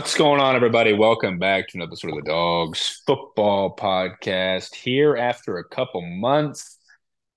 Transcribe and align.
What's 0.00 0.16
going 0.16 0.40
on, 0.40 0.56
everybody? 0.56 0.94
Welcome 0.94 1.38
back 1.38 1.68
to 1.68 1.76
another 1.76 1.94
sort 1.94 2.14
of 2.14 2.24
the 2.24 2.30
Dogs 2.30 3.02
football 3.06 3.76
podcast. 3.76 4.74
Here 4.74 5.14
after 5.14 5.58
a 5.58 5.68
couple 5.68 6.00
months, 6.00 6.78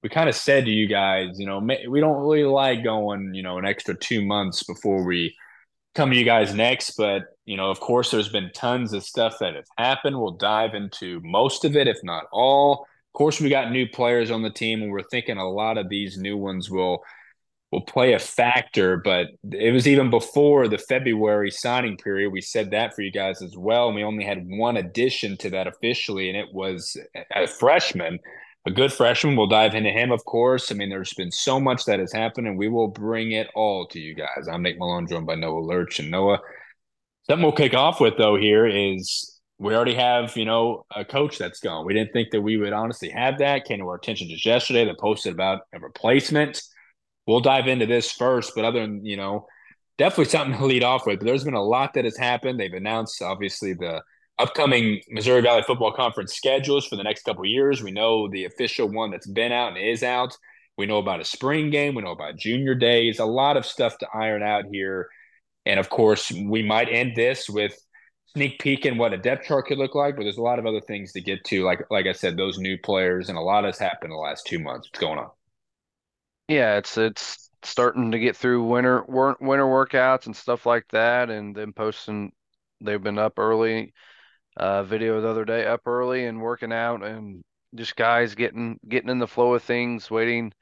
we 0.02 0.08
kind 0.08 0.30
of 0.30 0.36
said 0.36 0.64
to 0.64 0.72
you 0.72 0.88
guys, 0.88 1.38
you 1.38 1.46
know, 1.46 1.60
we 1.60 2.00
don't 2.00 2.22
really 2.22 2.46
like 2.46 2.82
going, 2.82 3.34
you 3.34 3.44
know, 3.44 3.58
an 3.58 3.66
extra 3.66 3.94
two 3.94 4.24
months 4.24 4.64
before 4.64 5.06
we 5.06 5.36
come 5.94 6.10
to 6.12 6.16
you 6.16 6.24
guys 6.24 6.56
next. 6.56 6.92
But, 6.92 7.24
you 7.44 7.58
know, 7.58 7.70
of 7.70 7.82
course, 7.82 8.12
there's 8.12 8.30
been 8.30 8.50
tons 8.56 8.94
of 8.94 9.04
stuff 9.04 9.40
that 9.42 9.56
has 9.56 9.68
happened. 9.78 10.18
We'll 10.18 10.38
dive 10.38 10.74
into 10.74 11.20
most 11.22 11.66
of 11.66 11.76
it, 11.76 11.90
if 11.90 11.98
not 12.02 12.28
all. 12.32 12.88
Of 13.14 13.18
course, 13.18 13.42
we 13.42 13.50
got 13.50 13.74
new 13.74 13.90
players 13.90 14.32
on 14.32 14.42
the 14.42 14.50
team, 14.50 14.82
and 14.82 14.90
we're 14.90 15.04
thinking 15.04 15.36
a 15.36 15.50
lot 15.50 15.78
of 15.78 15.90
these 15.90 16.18
new 16.18 16.38
ones 16.38 16.70
will 16.70 17.04
will 17.74 17.82
play 17.82 18.14
a 18.14 18.20
factor, 18.20 18.98
but 18.98 19.30
it 19.52 19.74
was 19.74 19.88
even 19.88 20.12
before 20.12 20.68
the 20.68 20.78
February 20.78 21.50
signing 21.50 21.98
period. 21.98 22.30
We 22.30 22.40
said 22.40 22.70
that 22.70 22.94
for 22.94 23.02
you 23.02 23.12
guys 23.12 23.42
as 23.42 23.58
well. 23.58 23.88
And 23.88 23.96
we 23.96 24.04
only 24.04 24.24
had 24.24 24.46
one 24.48 24.78
addition 24.78 25.38
to 25.38 25.50
that 25.50 25.66
officially, 25.66 26.30
and 26.30 26.38
it 26.38 26.54
was 26.54 26.96
a 27.36 27.48
freshman, 27.48 28.20
a 28.68 28.72
good 28.72 28.94
freshman. 28.94 29.36
We'll 29.36 29.48
dive 29.48 29.74
into 29.74 29.90
him, 29.90 30.12
of 30.12 30.24
course. 30.24 30.72
I 30.72 30.76
mean, 30.76 30.90
there's 30.90 31.16
been 31.16 31.32
so 31.32 31.60
much 31.60 31.86
that 31.86 32.00
has 32.00 32.14
happened, 32.14 32.46
and 32.46 32.60
we 32.60 32.70
will 32.70 32.90
bring 32.90 33.32
it 33.32 33.48
all 33.56 33.88
to 33.88 34.00
you 34.00 34.14
guys. 34.14 34.48
I'm 34.48 34.62
Nick 34.62 34.78
Malone, 34.78 35.08
joined 35.08 35.26
by 35.26 35.36
Noah 35.36 35.60
Lurch. 35.60 36.00
And 36.00 36.12
Noah, 36.12 36.40
something 37.28 37.44
we'll 37.44 37.54
kick 37.54 37.74
off 37.74 38.00
with, 38.00 38.14
though, 38.20 38.38
here 38.38 38.68
is 38.68 39.40
we 39.58 39.74
already 39.74 39.96
have, 39.96 40.38
you 40.38 40.46
know, 40.46 40.86
a 40.96 41.04
coach 41.04 41.40
that's 41.40 41.60
gone. 41.60 41.88
We 41.88 41.96
didn't 41.96 42.14
think 42.14 42.30
that 42.34 42.42
we 42.42 42.58
would 42.58 42.74
honestly 42.74 43.10
have 43.10 43.40
that. 43.40 43.66
Came 43.66 43.80
to 43.80 43.88
our 43.88 43.96
attention 43.96 44.30
just 44.30 44.46
yesterday. 44.46 44.86
They 44.86 44.94
posted 45.00 45.34
about 45.34 45.62
a 45.74 45.80
replacement 45.80 46.62
we'll 47.28 47.40
dive 47.40 47.68
into 47.68 47.86
this 47.86 48.12
first, 48.12 48.54
but 48.56 48.66
other 48.66 48.82
than, 48.82 49.06
you 49.06 49.18
know, 49.18 49.48
definitely 49.98 50.26
something 50.26 50.58
to 50.60 50.66
lead 50.66 50.84
off 50.84 51.06
with. 51.06 51.20
But 51.20 51.26
there's 51.26 51.44
been 51.44 51.54
a 51.54 51.64
lot 51.64 51.94
that 51.94 52.06
has 52.06 52.18
happened. 52.18 52.60
They've 52.60 52.74
announced, 52.74 53.22
obviously, 53.22 53.74
the 53.74 54.02
upcoming 54.40 55.02
Missouri 55.10 55.42
Valley 55.42 55.64
Football 55.64 55.94
Conference 55.94 56.34
schedules 56.34 56.88
for 56.88 56.96
the 56.96 57.04
next 57.04 57.24
couple 57.24 57.46
years. 57.46 57.84
We 57.84 57.92
know 57.92 58.28
the 58.30 58.46
official 58.46 58.90
one 58.90 59.12
that's 59.12 59.28
been 59.28 59.52
out 59.52 59.70
and 59.70 59.78
is 59.78 60.04
out. 60.04 60.36
We 60.78 60.88
know 60.88 60.98
about 60.98 61.22
a 61.22 61.26
spring 61.26 61.70
game. 61.70 61.94
We 61.94 62.02
know 62.02 62.12
about 62.12 62.38
junior 62.38 62.74
days. 62.74 63.20
A 63.20 63.26
lot 63.26 63.58
of 63.58 63.66
stuff 63.66 63.98
to 64.00 64.08
iron 64.14 64.42
out 64.42 64.66
here. 64.72 65.08
And 65.66 65.80
of 65.80 65.90
course, 65.90 66.32
we 66.32 66.64
might 66.64 66.90
end 66.90 67.16
this 67.16 67.48
with 67.48 67.78
sneak 68.36 68.60
peek 68.60 68.86
in 68.86 68.98
what 68.98 69.14
a 69.14 69.18
depth 69.18 69.46
chart 69.46 69.68
could 69.68 69.78
look 69.78 69.94
like, 69.94 70.16
but 70.16 70.24
there's 70.24 70.38
a 70.38 70.42
lot 70.42 70.58
of 70.58 70.66
other 70.66 70.82
things 70.82 71.12
to 71.14 71.22
get 71.22 71.44
to. 71.46 71.64
Like 71.64 71.86
like 71.92 72.08
I 72.08 72.12
said, 72.12 72.36
those 72.36 72.58
new 72.58 72.78
players 72.78 73.30
and 73.30 73.38
a 73.38 73.42
lot 73.42 73.66
has 73.66 73.78
happened 73.78 74.12
in 74.12 74.18
the 74.18 74.22
last 74.22 74.48
two 74.48 74.60
months. 74.60 74.90
What's 74.92 75.00
going 75.00 75.20
on? 75.20 75.30
Yeah, 76.48 76.78
it's 76.78 76.98
it's 76.98 77.50
starting 77.64 78.12
to 78.12 78.20
get 78.20 78.36
through 78.36 78.64
winter 78.66 79.04
winter 79.04 79.66
workouts 79.66 80.26
and 80.26 80.36
stuff 80.36 80.66
like 80.66 80.88
that, 80.90 81.30
and 81.30 81.56
then 81.56 81.74
posting. 81.74 82.34
They've 82.82 83.02
been 83.02 83.18
up 83.20 83.40
early. 83.40 83.94
Uh, 84.58 84.84
video 84.84 85.22
the 85.22 85.30
other 85.30 85.46
day, 85.46 85.66
up 85.68 85.82
early 85.88 86.26
and 86.28 86.42
working 86.42 86.74
out, 86.74 87.04
and 87.04 87.44
just 87.76 87.96
guys 87.96 88.36
getting 88.36 88.80
getting 88.88 89.10
in 89.10 89.20
the 89.20 89.28
flow 89.28 89.56
of 89.56 89.64
things, 89.64 90.12
waiting, 90.12 90.54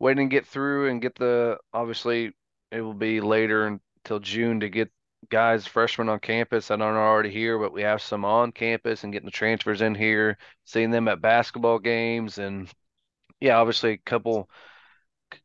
waiting 0.00 0.30
to 0.30 0.34
get 0.34 0.46
through 0.46 0.90
and 0.90 1.02
get 1.02 1.16
the. 1.16 1.58
Obviously, 1.74 2.32
it 2.72 2.82
will 2.82 2.94
be 2.94 3.20
later 3.20 3.66
until 3.68 4.20
June 4.20 4.60
to 4.60 4.70
get 4.70 4.90
guys 5.30 5.66
freshmen 5.66 6.08
on 6.10 6.20
campus 6.20 6.68
don't 6.68 6.80
know 6.80 6.86
already 7.00 7.30
here, 7.30 7.58
but 7.58 7.72
we 7.72 7.82
have 7.82 8.02
some 8.02 8.24
on 8.24 8.52
campus 8.52 9.04
and 9.04 9.12
getting 9.12 9.26
the 9.26 9.32
transfers 9.32 9.82
in 9.82 9.94
here, 9.94 10.38
seeing 10.66 10.90
them 10.90 11.08
at 11.08 11.20
basketball 11.22 11.78
games, 11.80 12.38
and 12.38 12.70
yeah, 13.40 13.56
obviously 13.58 13.92
a 13.92 13.98
couple 13.98 14.48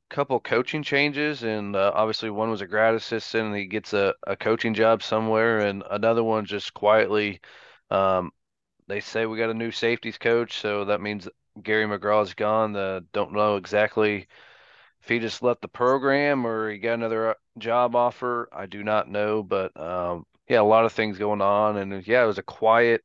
couple 0.09 0.39
coaching 0.39 0.83
changes, 0.83 1.43
and 1.43 1.75
uh, 1.75 1.91
obviously 1.93 2.29
one 2.29 2.49
was 2.49 2.61
a 2.61 2.67
grad 2.67 2.95
assistant, 2.95 3.47
and 3.47 3.55
he 3.55 3.65
gets 3.65 3.93
a, 3.93 4.13
a 4.25 4.35
coaching 4.35 4.73
job 4.73 5.03
somewhere, 5.03 5.59
and 5.59 5.83
another 5.89 6.23
one 6.23 6.45
just 6.45 6.73
quietly. 6.73 7.41
Um, 7.91 8.31
they 8.87 8.99
say 9.01 9.25
we 9.25 9.37
got 9.37 9.49
a 9.49 9.53
new 9.53 9.71
safeties 9.71 10.17
coach, 10.17 10.59
so 10.59 10.85
that 10.85 11.01
means 11.01 11.27
Gary 11.61 11.85
McGraw 11.85 12.23
is 12.23 12.33
gone. 12.33 12.75
Uh, 12.75 13.01
don't 13.13 13.33
know 13.33 13.57
exactly 13.57 14.27
if 15.01 15.09
he 15.09 15.19
just 15.19 15.43
left 15.43 15.61
the 15.61 15.67
program 15.67 16.45
or 16.45 16.71
he 16.71 16.77
got 16.79 16.93
another 16.95 17.31
uh, 17.31 17.33
job 17.57 17.95
offer. 17.95 18.49
I 18.51 18.65
do 18.65 18.83
not 18.83 19.09
know, 19.09 19.43
but 19.43 19.79
um, 19.79 20.25
yeah, 20.49 20.61
a 20.61 20.63
lot 20.63 20.85
of 20.85 20.93
things 20.93 21.17
going 21.17 21.41
on, 21.41 21.77
and 21.77 22.05
yeah, 22.07 22.23
it 22.23 22.27
was 22.27 22.37
a 22.37 22.43
quiet, 22.43 23.03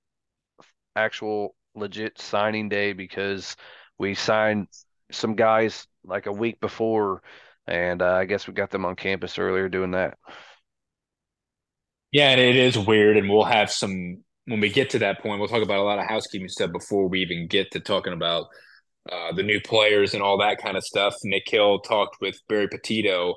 actual, 0.97 1.55
legit 1.75 2.19
signing 2.21 2.69
day 2.69 2.93
because 2.93 3.57
we 3.99 4.15
signed 4.15 4.69
some 5.13 5.35
guys 5.35 5.87
like 6.05 6.27
a 6.27 6.33
week 6.33 6.61
before, 6.61 7.23
and 7.67 8.03
uh, 8.03 8.15
I 8.15 8.25
guess 8.25 8.47
we 8.47 8.55
got 8.55 8.71
them 8.71 8.85
on 8.85 8.97
campus 8.97 9.39
earlier 9.39 9.69
doing 9.69 9.93
that. 9.93 10.19
Yeah, 12.11 12.31
and 12.31 12.41
it 12.41 12.57
is 12.57 12.79
weird, 12.79 13.17
and 13.17 13.29
we'll 13.29 13.45
have 13.45 13.71
some 13.71 14.23
when 14.47 14.61
we 14.61 14.69
get 14.69 14.91
to 14.91 14.99
that 15.01 15.21
point. 15.21 15.39
We'll 15.39 15.49
talk 15.49 15.63
about 15.63 15.79
a 15.79 15.83
lot 15.83 15.99
of 15.99 16.07
housekeeping 16.07 16.49
stuff 16.49 16.73
before 16.73 17.09
we 17.09 17.21
even 17.21 17.47
get 17.47 17.71
to 17.73 17.81
talking 17.81 18.13
about 18.13 18.47
uh, 19.11 19.33
the 19.33 19.43
new 19.43 19.61
players 19.61 20.15
and 20.15 20.23
all 20.23 20.39
that 20.39 20.59
kind 20.59 20.77
of 20.77 20.85
stuff. 20.85 21.15
Nick 21.25 21.49
Hill 21.49 21.81
talked 21.81 22.21
with 22.21 22.37
Barry 22.49 22.69
Petito 22.69 23.37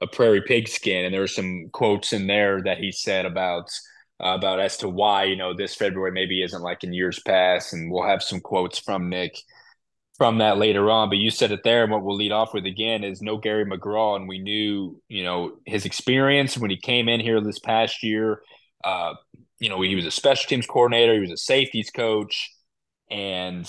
a 0.00 0.06
Prairie 0.06 0.42
Pigskin, 0.42 1.04
and 1.04 1.12
there 1.12 1.20
were 1.20 1.26
some 1.26 1.68
quotes 1.72 2.12
in 2.12 2.26
there 2.26 2.62
that 2.62 2.78
he 2.78 2.90
said 2.90 3.26
about 3.26 3.70
uh, 4.22 4.34
about 4.34 4.60
as 4.60 4.76
to 4.78 4.88
why 4.88 5.24
you 5.24 5.36
know 5.36 5.54
this 5.54 5.74
February 5.74 6.12
maybe 6.12 6.42
isn't 6.42 6.62
like 6.62 6.84
in 6.84 6.92
years 6.92 7.20
past, 7.26 7.72
and 7.72 7.90
we'll 7.90 8.06
have 8.06 8.22
some 8.22 8.40
quotes 8.40 8.78
from 8.78 9.08
Nick 9.08 9.34
from 10.20 10.36
that 10.36 10.58
later 10.58 10.90
on. 10.90 11.08
But 11.08 11.16
you 11.16 11.30
said 11.30 11.50
it 11.50 11.64
there, 11.64 11.82
and 11.82 11.90
what 11.90 12.02
we'll 12.02 12.14
lead 12.14 12.30
off 12.30 12.52
with 12.52 12.66
again 12.66 13.04
is 13.04 13.22
no 13.22 13.38
Gary 13.38 13.64
McGraw, 13.64 14.16
and 14.16 14.28
we 14.28 14.38
knew 14.38 15.00
you 15.08 15.24
know 15.24 15.56
his 15.64 15.86
experience 15.86 16.58
when 16.58 16.68
he 16.68 16.76
came 16.76 17.08
in 17.08 17.20
here 17.20 17.40
this 17.40 17.58
past 17.58 18.02
year. 18.02 18.42
Uh, 18.84 19.14
you 19.60 19.70
know, 19.70 19.80
he 19.80 19.94
was 19.94 20.04
a 20.04 20.10
special 20.10 20.46
teams 20.46 20.66
coordinator, 20.66 21.14
he 21.14 21.20
was 21.20 21.30
a 21.30 21.38
safeties 21.38 21.88
coach, 21.88 22.50
and 23.10 23.66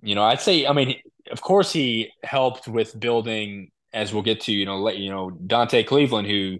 you 0.00 0.14
know, 0.14 0.22
I'd 0.22 0.40
say, 0.40 0.64
I 0.64 0.72
mean, 0.72 0.94
of 1.32 1.40
course, 1.42 1.72
he 1.72 2.12
helped 2.22 2.68
with 2.68 2.98
building, 3.00 3.72
as 3.92 4.14
we'll 4.14 4.22
get 4.22 4.42
to, 4.42 4.52
you 4.52 4.66
know, 4.66 4.88
you 4.90 5.10
know 5.10 5.30
Dante 5.30 5.82
Cleveland, 5.82 6.28
who 6.28 6.58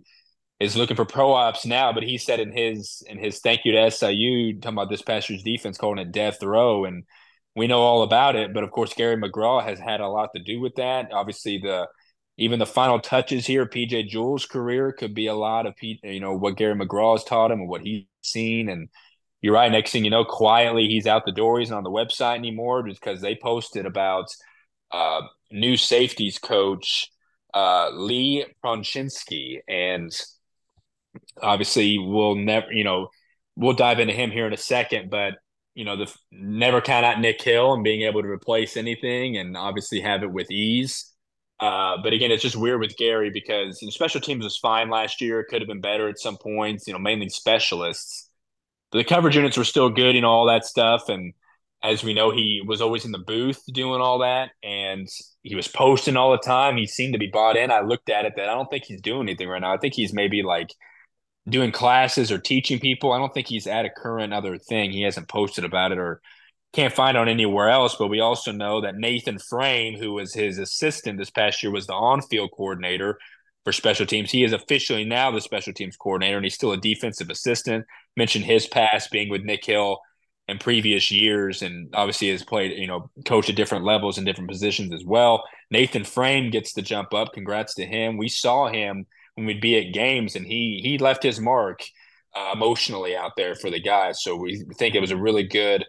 is 0.59 0.75
looking 0.75 0.97
for 0.97 1.05
pro 1.05 1.33
ops 1.35 1.65
now, 1.65 1.93
but 1.93 2.03
he 2.03 2.19
said 2.19 2.41
in 2.41 2.51
his 2.51 3.01
in 3.07 3.19
his 3.19 3.39
thank 3.39 3.61
you 3.65 3.71
to 3.75 3.93
SIU, 3.93 4.55
talking 4.55 4.77
about 4.77 4.91
this 4.91 5.03
past 5.03 5.31
year's 5.31 5.45
defense, 5.45 5.79
calling 5.79 6.01
it 6.01 6.11
death 6.11 6.43
row, 6.43 6.85
and 6.85 7.05
we 7.57 7.67
know 7.67 7.81
all 7.81 8.03
about 8.03 8.37
it. 8.37 8.53
But 8.53 8.65
of 8.65 8.71
course, 8.71 8.95
Gary 8.95 9.17
McGraw 9.17 9.63
has 9.63 9.79
had 9.79 10.01
a 10.01 10.09
lot 10.09 10.31
to 10.35 10.43
do 10.43 10.61
with 10.61 10.75
that. 10.77 11.13
Obviously, 11.13 11.59
the 11.59 11.89
even 12.37 12.59
the 12.59 12.67
final 12.67 12.99
touches 12.99 13.47
here, 13.47 13.67
PJ 13.67 14.09
Jules' 14.09 14.47
career 14.47 14.93
could 14.93 15.15
be 15.15 15.27
a 15.27 15.35
lot 15.35 15.67
of 15.67 15.75
you 15.81 16.21
know 16.21 16.35
what 16.35 16.57
Gary 16.57 16.75
McGraw 16.75 17.15
has 17.15 17.25
taught 17.25 17.51
him 17.51 17.61
and 17.61 17.69
what 17.69 17.83
he's 17.83 18.05
seen. 18.23 18.69
And 18.69 18.89
you're 19.41 19.55
right. 19.55 19.71
Next 19.71 19.93
thing 19.93 20.05
you 20.05 20.11
know, 20.11 20.25
quietly 20.25 20.89
he's 20.89 21.07
out 21.07 21.27
the 21.27 21.33
door. 21.33 21.61
He's 21.61 21.71
not 21.71 21.79
on 21.79 21.85
the 21.85 21.91
website 21.91 22.37
anymore 22.37 22.83
because 22.83 23.21
they 23.21 23.37
posted 23.37 23.87
about 23.87 24.27
uh, 24.91 25.21
new 25.51 25.77
safeties 25.77 26.39
coach 26.39 27.11
uh, 27.55 27.91
Lee 27.91 28.45
Pronschinske, 28.63 29.61
and 29.69 30.13
obviously 31.41 31.99
we'll 31.99 32.35
never 32.35 32.73
you 32.73 32.85
know 32.85 33.09
we'll 33.57 33.75
dive 33.75 34.01
into 34.01 34.13
him 34.13 34.31
here 34.31 34.47
in 34.47 34.53
a 34.53 34.59
second, 34.59 35.09
but 35.09 35.35
you 35.75 35.85
know, 35.85 35.97
the 35.97 36.13
never 36.31 36.81
count 36.81 37.05
out 37.05 37.21
Nick 37.21 37.43
Hill 37.43 37.75
and 37.75 37.85
being 37.85 38.03
able 38.03 38.23
to 38.23 38.29
replace 38.29 38.77
anything 38.77 39.37
and 39.37 39.57
obviously 39.57 40.01
have 40.01 40.23
it 40.23 40.31
with 40.31 40.51
ease. 40.51 41.13
Uh, 41.61 41.97
but 42.03 42.13
again, 42.13 42.31
it's 42.31 42.43
just 42.43 42.57
weird 42.57 42.81
with 42.81 42.97
Gary 42.97 43.31
because 43.31 43.81
you 43.81 43.87
know, 43.87 43.91
special 43.91 44.21
teams 44.21 44.45
was 44.45 44.57
fine 44.57 44.91
last 44.91 45.21
year. 45.21 45.41
It 45.41 45.47
could 45.49 45.61
have 45.61 45.69
been 45.69 45.81
better 45.81 46.09
at 46.09 46.19
some 46.19 46.37
points, 46.37 46.87
you 46.87 46.93
know, 46.93 46.99
mainly 46.99 47.29
specialists. 47.29 48.29
But 48.91 48.99
the 48.99 49.05
coverage 49.05 49.37
units 49.37 49.57
were 49.57 49.65
still 49.65 49.91
good, 49.91 50.15
you 50.15 50.21
know, 50.21 50.31
all 50.31 50.47
that 50.47 50.65
stuff. 50.65 51.09
And 51.09 51.33
as 51.83 52.05
we 52.05 52.15
know, 52.15 52.31
he 52.31 52.63
was 52.67 52.81
always 52.81 53.05
in 53.05 53.13
the 53.13 53.19
booth 53.19 53.63
doing 53.73 54.01
all 54.01 54.21
that 54.21 54.51
and 54.63 55.09
he 55.43 55.55
was 55.55 55.69
posting 55.69 56.17
all 56.17 56.33
the 56.33 56.39
time. 56.39 56.77
He 56.77 56.87
seemed 56.87 57.15
to 57.15 57.19
be 57.19 57.31
bought 57.33 57.57
in. 57.57 57.71
I 57.71 57.81
looked 57.81 58.11
at 58.11 58.25
it 58.25 58.35
that 58.37 58.49
I 58.49 58.55
don't 58.55 58.71
think 58.71 58.85
he's 58.85 59.01
doing 59.01 59.23
anything 59.23 59.49
right 59.49 59.61
now. 59.61 59.75
I 59.75 59.79
think 59.79 59.95
he's 59.95 60.13
maybe 60.13 60.43
like– 60.43 60.71
doing 61.49 61.73
classes 61.73 62.33
or 62.33 62.39
teaching 62.39 62.79
people. 62.81 63.13
I 63.13 63.19
don't 63.19 63.33
think 63.35 63.49
he's 63.49 63.67
at 63.67 63.85
a 63.85 63.91
current 63.91 64.33
other 64.33 64.59
thing. 64.59 64.93
He 64.93 65.03
hasn't 65.03 65.29
posted 65.29 65.65
about 65.65 65.93
it 65.93 65.99
or 65.99 66.21
can't 66.73 66.95
find 66.95 67.17
on 67.17 67.29
anywhere 67.29 67.69
else. 67.69 67.97
But 67.99 68.09
we 68.09 68.21
also 68.21 68.51
know 68.51 68.81
that 68.81 68.97
Nathan 68.97 69.39
Frame, 69.39 69.99
who 69.99 70.15
was 70.15 70.33
his 70.35 70.59
assistant 70.59 71.19
this 71.19 71.31
past 71.31 71.63
year, 71.63 71.71
was 71.71 71.87
the 71.87 71.95
on-field 71.95 72.51
coordinator 72.57 73.19
for 73.65 73.73
special 73.73 74.07
teams. 74.07 74.31
He 74.31 74.45
is 74.45 74.53
officially 74.53 75.05
now 75.05 75.31
the 75.31 75.41
special 75.41 75.73
teams 75.73 75.97
coordinator, 75.97 76.37
and 76.37 76.45
he's 76.45 76.55
still 76.55 76.73
a 76.73 76.77
defensive 76.77 77.31
assistant. 77.31 77.87
Mentioned 78.17 78.45
his 78.45 78.67
past 78.67 79.11
being 79.11 79.29
with 79.29 79.43
Nick 79.43 79.65
Hill 79.65 80.01
in 80.49 80.59
previous 80.59 81.11
years, 81.11 81.63
and 81.63 81.95
obviously 81.95 82.29
has 82.31 82.43
played, 82.43 82.73
you 82.79 82.87
know, 82.87 83.11
coached 83.25 83.49
at 83.49 83.57
different 83.57 83.85
levels 83.85 84.19
and 84.19 84.27
different 84.27 84.51
positions 84.51 84.93
as 84.93 85.05
well. 85.05 85.45
Nathan 85.71 86.05
Frame 86.05 86.51
gets 86.51 86.75
the 86.75 86.83
jump 86.83 87.15
up. 87.15 87.33
Congrats 87.33 87.75
to 87.75 87.87
him. 87.87 88.19
We 88.19 88.29
saw 88.29 88.69
him 88.69 89.07
when 89.35 89.47
we'd 89.47 89.61
be 89.61 89.79
at 89.79 89.93
games, 89.93 90.37
and 90.37 90.47
he 90.47 90.81
he 90.83 90.99
left 90.99 91.23
his 91.23 91.41
mark 91.41 91.83
uh, 92.35 92.51
emotionally 92.53 93.17
out 93.17 93.33
there 93.37 93.55
for 93.55 93.71
the 93.71 93.81
guys. 93.81 94.23
So 94.23 94.37
we 94.37 94.65
think 94.79 94.95
it 94.95 95.01
was 95.01 95.11
a 95.11 95.17
really 95.17 95.45
good, 95.45 95.85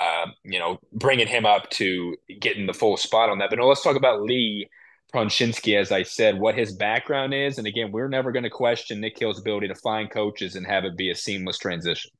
uh, 0.00 0.26
you 0.44 0.58
know, 0.58 0.78
bringing 0.92 1.26
him 1.26 1.46
up 1.46 1.70
to 1.70 2.16
getting 2.40 2.66
the 2.66 2.74
full 2.74 2.96
spot 2.96 3.30
on 3.30 3.38
that. 3.38 3.50
But 3.50 3.58
no, 3.58 3.66
let's 3.66 3.82
talk 3.82 3.96
about 3.96 4.22
Lee 4.22 4.68
Pronschinske, 5.12 5.78
as 5.78 5.90
I 5.92 6.02
said, 6.02 6.38
what 6.38 6.54
his 6.54 6.72
background 6.76 7.34
is. 7.34 7.58
And 7.58 7.66
again, 7.66 7.90
we're 7.92 8.08
never 8.08 8.32
going 8.32 8.44
to 8.44 8.50
question 8.50 9.00
Nick 9.00 9.18
Hill's 9.18 9.40
ability 9.40 9.68
to 9.68 9.74
find 9.74 10.10
coaches 10.10 10.54
and 10.54 10.66
have 10.66 10.84
it 10.84 10.96
be 10.96 11.10
a 11.10 11.16
seamless 11.16 11.58
transition. 11.58 12.10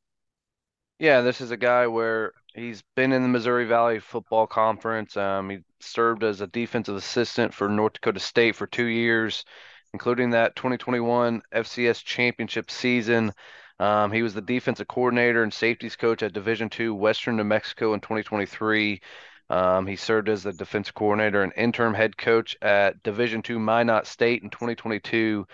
Yeah, 0.99 1.23
this 1.23 1.41
is 1.41 1.51
a 1.51 1.57
guy 1.57 1.87
where 1.87 2.33
he's 2.55 2.83
been 2.95 3.13
in 3.13 3.23
the 3.23 3.29
Missouri 3.29 3.65
Valley 3.65 4.01
Football 4.01 4.47
Conference. 4.47 5.17
Um, 5.17 5.49
he 5.49 5.59
served 5.81 6.25
as 6.25 6.41
a 6.43 6.47
defensive 6.47 6.97
assistant 6.97 7.55
for 7.55 7.69
North 7.69 7.95
Dakota 7.95 8.21
State 8.21 8.55
for 8.55 8.67
two 8.67 8.85
years, 8.85 9.45
including 9.93 10.31
that 10.31 10.57
2021 10.57 11.43
FCS 11.53 12.05
championship 12.05 12.71
season. 12.71 13.33
Um, 13.79 14.13
he 14.13 14.23
was 14.23 14.35
the 14.35 14.43
defensive 14.43 14.89
coordinator 14.89 15.43
and 15.43 15.53
safeties 15.53 15.97
coach 15.97 16.23
at 16.23 16.33
Division 16.33 16.71
II 16.79 16.91
Western 16.91 17.37
New 17.37 17.45
Mexico 17.45 17.95
in 17.95 18.01
2023. 18.01 19.01
Um, 19.49 19.87
he 19.87 19.97
served 19.97 20.29
as 20.29 20.45
the 20.45 20.53
defensive 20.53 20.95
coordinator 20.95 21.43
and 21.43 21.53
interim 21.57 21.95
head 21.95 22.17
coach 22.17 22.57
at 22.63 23.03
Division 23.03 23.43
II 23.49 23.59
Minot 23.59 24.07
State 24.07 24.43
in 24.43 24.51
2022. 24.51 25.47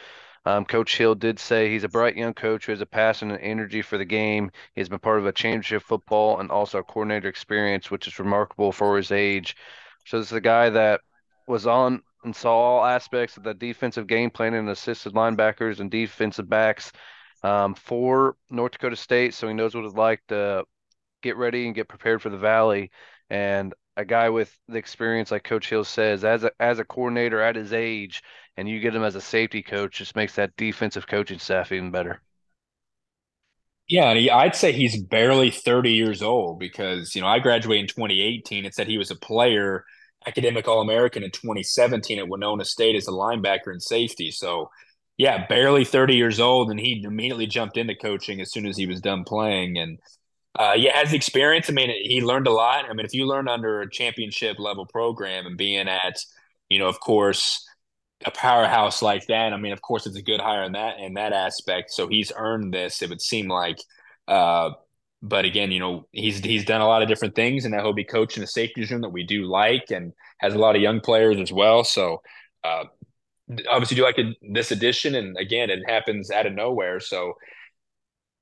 Um, 0.44 0.64
coach 0.64 0.96
Hill 0.96 1.14
did 1.14 1.38
say 1.40 1.70
he's 1.70 1.82
a 1.82 1.88
bright 1.88 2.16
young 2.16 2.34
coach 2.34 2.66
who 2.66 2.72
has 2.72 2.80
a 2.80 2.86
passion 2.86 3.30
and 3.30 3.40
energy 3.40 3.82
for 3.82 3.98
the 3.98 4.04
game. 4.04 4.52
He's 4.74 4.88
been 4.88 4.98
part 4.98 5.18
of 5.18 5.26
a 5.26 5.32
championship 5.32 5.82
football 5.82 6.38
and 6.38 6.50
also 6.50 6.78
a 6.78 6.84
coordinator 6.84 7.28
experience, 7.28 7.90
which 7.90 8.06
is 8.06 8.18
remarkable 8.18 8.70
for 8.70 8.96
his 8.96 9.10
age. 9.10 9.56
So 10.04 10.18
this 10.18 10.28
is 10.28 10.36
a 10.36 10.40
guy 10.40 10.70
that 10.70 11.00
was 11.48 11.66
on 11.66 12.02
and 12.26 12.36
saw 12.36 12.54
all 12.54 12.84
aspects 12.84 13.36
of 13.36 13.44
the 13.44 13.54
defensive 13.54 14.06
game 14.06 14.30
plan 14.30 14.54
and 14.54 14.68
assisted 14.68 15.14
linebackers 15.14 15.80
and 15.80 15.90
defensive 15.90 16.48
backs 16.48 16.92
um, 17.42 17.74
for 17.74 18.36
North 18.50 18.72
Dakota 18.72 18.96
State, 18.96 19.32
so 19.34 19.48
he 19.48 19.54
knows 19.54 19.74
what 19.74 19.84
it's 19.84 19.94
like 19.94 20.20
to 20.28 20.64
get 21.22 21.36
ready 21.36 21.66
and 21.66 21.74
get 21.74 21.88
prepared 21.88 22.20
for 22.22 22.30
the 22.30 22.38
Valley. 22.38 22.90
And 23.30 23.74
a 23.96 24.04
guy 24.04 24.28
with 24.28 24.56
the 24.68 24.78
experience, 24.78 25.30
like 25.30 25.44
Coach 25.44 25.70
Hill 25.70 25.84
says, 25.84 26.24
as 26.24 26.44
a 26.44 26.50
as 26.60 26.78
a 26.78 26.84
coordinator 26.84 27.40
at 27.40 27.56
his 27.56 27.72
age, 27.72 28.22
and 28.56 28.68
you 28.68 28.80
get 28.80 28.94
him 28.94 29.04
as 29.04 29.14
a 29.16 29.20
safety 29.20 29.62
coach, 29.62 29.98
just 29.98 30.16
makes 30.16 30.34
that 30.36 30.56
defensive 30.56 31.06
coaching 31.06 31.38
staff 31.38 31.72
even 31.72 31.90
better. 31.90 32.20
Yeah, 33.88 34.10
and 34.10 34.18
he, 34.18 34.30
I'd 34.30 34.56
say 34.56 34.72
he's 34.72 35.00
barely 35.00 35.50
30 35.50 35.92
years 35.92 36.20
old 36.22 36.58
because 36.58 37.14
you 37.14 37.20
know 37.20 37.28
I 37.28 37.38
graduated 37.38 37.82
in 37.84 37.88
2018. 37.88 38.64
It 38.64 38.74
said 38.74 38.88
he 38.88 38.98
was 38.98 39.10
a 39.10 39.16
player, 39.16 39.84
academic 40.26 40.68
All 40.68 40.80
American 40.80 41.22
in 41.22 41.30
2017 41.30 42.18
at 42.18 42.28
Winona 42.28 42.64
State 42.64 42.96
as 42.96 43.08
a 43.08 43.12
linebacker 43.12 43.68
and 43.68 43.82
safety. 43.82 44.30
So 44.30 44.70
yeah, 45.16 45.46
barely 45.46 45.84
30 45.84 46.14
years 46.14 46.40
old, 46.40 46.70
and 46.70 46.78
he 46.78 47.02
immediately 47.04 47.46
jumped 47.46 47.76
into 47.76 47.94
coaching 47.94 48.40
as 48.40 48.52
soon 48.52 48.66
as 48.66 48.76
he 48.76 48.86
was 48.86 49.00
done 49.00 49.24
playing. 49.24 49.78
And 49.78 49.98
uh, 50.58 50.74
yeah, 50.76 50.96
has 50.96 51.12
experience. 51.12 51.70
I 51.70 51.72
mean, 51.72 51.90
he 51.90 52.20
learned 52.20 52.46
a 52.46 52.52
lot. 52.52 52.84
I 52.84 52.92
mean, 52.92 53.06
if 53.06 53.14
you 53.14 53.26
learn 53.26 53.48
under 53.48 53.80
a 53.80 53.90
championship 53.90 54.58
level 54.58 54.86
program 54.86 55.46
and 55.46 55.56
being 55.56 55.88
at, 55.88 56.18
you 56.68 56.78
know, 56.78 56.88
of 56.88 57.00
course, 57.00 57.66
a 58.24 58.30
powerhouse 58.30 59.02
like 59.02 59.26
that, 59.26 59.52
I 59.52 59.56
mean, 59.56 59.72
of 59.72 59.82
course, 59.82 60.06
it's 60.06 60.16
a 60.16 60.22
good 60.22 60.40
hire 60.40 60.64
in 60.64 60.72
that 60.72 60.98
in 60.98 61.14
that 61.14 61.32
aspect. 61.32 61.92
So 61.92 62.08
he's 62.08 62.32
earned 62.36 62.74
this. 62.74 63.02
It 63.02 63.08
would 63.10 63.22
seem 63.22 63.48
like. 63.48 63.78
Uh, 64.28 64.70
but 65.22 65.44
again, 65.44 65.70
you 65.70 65.80
know, 65.80 66.06
he's 66.12 66.38
he's 66.38 66.64
done 66.64 66.80
a 66.80 66.86
lot 66.86 67.02
of 67.02 67.08
different 67.08 67.34
things, 67.34 67.64
and 67.64 67.74
he'll 67.74 67.92
be 67.92 68.04
coaching 68.04 68.42
the 68.42 68.46
safety 68.46 68.84
room 68.84 69.00
that 69.02 69.10
we 69.10 69.24
do 69.24 69.44
like, 69.44 69.90
and 69.90 70.12
has 70.38 70.54
a 70.54 70.58
lot 70.58 70.76
of 70.76 70.82
young 70.82 71.00
players 71.00 71.40
as 71.40 71.52
well. 71.52 71.84
So 71.84 72.22
uh, 72.64 72.84
obviously 73.68 73.96
do 73.96 74.04
like 74.04 74.18
a, 74.18 74.34
this 74.52 74.70
edition, 74.70 75.14
and 75.14 75.36
again, 75.36 75.70
it 75.70 75.88
happens 75.88 76.30
out 76.30 76.46
of 76.46 76.52
nowhere. 76.52 77.00
So 77.00 77.34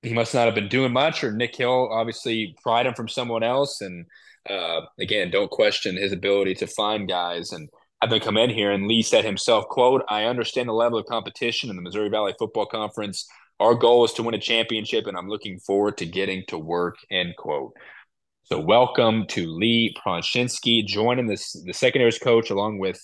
he 0.03 0.12
must 0.12 0.35
not 0.35 0.47
have 0.47 0.55
been 0.55 0.69
doing 0.69 0.93
much, 0.93 1.25
or 1.25 1.32
Nick 1.32 1.56
Hill 1.56 1.88
obviously 1.91 2.56
pried 2.62 2.87
him 2.87 2.94
from 2.94 3.09
someone 3.09 3.43
else. 3.43 3.81
And 3.81 4.06
uh, 4.49 4.82
again, 5.00 5.31
don't 5.31 5.50
question 5.50 5.97
his 5.97 6.12
ability 6.12 6.55
to 6.56 6.67
find 6.67 7.09
guys. 7.09 7.53
And 7.53 7.69
have 8.05 8.11
them 8.11 8.20
come 8.20 8.37
in 8.37 8.50
here. 8.50 8.70
And 8.70 8.87
Lee 8.87 9.03
said 9.03 9.25
himself, 9.25 9.67
"quote 9.69 10.03
I 10.09 10.25
understand 10.25 10.69
the 10.69 10.75
level 10.75 10.99
of 10.99 11.06
competition 11.06 11.70
in 11.70 11.77
the 11.77 11.82
Missouri 11.82 12.11
Valley 12.11 12.35
Football 12.38 12.67
Conference. 12.67 13.27
Our 13.61 13.75
goal 13.75 14.05
is 14.05 14.12
to 14.15 14.23
win 14.23 14.35
a 14.35 14.39
championship, 14.39 15.06
and 15.06 15.17
I'm 15.17 15.29
looking 15.29 15.59
forward 15.61 15.99
to 15.99 16.06
getting 16.06 16.45
to 16.49 16.59
work." 16.59 16.97
End 17.11 17.35
quote. 17.37 17.73
So 18.45 18.61
welcome 18.61 19.27
to 19.29 19.47
Lee 19.47 19.95
Pronschinske 20.05 20.87
joining 20.87 21.27
this 21.27 21.53
the 21.65 21.73
secondaries 21.73 22.19
coach 22.19 22.51
along 22.51 22.79
with 22.79 23.01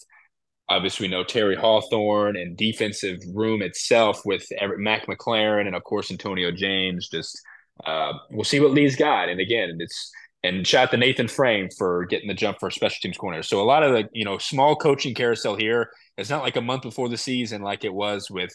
obviously 0.68 1.08
we 1.08 1.10
know 1.10 1.24
Terry 1.24 1.56
Hawthorne 1.56 2.36
and 2.36 2.56
defensive 2.56 3.18
room 3.34 3.62
itself 3.62 4.22
with 4.24 4.46
Mac 4.76 5.06
McLaren 5.06 5.66
and 5.66 5.74
of 5.74 5.82
course 5.84 6.10
Antonio 6.10 6.50
James. 6.50 7.08
Just 7.08 7.40
uh, 7.84 8.12
we'll 8.30 8.44
see 8.44 8.60
what 8.60 8.72
Lee's 8.72 8.96
got. 8.96 9.28
And 9.28 9.40
again, 9.40 9.76
it's 9.80 10.10
and 10.42 10.66
shout 10.66 10.90
to 10.90 10.96
Nathan 10.96 11.28
Frame 11.28 11.68
for 11.76 12.06
getting 12.06 12.28
the 12.28 12.34
jump 12.34 12.58
for 12.60 12.70
special 12.70 12.98
teams 13.02 13.18
corner. 13.18 13.42
So 13.42 13.60
a 13.60 13.64
lot 13.64 13.82
of 13.82 13.92
the 13.92 14.08
you 14.12 14.24
know 14.24 14.38
small 14.38 14.76
coaching 14.76 15.14
carousel 15.14 15.56
here. 15.56 15.90
It's 16.16 16.30
not 16.30 16.42
like 16.42 16.56
a 16.56 16.60
month 16.60 16.82
before 16.82 17.08
the 17.08 17.16
season 17.16 17.62
like 17.62 17.84
it 17.84 17.94
was 17.94 18.30
with 18.30 18.52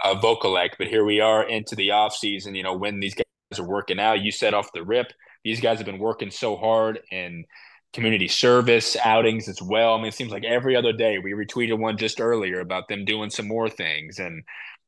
uh, 0.00 0.14
Vokolek, 0.14 0.70
but 0.78 0.88
here 0.88 1.04
we 1.04 1.20
are 1.20 1.46
into 1.46 1.76
the 1.76 1.90
off 1.90 2.14
season. 2.14 2.54
You 2.54 2.62
know 2.62 2.76
when 2.76 3.00
these 3.00 3.14
guys 3.14 3.58
are 3.58 3.68
working 3.68 4.00
out. 4.00 4.20
You 4.20 4.32
set 4.32 4.54
off 4.54 4.72
the 4.72 4.84
rip. 4.84 5.12
These 5.44 5.60
guys 5.60 5.78
have 5.78 5.86
been 5.86 5.98
working 5.98 6.30
so 6.30 6.56
hard 6.56 7.00
and 7.10 7.44
community 7.92 8.28
service 8.28 8.96
outings 9.04 9.48
as 9.48 9.60
well. 9.60 9.94
I 9.94 9.98
mean, 9.98 10.06
it 10.06 10.14
seems 10.14 10.32
like 10.32 10.44
every 10.44 10.76
other 10.76 10.92
day 10.92 11.18
we 11.18 11.32
retweeted 11.32 11.78
one 11.78 11.98
just 11.98 12.20
earlier 12.20 12.60
about 12.60 12.88
them 12.88 13.04
doing 13.04 13.30
some 13.30 13.46
more 13.46 13.68
things. 13.68 14.18
And 14.18 14.44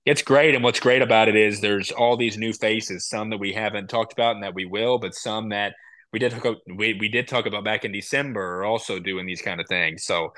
it's 0.07 0.23
great. 0.23 0.55
And 0.55 0.65
what's 0.65 0.81
great 0.81 1.03
about 1.03 1.29
it 1.29 1.37
is 1.37 1.61
there's 1.61 1.91
all 1.91 2.17
these 2.17 2.39
new 2.39 2.53
faces, 2.53 3.09
some 3.09 3.31
that 3.31 3.39
we 3.39 3.53
haven't 3.53 3.89
talked 3.89 4.13
about 4.13 4.35
and 4.35 4.43
that 4.43 4.55
we 4.55 4.65
will, 4.65 4.99
but 4.99 5.15
some 5.15 5.51
that 5.51 5.75
we 6.13 6.19
did 6.19 6.33
talk, 6.33 6.59
we, 6.67 6.95
we 6.95 7.09
did 7.09 7.29
talk 7.29 7.47
about 7.47 7.65
back 7.65 7.85
in 7.85 7.93
December 7.93 8.61
are 8.61 8.65
also 8.65 8.99
doing 8.99 9.27
these 9.27 9.43
kind 9.43 9.61
of 9.61 9.67
things. 9.69 10.05
So 10.05 10.33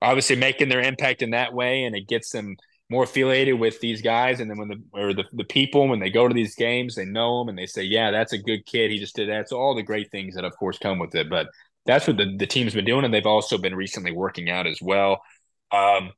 obviously 0.00 0.36
making 0.36 0.68
their 0.68 0.80
impact 0.80 1.22
in 1.22 1.30
that 1.30 1.52
way 1.52 1.84
and 1.84 1.94
it 1.94 2.08
gets 2.08 2.30
them 2.30 2.56
more 2.90 3.04
affiliated 3.04 3.58
with 3.58 3.80
these 3.80 4.02
guys 4.02 4.40
and 4.40 4.50
then 4.50 4.58
when 4.58 4.68
the 4.68 4.82
or 4.92 5.14
the, 5.14 5.24
the 5.32 5.44
people 5.44 5.88
when 5.88 5.98
they 5.98 6.10
go 6.10 6.28
to 6.28 6.34
these 6.34 6.54
games 6.54 6.94
they 6.94 7.06
know 7.06 7.38
them 7.38 7.48
and 7.48 7.56
they 7.56 7.66
say 7.66 7.82
yeah 7.82 8.10
that's 8.10 8.34
a 8.34 8.38
good 8.38 8.66
kid 8.66 8.90
he 8.90 8.98
just 8.98 9.16
did 9.16 9.30
that 9.30 9.48
so 9.48 9.58
all 9.58 9.74
the 9.74 9.82
great 9.82 10.10
things 10.10 10.34
that 10.34 10.44
of 10.44 10.54
course 10.58 10.76
come 10.78 10.98
with 10.98 11.14
it 11.14 11.30
but 11.30 11.46
that's 11.86 12.06
what 12.06 12.16
the, 12.16 12.36
the 12.36 12.46
team's 12.46 12.74
been 12.74 12.84
doing, 12.84 13.04
and 13.04 13.12
they've 13.12 13.26
also 13.26 13.58
been 13.58 13.74
recently 13.74 14.12
working 14.12 14.50
out 14.50 14.66
as 14.66 14.80
well. 14.80 15.22
Um, 15.72 16.12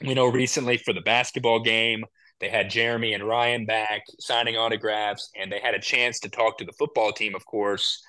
you 0.00 0.14
know, 0.14 0.26
recently 0.26 0.76
for 0.76 0.92
the 0.92 1.00
basketball 1.00 1.60
game, 1.60 2.04
they 2.40 2.48
had 2.48 2.70
Jeremy 2.70 3.14
and 3.14 3.26
Ryan 3.26 3.64
back 3.64 4.02
signing 4.18 4.56
autographs, 4.56 5.30
and 5.36 5.50
they 5.50 5.60
had 5.60 5.74
a 5.74 5.80
chance 5.80 6.20
to 6.20 6.28
talk 6.28 6.58
to 6.58 6.64
the 6.64 6.72
football 6.72 7.12
team, 7.12 7.34
of 7.34 7.46
course, 7.46 8.04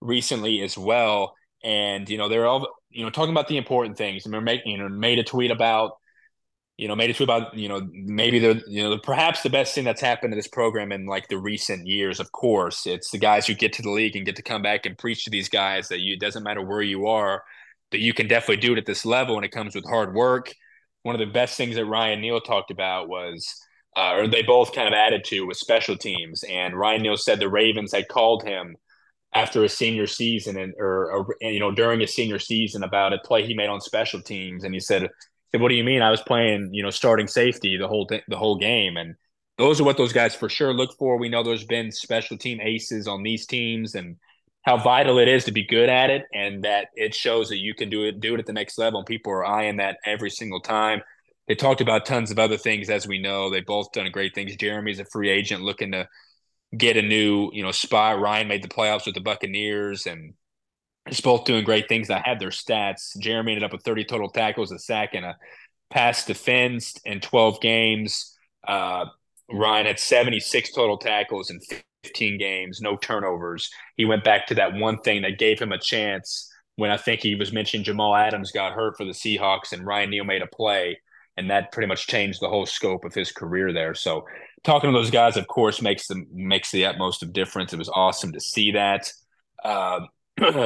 recently 0.00 0.60
as 0.60 0.76
well. 0.76 1.34
And 1.64 2.08
you 2.08 2.18
know, 2.18 2.28
they're 2.28 2.46
all 2.46 2.68
you 2.90 3.04
know 3.04 3.10
talking 3.10 3.32
about 3.32 3.48
the 3.48 3.56
important 3.56 3.96
things. 3.96 4.24
And 4.24 4.32
they're 4.32 4.40
making 4.40 4.72
you 4.72 4.78
know 4.78 4.88
made 4.88 5.18
a 5.18 5.24
tweet 5.24 5.50
about 5.50 5.92
you 6.82 6.88
know, 6.88 6.96
made 6.96 7.08
a 7.10 7.14
tweet 7.14 7.28
about, 7.28 7.56
you 7.56 7.68
know, 7.68 7.88
maybe 7.92 8.40
the, 8.40 8.60
you 8.66 8.82
know, 8.82 8.98
perhaps 8.98 9.44
the 9.44 9.48
best 9.48 9.72
thing 9.72 9.84
that's 9.84 10.00
happened 10.00 10.32
to 10.32 10.34
this 10.34 10.48
program 10.48 10.90
in 10.90 11.06
like 11.06 11.28
the 11.28 11.38
recent 11.38 11.86
years, 11.86 12.18
of 12.18 12.32
course, 12.32 12.88
it's 12.88 13.12
the 13.12 13.18
guys 13.18 13.46
who 13.46 13.54
get 13.54 13.72
to 13.74 13.82
the 13.82 13.90
league 13.90 14.16
and 14.16 14.26
get 14.26 14.34
to 14.34 14.42
come 14.42 14.62
back 14.62 14.84
and 14.84 14.98
preach 14.98 15.22
to 15.22 15.30
these 15.30 15.48
guys 15.48 15.86
that 15.86 16.00
you, 16.00 16.14
it 16.14 16.20
doesn't 16.20 16.42
matter 16.42 16.60
where 16.60 16.82
you 16.82 17.06
are, 17.06 17.44
that 17.92 18.00
you 18.00 18.12
can 18.12 18.26
definitely 18.26 18.56
do 18.56 18.72
it 18.72 18.78
at 18.78 18.84
this 18.84 19.06
level 19.06 19.36
and 19.36 19.44
it 19.44 19.52
comes 19.52 19.76
with 19.76 19.84
hard 19.84 20.12
work. 20.12 20.52
One 21.04 21.14
of 21.14 21.20
the 21.20 21.32
best 21.32 21.56
things 21.56 21.76
that 21.76 21.84
Ryan 21.84 22.20
Neal 22.20 22.40
talked 22.40 22.72
about 22.72 23.08
was, 23.08 23.46
uh, 23.96 24.14
or 24.14 24.26
they 24.26 24.42
both 24.42 24.74
kind 24.74 24.88
of 24.88 24.94
added 24.94 25.22
to 25.26 25.46
was 25.46 25.60
special 25.60 25.96
teams. 25.96 26.42
And 26.42 26.76
Ryan 26.76 27.02
Neal 27.02 27.16
said 27.16 27.38
the 27.38 27.48
Ravens 27.48 27.92
had 27.92 28.08
called 28.08 28.42
him 28.42 28.74
after 29.32 29.62
a 29.62 29.68
senior 29.68 30.08
season 30.08 30.58
and, 30.58 30.74
or, 30.80 31.12
or 31.12 31.36
you 31.40 31.60
know, 31.60 31.70
during 31.70 32.02
a 32.02 32.08
senior 32.08 32.40
season 32.40 32.82
about 32.82 33.12
a 33.12 33.18
play 33.18 33.46
he 33.46 33.54
made 33.54 33.68
on 33.68 33.80
special 33.80 34.20
teams. 34.20 34.64
And 34.64 34.74
he 34.74 34.80
said, 34.80 35.08
said, 35.52 35.60
"What 35.60 35.68
do 35.68 35.74
you 35.74 35.84
mean? 35.84 36.02
I 36.02 36.10
was 36.10 36.22
playing, 36.22 36.70
you 36.72 36.82
know, 36.82 36.90
starting 36.90 37.28
safety 37.28 37.76
the 37.76 37.88
whole 37.88 38.06
th- 38.06 38.24
the 38.28 38.36
whole 38.36 38.56
game." 38.56 38.96
And 38.96 39.14
those 39.58 39.80
are 39.80 39.84
what 39.84 39.96
those 39.96 40.12
guys 40.12 40.34
for 40.34 40.48
sure 40.48 40.72
look 40.74 40.96
for. 40.98 41.18
We 41.18 41.28
know 41.28 41.42
there's 41.42 41.64
been 41.64 41.92
special 41.92 42.36
team 42.38 42.60
aces 42.60 43.06
on 43.06 43.22
these 43.22 43.46
teams, 43.46 43.94
and 43.94 44.16
how 44.62 44.78
vital 44.78 45.18
it 45.18 45.28
is 45.28 45.44
to 45.44 45.52
be 45.52 45.64
good 45.64 45.88
at 45.88 46.10
it, 46.10 46.24
and 46.32 46.64
that 46.64 46.88
it 46.94 47.14
shows 47.14 47.48
that 47.48 47.58
you 47.58 47.74
can 47.74 47.90
do 47.90 48.04
it 48.04 48.20
do 48.20 48.34
it 48.34 48.40
at 48.40 48.46
the 48.46 48.52
next 48.52 48.78
level. 48.78 49.00
And 49.00 49.06
people 49.06 49.32
are 49.32 49.46
eyeing 49.46 49.76
that 49.78 49.98
every 50.04 50.30
single 50.30 50.60
time. 50.60 51.02
They 51.48 51.56
talked 51.56 51.80
about 51.80 52.06
tons 52.06 52.30
of 52.30 52.38
other 52.38 52.56
things, 52.56 52.88
as 52.88 53.06
we 53.06 53.18
know. 53.18 53.50
They 53.50 53.60
both 53.60 53.92
done 53.92 54.10
great 54.12 54.34
things. 54.34 54.54
Jeremy's 54.56 55.00
a 55.00 55.04
free 55.04 55.28
agent 55.28 55.62
looking 55.62 55.92
to 55.92 56.08
get 56.76 56.96
a 56.96 57.02
new, 57.02 57.50
you 57.52 57.62
know, 57.62 57.72
spot. 57.72 58.20
Ryan 58.20 58.48
made 58.48 58.62
the 58.62 58.68
playoffs 58.68 59.06
with 59.06 59.14
the 59.16 59.20
Buccaneers, 59.20 60.06
and 60.06 60.34
just 61.08 61.24
both 61.24 61.44
doing 61.44 61.64
great 61.64 61.88
things. 61.88 62.10
I 62.10 62.22
had 62.24 62.38
their 62.38 62.50
stats. 62.50 63.16
Jeremy 63.18 63.52
ended 63.52 63.64
up 63.64 63.72
with 63.72 63.82
30 63.82 64.04
total 64.04 64.30
tackles, 64.30 64.72
a 64.72 64.78
sack, 64.78 65.14
and 65.14 65.24
a 65.24 65.36
pass 65.90 66.24
defense 66.24 66.94
in 67.04 67.20
12 67.20 67.60
games. 67.60 68.36
Uh, 68.66 69.06
Ryan 69.50 69.86
had 69.86 69.98
76 69.98 70.72
total 70.72 70.96
tackles 70.96 71.50
in 71.50 71.60
15 72.04 72.38
games, 72.38 72.80
no 72.80 72.96
turnovers. 72.96 73.70
He 73.96 74.04
went 74.04 74.24
back 74.24 74.46
to 74.46 74.54
that 74.54 74.74
one 74.74 74.98
thing 74.98 75.22
that 75.22 75.38
gave 75.38 75.60
him 75.60 75.72
a 75.72 75.78
chance 75.78 76.50
when 76.76 76.90
I 76.90 76.96
think 76.96 77.20
he 77.20 77.34
was 77.34 77.52
mentioning 77.52 77.84
Jamal 77.84 78.14
Adams 78.14 78.50
got 78.50 78.72
hurt 78.72 78.96
for 78.96 79.04
the 79.04 79.10
Seahawks 79.10 79.72
and 79.72 79.86
Ryan 79.86 80.10
Neal 80.10 80.24
made 80.24 80.42
a 80.42 80.46
play. 80.46 80.98
And 81.36 81.50
that 81.50 81.72
pretty 81.72 81.86
much 81.86 82.06
changed 82.06 82.40
the 82.40 82.48
whole 82.48 82.66
scope 82.66 83.04
of 83.04 83.14
his 83.14 83.32
career 83.32 83.72
there. 83.72 83.94
So 83.94 84.26
talking 84.64 84.92
to 84.92 84.96
those 84.96 85.10
guys, 85.10 85.36
of 85.36 85.46
course, 85.48 85.80
makes 85.80 86.06
them 86.06 86.26
makes 86.30 86.70
the 86.70 86.84
utmost 86.84 87.22
of 87.22 87.32
difference. 87.32 87.72
It 87.72 87.78
was 87.78 87.88
awesome 87.88 88.32
to 88.32 88.40
see 88.40 88.72
that. 88.72 89.10
Uh, 89.64 90.00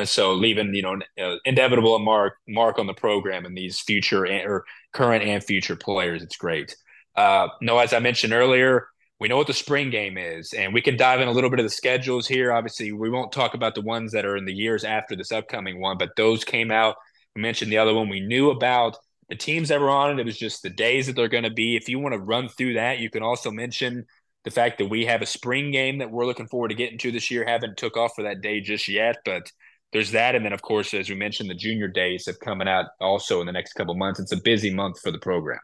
so 0.04 0.35
leaving 0.35 0.75
you 0.75 0.83
know 0.83 0.99
uh, 1.23 1.37
inevitable 1.45 1.99
mark 1.99 2.35
mark 2.49 2.78
on 2.78 2.87
the 2.87 2.95
program 2.95 3.45
and 3.45 3.56
these 3.56 3.80
future 3.80 4.25
and, 4.25 4.47
or 4.47 4.64
current 4.92 5.25
and 5.25 5.42
future 5.42 5.76
players. 5.76 6.23
It's 6.23 6.37
great. 6.37 6.76
Uh, 7.14 7.49
no, 7.61 7.78
as 7.78 7.92
I 7.92 7.99
mentioned 7.99 8.33
earlier, 8.33 8.88
we 9.18 9.28
know 9.28 9.37
what 9.37 9.47
the 9.47 9.54
spring 9.54 9.90
game 9.90 10.18
is, 10.18 10.52
and 10.52 10.75
we 10.75 10.83
can 10.83 10.97
dive 10.97 11.21
in 11.21 11.28
a 11.28 11.33
little 11.33 11.50
bit 11.50 11.59
of 11.59 11.64
the 11.64 11.71
schedules 11.71 12.26
here. 12.26 12.52
Obviously, 12.52 12.92
we 12.92 13.11
won't 13.11 13.33
talk 13.33 13.54
about 13.54 13.75
the 13.75 13.80
ones 13.80 14.12
that 14.12 14.26
are 14.26 14.37
in 14.37 14.45
the 14.45 14.54
years 14.54 14.85
after 14.85 15.16
this 15.16 15.33
upcoming 15.33 15.80
one, 15.80 15.97
but 15.99 16.16
those 16.16 16.45
came 16.45 16.71
out. 16.71 16.97
We 17.35 17.42
mentioned 17.42 17.73
the 17.73 17.78
other 17.78 17.95
one. 17.95 18.09
We 18.09 18.21
knew 18.21 18.50
about 18.50 18.99
the 19.28 19.37
teams 19.37 19.68
that 19.68 19.80
were 19.80 19.90
on 19.90 20.11
it. 20.11 20.21
It 20.21 20.26
was 20.26 20.38
just 20.38 20.62
the 20.62 20.71
days 20.71 21.06
that 21.06 21.16
they're 21.16 21.28
going 21.28 21.45
to 21.45 21.50
be. 21.50 21.76
If 21.76 21.88
you 21.88 21.99
want 21.99 22.14
to 22.14 22.18
run 22.18 22.49
through 22.49 22.75
that, 22.75 22.99
you 22.99 23.11
can 23.11 23.23
also 23.23 23.50
mention 23.50 24.06
the 24.45 24.50
fact 24.50 24.78
that 24.78 24.88
we 24.88 25.06
have 25.06 25.23
a 25.23 25.26
spring 25.26 25.71
game 25.71 25.99
that 25.99 26.11
we're 26.11 26.26
looking 26.26 26.47
forward 26.47 26.68
to 26.68 26.75
getting 26.75 26.99
to 26.99 27.11
this 27.11 27.30
year. 27.30 27.45
Haven't 27.45 27.76
took 27.76 27.97
off 27.97 28.12
for 28.14 28.23
that 28.23 28.42
day 28.42 28.61
just 28.61 28.87
yet, 28.87 29.16
but 29.25 29.50
there's 29.93 30.12
that, 30.12 30.35
and 30.35 30.45
then 30.45 30.52
of 30.52 30.62
course, 30.62 30.93
as 30.95 31.09
we 31.09 31.16
mentioned, 31.16 31.49
the 31.49 31.55
junior 31.55 31.88
days 31.88 32.26
have 32.26 32.40
coming 32.40 32.69
out 32.69 32.87
also 33.00 33.40
in 33.40 33.47
the 33.47 33.52
next 33.52 33.75
couple 33.75 33.95
months. 33.95 34.21
It's 34.21 34.33
a 34.33 34.40
busy 34.43 34.73
month 34.73 35.00
for 35.00 35.11
the 35.11 35.19
program. 35.19 35.61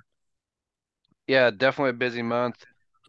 Yeah, 1.26 1.50
definitely 1.50 1.90
a 1.90 1.94
busy 1.94 2.22
month. 2.22 2.56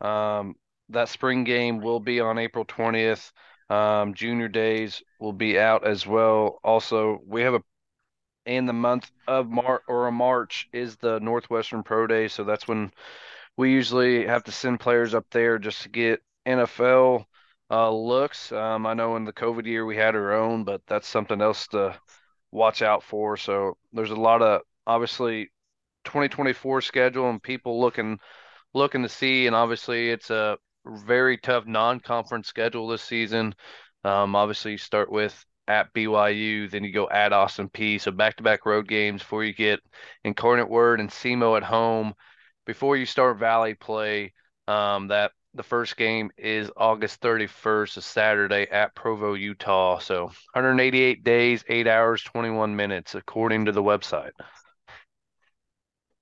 Um, 0.02 0.56
that 0.90 1.10
spring 1.10 1.44
game 1.44 1.80
will 1.80 2.00
be 2.00 2.20
on 2.20 2.38
April 2.38 2.66
20th. 2.66 3.32
Um, 3.70 4.14
junior 4.14 4.48
days 4.48 5.02
will 5.20 5.34
be 5.34 5.58
out 5.58 5.88
as 5.88 6.06
well. 6.06 6.60
Also, 6.64 7.20
we 7.26 7.42
have 7.42 7.54
a 7.54 7.62
in 8.46 8.66
the 8.66 8.74
month 8.74 9.10
of 9.28 9.50
March 9.50 9.82
or 9.88 10.08
a 10.08 10.12
March 10.12 10.68
is 10.74 10.98
the 10.98 11.20
Northwestern 11.20 11.82
Pro 11.82 12.08
Day, 12.08 12.28
so 12.28 12.44
that's 12.44 12.68
when 12.68 12.92
we 13.56 13.72
usually 13.72 14.26
have 14.26 14.44
to 14.44 14.52
send 14.52 14.80
players 14.80 15.14
up 15.14 15.26
there 15.32 15.58
just 15.58 15.84
to 15.84 15.90
get 15.90 16.22
NFL 16.46 17.26
uh, 17.74 17.92
looks. 17.92 18.52
Um, 18.52 18.86
I 18.86 18.94
know 18.94 19.16
in 19.16 19.26
the 19.26 19.34
COVID 19.34 19.66
year 19.66 19.86
we 19.86 19.98
had 19.98 20.16
our 20.16 20.34
own, 20.34 20.64
but 20.64 20.82
that's 20.86 21.08
something 21.08 21.42
else 21.42 21.68
to 21.70 21.98
watch 22.52 22.84
out 22.84 23.04
for. 23.04 23.36
So 23.36 23.78
there's 23.92 24.12
a 24.12 24.16
lot 24.16 24.44
of 24.44 24.62
obviously 24.86 25.52
2024 26.06 26.82
schedule 26.82 27.30
and 27.30 27.42
people 27.42 27.82
looking 27.82 28.20
looking 28.76 29.02
to 29.02 29.10
see, 29.10 29.48
and 29.48 29.56
obviously 29.56 30.10
it's 30.12 30.30
a 30.30 30.58
very 30.86 31.38
tough 31.38 31.66
non-conference 31.66 32.48
schedule 32.48 32.88
this 32.88 33.02
season. 33.02 33.56
Um, 34.04 34.36
obviously, 34.36 34.74
you 34.74 34.78
start 34.78 35.12
with 35.12 35.44
at 35.68 35.94
BYU, 35.94 36.70
then 36.70 36.84
you 36.84 36.92
go 36.92 37.10
at 37.10 37.34
Austin 37.34 37.70
Peay. 37.70 38.00
So 38.00 38.12
back-to-back 38.12 38.66
road 38.66 38.88
games 38.88 39.22
before 39.22 39.44
you 39.44 39.54
get 39.54 39.80
Incarnate 40.24 40.70
Word 40.70 41.00
and 41.00 41.10
SEMO 41.10 41.58
at 41.58 41.64
home. 41.64 42.14
Before 42.66 42.98
you 42.98 43.06
start 43.06 43.40
Valley 43.40 43.74
play, 43.74 44.34
um, 44.68 45.08
that 45.08 45.32
the 45.54 45.64
first 45.64 45.98
game 45.98 46.32
is 46.38 46.72
August 46.76 47.22
31st, 47.22 47.98
a 47.98 48.02
Saturday 48.02 48.68
at 48.72 48.96
Provo, 48.96 49.34
Utah. 49.34 50.00
So 50.00 50.26
188 50.54 51.24
days, 51.24 51.64
eight 51.68 51.88
hours, 51.88 52.24
21 52.24 52.76
minutes, 52.76 53.16
according 53.16 53.66
to 53.66 53.72
the 53.72 53.84
website. 53.84 54.32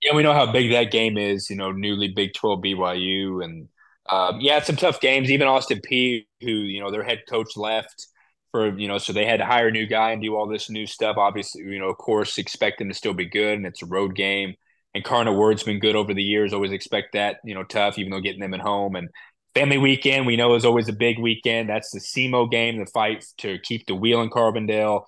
Yeah, 0.02 0.16
we 0.16 0.24
know 0.24 0.34
how 0.34 0.52
big 0.52 0.72
that 0.72 0.92
game 0.92 1.18
is. 1.18 1.50
You 1.50 1.56
know, 1.56 1.72
newly 1.72 2.10
Big 2.10 2.34
12 2.34 2.62
BYU, 2.62 3.44
and 3.44 3.70
um, 4.10 4.40
yeah, 4.42 4.62
some 4.62 4.76
tough 4.76 5.00
games. 5.00 5.30
Even 5.30 5.48
Austin 5.48 5.80
Peay, 5.80 6.26
who 6.42 6.52
you 6.52 6.82
know 6.82 6.92
their 6.92 7.04
head 7.04 7.22
coach 7.30 7.56
left 7.56 8.08
for 8.52 8.78
you 8.78 8.88
know, 8.88 8.98
so 8.98 9.14
they 9.14 9.26
had 9.26 9.38
to 9.38 9.46
hire 9.46 9.68
a 9.68 9.72
new 9.72 9.86
guy 9.86 10.12
and 10.12 10.22
do 10.22 10.36
all 10.36 10.48
this 10.48 10.70
new 10.70 10.88
stuff. 10.88 11.18
Obviously, 11.18 11.62
you 11.62 11.80
know, 11.80 11.90
of 11.90 11.98
course, 11.98 12.38
expect 12.38 12.80
them 12.80 12.90
to 12.90 12.96
still 12.96 13.14
be 13.14 13.26
good, 13.26 13.58
and 13.58 13.66
it's 13.66 13.84
a 13.84 13.86
road 13.86 14.16
game. 14.16 14.56
Incarnate 14.94 15.36
Word's 15.36 15.64
been 15.64 15.80
good 15.80 15.96
over 15.96 16.14
the 16.14 16.24
years. 16.24 16.54
Always 16.54 16.72
expect 16.72 17.14
that, 17.14 17.38
you 17.44 17.56
know, 17.56 17.64
tough, 17.64 17.98
even 17.98 18.12
though 18.12 18.20
getting 18.20 18.42
them 18.42 18.54
at 18.54 18.60
home 18.60 18.96
and 18.96 19.10
family 19.56 19.78
weekend, 19.78 20.26
we 20.26 20.36
know 20.36 20.56
is 20.56 20.66
always 20.66 20.90
a 20.90 20.94
big 20.94 21.20
weekend. 21.20 21.70
That's 21.70 21.92
the 21.92 22.00
SEMO 22.00 22.50
game, 22.50 22.78
the 22.78 22.86
fight 22.86 23.26
to 23.40 23.58
keep 23.60 23.86
the 23.88 23.96
wheel 23.96 24.22
in 24.22 24.30
Carbondale. 24.30 25.04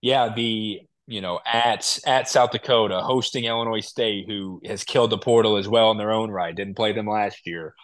Yeah, 0.00 0.32
the 0.34 0.80
you 1.06 1.20
know, 1.20 1.40
at 1.44 1.98
at 2.06 2.28
South 2.28 2.52
Dakota, 2.52 3.00
hosting 3.00 3.44
Illinois 3.44 3.80
State, 3.80 4.26
who 4.26 4.60
has 4.64 4.84
killed 4.84 5.10
the 5.10 5.18
portal 5.18 5.56
as 5.56 5.68
well 5.68 5.90
in 5.90 5.98
their 5.98 6.12
own 6.12 6.30
right. 6.30 6.54
Didn't 6.54 6.76
play 6.76 6.92
them 6.92 7.06
last 7.06 7.46
year. 7.46 7.74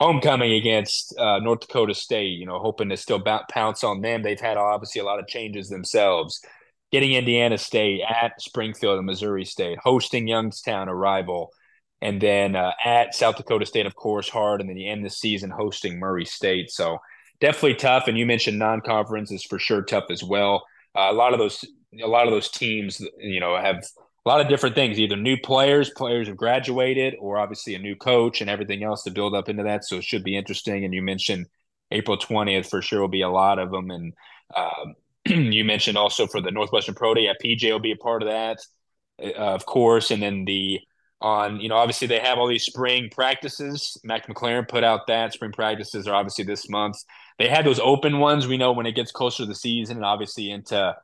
Homecoming 0.00 0.52
against 0.52 1.18
uh, 1.18 1.40
North 1.40 1.60
Dakota 1.60 1.92
State, 1.92 2.38
you 2.38 2.46
know, 2.46 2.60
hoping 2.60 2.88
to 2.90 2.96
still 2.96 3.20
pounce 3.50 3.82
on 3.82 4.00
them. 4.00 4.22
They've 4.22 4.38
had 4.38 4.56
obviously 4.56 5.00
a 5.00 5.04
lot 5.04 5.18
of 5.18 5.26
changes 5.26 5.68
themselves. 5.68 6.40
Getting 6.90 7.12
Indiana 7.12 7.58
State 7.58 8.00
at 8.08 8.40
Springfield 8.40 8.96
and 8.96 9.06
Missouri 9.06 9.44
State, 9.44 9.78
hosting 9.82 10.26
Youngstown, 10.26 10.88
a 10.88 10.94
rival, 10.94 11.50
and 12.00 12.20
then 12.20 12.56
uh, 12.56 12.72
at 12.82 13.14
South 13.14 13.36
Dakota 13.36 13.66
State, 13.66 13.86
of 13.86 13.94
course, 13.94 14.28
hard, 14.28 14.60
and 14.60 14.70
then 14.70 14.76
you 14.76 14.90
end 14.90 15.04
the 15.04 15.10
season 15.10 15.50
hosting 15.50 15.98
Murray 15.98 16.24
State. 16.24 16.70
So 16.70 16.98
definitely 17.40 17.74
tough. 17.74 18.08
And 18.08 18.16
you 18.16 18.24
mentioned 18.24 18.58
non-conference 18.58 19.30
is 19.32 19.44
for 19.44 19.58
sure 19.58 19.82
tough 19.82 20.04
as 20.10 20.24
well. 20.24 20.64
Uh, 20.96 21.08
a 21.10 21.12
lot 21.12 21.34
of 21.34 21.38
those 21.38 21.64
a 22.02 22.06
lot 22.06 22.26
of 22.26 22.32
those 22.32 22.50
teams, 22.50 23.00
you 23.18 23.40
know, 23.40 23.56
have 23.56 23.76
a 23.76 24.28
lot 24.28 24.40
of 24.40 24.48
different 24.48 24.74
things. 24.74 24.98
Either 24.98 25.16
new 25.16 25.36
players, 25.36 25.90
players 25.90 26.28
have 26.28 26.36
graduated, 26.36 27.16
or 27.18 27.38
obviously 27.38 27.74
a 27.74 27.78
new 27.78 27.96
coach 27.96 28.40
and 28.40 28.50
everything 28.50 28.82
else 28.82 29.02
to 29.02 29.10
build 29.10 29.34
up 29.34 29.48
into 29.48 29.62
that. 29.64 29.84
So 29.84 29.96
it 29.96 30.04
should 30.04 30.24
be 30.24 30.36
interesting. 30.36 30.84
And 30.84 30.94
you 30.94 31.02
mentioned 31.02 31.46
April 31.90 32.16
twentieth 32.16 32.68
for 32.68 32.80
sure 32.80 33.00
will 33.00 33.08
be 33.08 33.22
a 33.22 33.30
lot 33.30 33.58
of 33.58 33.70
them. 33.70 33.90
And 33.90 34.12
um, 34.56 34.94
you 35.52 35.64
mentioned 35.64 35.98
also 35.98 36.26
for 36.26 36.40
the 36.40 36.50
Northwestern 36.50 36.94
Pro 36.94 37.14
Day, 37.14 37.22
yeah, 37.22 37.34
PJ 37.42 37.70
will 37.70 37.78
be 37.78 37.92
a 37.92 37.96
part 37.96 38.22
of 38.22 38.28
that, 38.28 38.58
uh, 39.22 39.54
of 39.54 39.66
course. 39.66 40.10
And 40.10 40.22
then 40.22 40.44
the 40.44 40.80
on, 41.20 41.60
you 41.60 41.68
know, 41.68 41.76
obviously 41.76 42.06
they 42.06 42.20
have 42.20 42.38
all 42.38 42.46
these 42.46 42.64
spring 42.64 43.08
practices. 43.10 43.98
Mac 44.04 44.26
McLaren 44.28 44.68
put 44.68 44.84
out 44.84 45.06
that 45.08 45.32
spring 45.32 45.52
practices 45.52 46.06
are 46.06 46.14
obviously 46.14 46.44
this 46.44 46.68
month. 46.68 46.96
They 47.38 47.48
had 47.48 47.66
those 47.66 47.80
open 47.80 48.18
ones. 48.20 48.46
We 48.46 48.56
know 48.56 48.72
when 48.72 48.86
it 48.86 48.94
gets 48.94 49.10
closer 49.10 49.42
to 49.42 49.46
the 49.46 49.54
season 49.54 49.96
and 49.96 50.06
obviously 50.06 50.50
into 50.50 50.96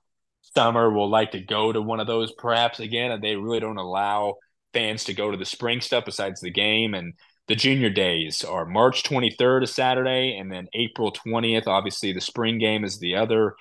summer 0.55 0.91
we'll 0.91 1.11
like 1.11 1.33
to 1.33 1.41
go 1.41 1.73
to 1.73 1.83
one 1.83 2.01
of 2.01 2.07
those 2.07 2.33
perhaps 2.33 2.79
again. 2.81 3.11
And 3.11 3.23
They 3.23 3.35
really 3.35 3.61
don't 3.61 3.77
allow 3.77 4.37
fans 4.73 5.05
to 5.05 5.15
go 5.15 5.31
to 5.31 5.37
the 5.37 5.45
spring 5.45 5.81
stuff 5.81 6.05
besides 6.05 6.41
the 6.41 6.51
game. 6.51 6.95
And 6.95 7.15
the 7.49 7.57
junior 7.57 7.91
days 7.91 8.43
are 8.45 8.65
March 8.65 9.03
23rd, 9.03 9.65
a 9.65 9.67
Saturday, 9.67 10.39
and 10.39 10.51
then 10.51 10.69
April 10.75 11.13
20th. 11.13 11.67
Obviously, 11.67 12.13
the 12.13 12.21
spring 12.21 12.59
game 12.59 12.85
is 12.85 12.99
the 12.99 13.17
other 13.17 13.55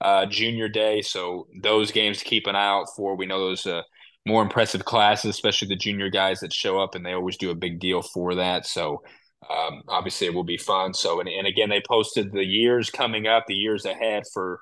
uh, 0.00 0.26
junior 0.26 0.68
day. 0.68 1.02
So 1.02 1.46
those 1.62 1.90
games 1.90 2.18
to 2.18 2.24
keep 2.24 2.46
an 2.46 2.56
eye 2.56 2.66
out 2.66 2.86
for. 2.96 3.16
We 3.16 3.26
know 3.26 3.40
those 3.40 3.66
uh, 3.66 3.82
more 4.26 4.42
impressive 4.42 4.84
classes, 4.84 5.30
especially 5.30 5.68
the 5.68 5.76
junior 5.76 6.10
guys 6.10 6.40
that 6.40 6.52
show 6.52 6.78
up, 6.80 6.94
and 6.94 7.04
they 7.04 7.12
always 7.12 7.36
do 7.36 7.50
a 7.50 7.54
big 7.54 7.80
deal 7.80 8.02
for 8.02 8.34
that. 8.36 8.66
So 8.66 9.02
um, 9.48 9.82
obviously, 9.88 10.26
it 10.26 10.34
will 10.34 10.44
be 10.44 10.58
fun. 10.58 10.94
So 10.94 11.20
and, 11.20 11.28
and 11.28 11.46
again, 11.46 11.68
they 11.70 11.82
posted 11.86 12.32
the 12.32 12.44
years 12.44 12.90
coming 12.90 13.26
up, 13.26 13.44
the 13.46 13.54
years 13.54 13.84
ahead 13.84 14.24
for 14.32 14.60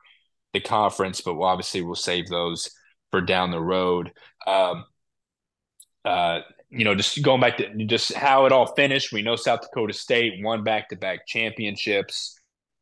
the 0.53 0.61
conference, 0.61 1.21
but 1.21 1.35
we'll 1.35 1.49
obviously 1.49 1.83
we'll 1.83 1.95
save 1.95 2.29
those 2.29 2.71
for 3.11 3.21
down 3.21 3.51
the 3.51 3.61
road. 3.61 4.13
Um, 4.47 4.85
uh, 6.05 6.41
you 6.71 6.85
know, 6.85 6.95
just 6.95 7.23
going 7.23 7.41
back 7.41 7.59
to 7.59 7.85
just 7.87 8.13
how 8.15 8.47
it 8.47 8.53
all 8.53 8.75
finished. 8.75 9.13
We 9.13 9.23
know 9.23 9.37
South 9.37 9.63
Dakota 9.63 9.93
State 9.93 10.35
won 10.43 10.65
back 10.65 10.91
to 10.91 10.97
back 10.97 11.27
championships, 11.27 12.38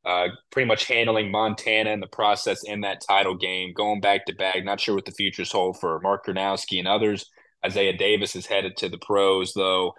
uh, 0.07 0.29
pretty 0.53 0.69
much 0.69 0.85
handling 0.85 1.33
Montana 1.33 1.91
in 1.91 1.99
the 1.99 2.07
process 2.07 2.63
in 2.63 2.83
that 2.83 3.03
title 3.07 3.35
game, 3.35 3.73
going 3.75 4.01
back 4.01 4.25
to 4.27 4.35
back. 4.35 4.65
Not 4.65 4.81
sure 4.81 4.95
what 4.95 5.05
the 5.05 5.11
futures 5.11 5.51
hold 5.51 5.81
for 5.81 6.01
Mark 6.01 6.27
Gronowski 6.27 6.79
and 6.79 6.87
others. 6.87 7.29
Isaiah 7.65 7.97
Davis 7.97 8.37
is 8.37 8.47
headed 8.47 8.77
to 8.77 8.89
the 8.89 8.99
pros, 8.99 9.53
though. 9.53 9.95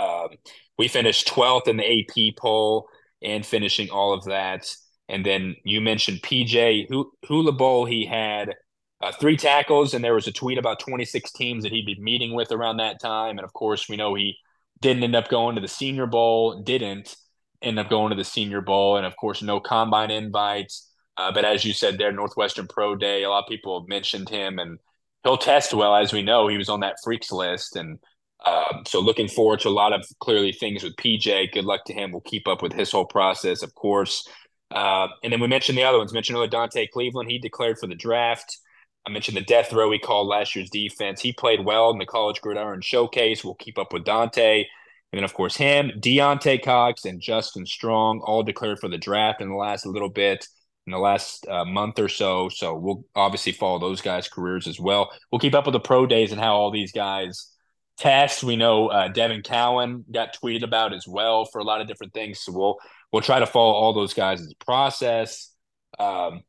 Um, 0.00 0.30
we 0.78 0.88
finished 0.88 1.28
12th 1.28 1.68
in 1.68 1.76
the 1.76 2.00
AP 2.00 2.36
poll 2.36 2.88
and 3.22 3.46
finishing 3.46 3.88
all 3.88 4.12
of 4.12 4.24
that. 4.24 4.74
And 5.08 5.24
then 5.24 5.54
you 5.64 5.80
mentioned 5.80 6.22
PJ 6.22 6.88
Hula 7.26 7.52
Bowl. 7.52 7.84
He 7.84 8.04
had 8.04 8.54
uh, 9.00 9.12
three 9.12 9.36
tackles, 9.36 9.94
and 9.94 10.02
there 10.02 10.14
was 10.14 10.26
a 10.26 10.32
tweet 10.32 10.58
about 10.58 10.80
26 10.80 11.30
teams 11.32 11.62
that 11.62 11.72
he'd 11.72 11.86
be 11.86 12.00
meeting 12.00 12.34
with 12.34 12.50
around 12.50 12.78
that 12.78 13.00
time. 13.00 13.38
And 13.38 13.44
of 13.44 13.52
course, 13.52 13.88
we 13.88 13.96
know 13.96 14.14
he 14.14 14.36
didn't 14.80 15.04
end 15.04 15.14
up 15.14 15.28
going 15.28 15.54
to 15.54 15.60
the 15.60 15.68
Senior 15.68 16.06
Bowl, 16.06 16.62
didn't 16.62 17.14
end 17.62 17.78
up 17.78 17.88
going 17.88 18.10
to 18.10 18.16
the 18.16 18.24
Senior 18.24 18.60
Bowl, 18.60 18.96
and 18.96 19.06
of 19.06 19.16
course, 19.16 19.42
no 19.42 19.60
combine 19.60 20.10
invites. 20.10 20.90
Uh, 21.16 21.30
but 21.32 21.44
as 21.44 21.64
you 21.64 21.72
said, 21.72 21.98
there, 21.98 22.12
Northwestern 22.12 22.66
Pro 22.66 22.96
Day, 22.96 23.22
a 23.22 23.28
lot 23.28 23.44
of 23.44 23.48
people 23.48 23.80
have 23.80 23.88
mentioned 23.88 24.28
him, 24.28 24.58
and 24.58 24.78
he'll 25.22 25.36
test 25.36 25.74
well, 25.74 25.94
as 25.94 26.12
we 26.12 26.22
know. 26.22 26.48
He 26.48 26.56
was 26.56 26.68
on 26.68 26.80
that 26.80 26.96
freaks 27.04 27.30
list, 27.30 27.76
and 27.76 27.98
um, 28.46 28.82
so 28.86 29.00
looking 29.00 29.28
forward 29.28 29.60
to 29.60 29.68
a 29.68 29.70
lot 29.70 29.92
of 29.92 30.04
clearly 30.20 30.52
things 30.52 30.82
with 30.82 30.96
PJ. 30.96 31.52
Good 31.52 31.64
luck 31.64 31.84
to 31.86 31.92
him. 31.92 32.12
We'll 32.12 32.22
keep 32.22 32.48
up 32.48 32.62
with 32.62 32.72
his 32.72 32.90
whole 32.90 33.06
process, 33.06 33.62
of 33.62 33.74
course. 33.74 34.26
Uh, 34.70 35.08
and 35.22 35.32
then 35.32 35.40
we 35.40 35.46
mentioned 35.46 35.78
the 35.78 35.84
other 35.84 35.98
ones. 35.98 36.12
Mentioned 36.12 36.36
earlier 36.36 36.50
Dante 36.50 36.86
Cleveland. 36.86 37.30
He 37.30 37.38
declared 37.38 37.78
for 37.78 37.86
the 37.86 37.94
draft. 37.94 38.58
I 39.06 39.10
mentioned 39.10 39.36
the 39.36 39.42
death 39.42 39.72
row 39.72 39.88
we 39.88 39.98
called 39.98 40.28
last 40.28 40.54
year's 40.54 40.70
defense. 40.70 41.20
He 41.20 41.32
played 41.32 41.64
well 41.64 41.90
in 41.90 41.98
the 41.98 42.06
college 42.06 42.40
gridiron 42.40 42.80
showcase. 42.80 43.44
We'll 43.44 43.54
keep 43.54 43.78
up 43.78 43.92
with 43.92 44.04
Dante. 44.04 44.64
And 45.12 45.18
then, 45.18 45.24
of 45.24 45.34
course, 45.34 45.56
him, 45.56 45.92
D'Ante 46.00 46.58
Cox, 46.58 47.04
and 47.04 47.20
Justin 47.20 47.66
Strong 47.66 48.22
all 48.24 48.42
declared 48.42 48.78
for 48.78 48.88
the 48.88 48.96
draft 48.96 49.42
in 49.42 49.50
the 49.50 49.54
last 49.54 49.84
little 49.84 50.08
bit, 50.08 50.46
in 50.86 50.92
the 50.92 50.98
last 50.98 51.46
uh, 51.46 51.66
month 51.66 51.98
or 51.98 52.08
so. 52.08 52.48
So 52.48 52.74
we'll 52.74 53.04
obviously 53.14 53.52
follow 53.52 53.78
those 53.78 54.00
guys' 54.00 54.28
careers 54.28 54.66
as 54.66 54.80
well. 54.80 55.10
We'll 55.30 55.38
keep 55.38 55.54
up 55.54 55.66
with 55.66 55.74
the 55.74 55.80
pro 55.80 56.06
days 56.06 56.32
and 56.32 56.40
how 56.40 56.54
all 56.54 56.70
these 56.70 56.92
guys 56.92 57.52
test. 57.98 58.42
We 58.42 58.56
know 58.56 58.88
uh, 58.88 59.08
Devin 59.08 59.42
Cowan 59.42 60.04
got 60.10 60.34
tweeted 60.42 60.62
about 60.62 60.94
as 60.94 61.06
well 61.06 61.44
for 61.44 61.60
a 61.60 61.64
lot 61.64 61.80
of 61.82 61.88
different 61.88 62.14
things. 62.14 62.40
So 62.40 62.52
we'll 62.52 62.78
we'll 63.12 63.22
try 63.22 63.38
to 63.38 63.46
follow 63.46 63.74
all 63.74 63.92
those 63.92 64.14
guys' 64.14 64.54
process. 64.64 65.52
Um, 65.98 66.40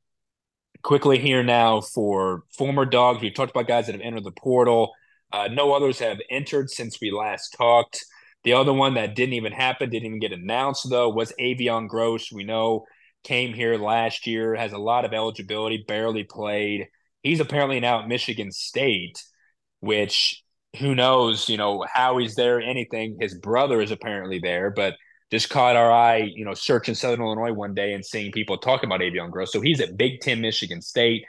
quickly 0.84 1.17
here 1.17 1.43
now 1.43 1.82
for 1.82 2.43
former 2.58 2.86
dogs. 2.86 3.22
We've 3.22 3.34
talked 3.34 3.51
about 3.51 3.67
guys 3.67 3.88
that 3.88 3.93
have 3.93 4.01
entered 4.01 4.24
the 4.24 4.32
portal. 4.32 4.93
Uh, 5.32 5.48
no 5.51 5.74
others 5.74 6.00
have 6.00 6.20
entered 6.29 6.70
since 6.70 7.00
we 7.01 7.12
last 7.12 7.55
talked. 7.58 8.05
The 8.44 8.54
other 8.54 8.74
one 8.74 8.96
that 8.96 9.16
didn't 9.16 9.34
even 9.34 9.54
happen, 9.54 9.90
didn't 9.90 10.08
even 10.08 10.20
get 10.20 10.34
announced 10.34 10.90
though, 10.90 11.10
was 11.10 11.34
Avion 11.40 11.88
Gross. 11.88 12.32
We 12.32 12.44
know 12.44 12.86
came 13.24 13.54
here 13.54 13.78
last 13.78 14.28
year, 14.28 14.56
has 14.56 14.74
a 14.74 14.78
lot 14.78 15.06
of 15.06 15.14
eligibility, 15.14 15.84
barely 15.88 16.24
played. 16.24 16.88
He's 17.22 17.40
apparently 17.40 17.80
now 17.80 18.02
at 18.02 18.08
Michigan 18.08 18.52
State, 18.52 19.24
which 19.80 20.44
who 20.80 20.96
knows, 20.96 21.48
you 21.50 21.58
know, 21.58 21.86
how 21.92 22.18
he's 22.18 22.36
there, 22.36 22.60
anything. 22.60 23.18
His 23.20 23.34
brother 23.36 23.82
is 23.82 23.92
apparently 23.92 24.40
there, 24.40 24.72
but 24.72 24.96
just 25.32 25.50
caught 25.50 25.76
our 25.76 25.92
eye, 25.92 26.32
you 26.36 26.46
know, 26.46 26.54
searching 26.54 26.96
Southern 26.96 27.22
Illinois 27.22 27.54
one 27.54 27.74
day 27.74 27.94
and 27.94 28.06
seeing 28.06 28.32
people 28.32 28.58
talking 28.58 28.88
about 28.88 29.00
Avion 29.00 29.32
Gross. 29.32 29.52
So 29.52 29.62
he's 29.62 29.80
at 29.80 29.98
Big 29.98 30.20
Ten 30.20 30.42
Michigan 30.42 30.82
State 30.82 31.26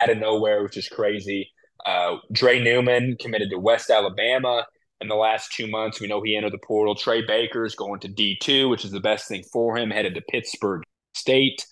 out 0.00 0.10
of 0.10 0.18
nowhere, 0.18 0.62
which 0.62 0.76
is 0.76 0.88
crazy. 0.88 1.50
Uh, 1.84 2.16
Dre 2.30 2.62
Newman 2.62 3.16
committed 3.18 3.50
to 3.50 3.58
West 3.58 3.90
Alabama 3.90 4.64
in 5.02 5.08
the 5.08 5.14
last 5.14 5.52
two 5.52 5.66
months. 5.66 6.00
We 6.00 6.06
know 6.06 6.22
he 6.22 6.36
entered 6.36 6.52
the 6.52 6.58
portal. 6.58 6.94
Trey 6.94 7.22
Baker's 7.22 7.74
going 7.74 8.00
to 8.00 8.08
D2, 8.08 8.70
which 8.70 8.84
is 8.84 8.90
the 8.90 9.00
best 9.00 9.28
thing 9.28 9.42
for 9.52 9.76
him, 9.76 9.90
headed 9.90 10.14
to 10.14 10.22
Pittsburg 10.22 10.82
State. 11.14 11.66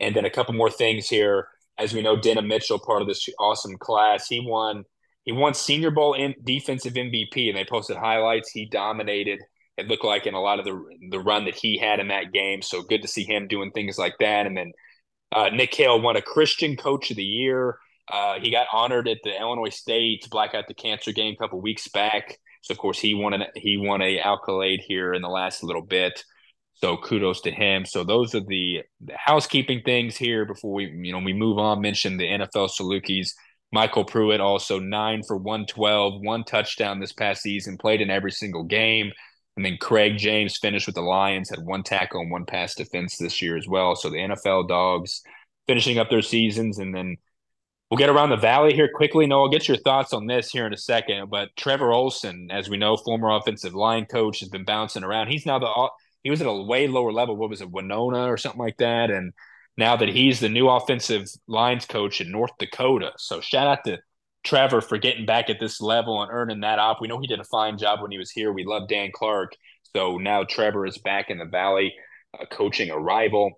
And 0.00 0.16
then 0.16 0.24
a 0.24 0.30
couple 0.30 0.54
more 0.54 0.70
things 0.70 1.08
here. 1.08 1.48
As 1.78 1.94
we 1.94 2.02
know, 2.02 2.16
Denham 2.16 2.48
Mitchell, 2.48 2.78
part 2.78 3.02
of 3.02 3.08
this 3.08 3.28
awesome 3.38 3.76
class, 3.78 4.26
he 4.26 4.40
won 4.40 4.84
he 5.24 5.32
won 5.32 5.54
Senior 5.54 5.90
Bowl 5.90 6.14
in 6.14 6.34
defensive 6.42 6.94
MVP, 6.94 7.48
and 7.48 7.56
they 7.56 7.64
posted 7.64 7.96
highlights. 7.96 8.50
He 8.50 8.64
dominated. 8.66 9.38
It 9.76 9.86
looked 9.86 10.04
like 10.04 10.26
in 10.26 10.34
a 10.34 10.40
lot 10.40 10.58
of 10.58 10.64
the 10.64 10.82
the 11.10 11.20
run 11.20 11.44
that 11.44 11.54
he 11.54 11.78
had 11.78 12.00
in 12.00 12.08
that 12.08 12.32
game. 12.32 12.62
So 12.62 12.82
good 12.82 13.02
to 13.02 13.08
see 13.08 13.24
him 13.24 13.46
doing 13.46 13.70
things 13.70 13.98
like 13.98 14.14
that. 14.20 14.46
And 14.46 14.56
then 14.56 14.72
uh, 15.32 15.50
Nick 15.50 15.74
Hill 15.74 16.00
won 16.00 16.16
a 16.16 16.22
Christian 16.22 16.76
Coach 16.76 17.10
of 17.10 17.16
the 17.16 17.24
Year. 17.24 17.78
Uh, 18.10 18.40
he 18.40 18.50
got 18.50 18.66
honored 18.72 19.06
at 19.06 19.18
the 19.22 19.38
Illinois 19.38 19.74
State 19.74 20.26
Blackout 20.30 20.66
the 20.66 20.74
Cancer 20.74 21.12
game 21.12 21.34
a 21.34 21.36
couple 21.36 21.60
weeks 21.60 21.88
back. 21.88 22.38
So 22.62 22.72
of 22.72 22.78
course 22.78 22.98
he 22.98 23.14
won 23.14 23.32
an 23.34 23.44
he 23.56 23.76
won 23.76 24.02
a 24.02 24.18
accolade 24.18 24.80
here 24.86 25.12
in 25.12 25.22
the 25.22 25.28
last 25.28 25.62
little 25.62 25.82
bit. 25.82 26.22
So 26.74 26.96
kudos 26.96 27.42
to 27.42 27.50
him. 27.50 27.84
So 27.84 28.04
those 28.04 28.34
are 28.34 28.40
the, 28.40 28.82
the 29.04 29.14
housekeeping 29.16 29.82
things 29.84 30.16
here 30.16 30.44
before 30.46 30.72
we 30.72 30.86
you 30.86 31.12
know 31.12 31.18
we 31.18 31.32
move 31.32 31.58
on. 31.58 31.80
Mention 31.80 32.16
the 32.16 32.26
NFL 32.26 32.70
Salukis. 32.70 33.30
Michael 33.72 34.04
Pruitt 34.04 34.40
also 34.40 34.80
nine 34.80 35.22
for 35.26 35.36
one 35.36 35.66
twelve, 35.66 36.20
one 36.22 36.44
touchdown 36.44 37.00
this 37.00 37.12
past 37.12 37.42
season. 37.42 37.78
Played 37.78 38.00
in 38.00 38.10
every 38.10 38.32
single 38.32 38.64
game. 38.64 39.12
And 39.56 39.64
then 39.64 39.76
Craig 39.78 40.16
James 40.16 40.58
finished 40.58 40.86
with 40.86 40.94
the 40.94 41.02
Lions, 41.02 41.50
had 41.50 41.64
one 41.64 41.82
tackle 41.82 42.20
and 42.20 42.30
one 42.30 42.46
pass 42.46 42.74
defense 42.74 43.16
this 43.16 43.42
year 43.42 43.56
as 43.56 43.68
well. 43.68 43.94
So 43.94 44.08
the 44.08 44.16
NFL 44.16 44.68
dogs 44.68 45.22
finishing 45.66 45.98
up 45.98 46.08
their 46.08 46.22
seasons, 46.22 46.78
and 46.78 46.94
then 46.94 47.16
We'll 47.90 47.98
get 47.98 48.08
around 48.08 48.30
the 48.30 48.36
valley 48.36 48.72
here 48.72 48.88
quickly. 48.94 49.26
No, 49.26 49.42
I'll 49.42 49.48
get 49.48 49.66
your 49.66 49.76
thoughts 49.76 50.12
on 50.12 50.26
this 50.26 50.48
here 50.48 50.64
in 50.64 50.72
a 50.72 50.76
second. 50.76 51.28
But 51.28 51.48
Trevor 51.56 51.92
Olson, 51.92 52.48
as 52.52 52.68
we 52.68 52.76
know, 52.76 52.96
former 52.96 53.30
offensive 53.30 53.74
line 53.74 54.06
coach, 54.06 54.38
has 54.40 54.48
been 54.48 54.64
bouncing 54.64 55.02
around. 55.02 55.28
He's 55.28 55.44
now 55.44 55.58
the 55.58 55.90
he 56.22 56.30
was 56.30 56.40
at 56.40 56.46
a 56.46 56.52
way 56.52 56.86
lower 56.86 57.12
level. 57.12 57.36
What 57.36 57.50
was 57.50 57.62
it, 57.62 57.70
Winona 57.70 58.30
or 58.30 58.36
something 58.36 58.60
like 58.60 58.76
that? 58.76 59.10
And 59.10 59.32
now 59.76 59.96
that 59.96 60.08
he's 60.08 60.38
the 60.38 60.48
new 60.48 60.68
offensive 60.68 61.26
lines 61.48 61.84
coach 61.84 62.20
in 62.20 62.30
North 62.30 62.52
Dakota. 62.58 63.12
So 63.16 63.40
shout 63.40 63.66
out 63.66 63.84
to 63.86 63.98
Trevor 64.44 64.82
for 64.82 64.98
getting 64.98 65.26
back 65.26 65.50
at 65.50 65.58
this 65.58 65.80
level 65.80 66.22
and 66.22 66.30
earning 66.30 66.60
that 66.60 66.78
up. 66.78 66.98
We 67.00 67.08
know 67.08 67.18
he 67.18 67.26
did 67.26 67.40
a 67.40 67.44
fine 67.44 67.76
job 67.76 68.02
when 68.02 68.12
he 68.12 68.18
was 68.18 68.30
here. 68.30 68.52
We 68.52 68.64
love 68.64 68.88
Dan 68.88 69.10
Clark. 69.12 69.52
So 69.96 70.18
now 70.18 70.44
Trevor 70.44 70.86
is 70.86 70.98
back 70.98 71.28
in 71.28 71.38
the 71.38 71.44
valley, 71.44 71.92
uh, 72.38 72.44
coaching 72.46 72.90
a 72.90 72.98
rival. 72.98 73.50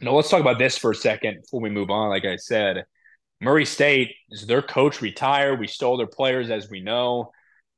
Now 0.00 0.12
let's 0.12 0.28
talk 0.28 0.40
about 0.40 0.58
this 0.58 0.76
for 0.76 0.90
a 0.90 0.96
second 0.96 1.42
before 1.42 1.60
we 1.60 1.70
move 1.70 1.90
on. 1.90 2.08
Like 2.08 2.24
I 2.24 2.36
said 2.36 2.84
Murray 3.40 3.64
State 3.64 4.14
is 4.30 4.46
their 4.46 4.62
coach 4.62 5.00
retired. 5.00 5.60
We 5.60 5.68
stole 5.68 5.96
their 5.96 6.06
players, 6.06 6.50
as 6.50 6.68
we 6.68 6.80
know. 6.80 7.32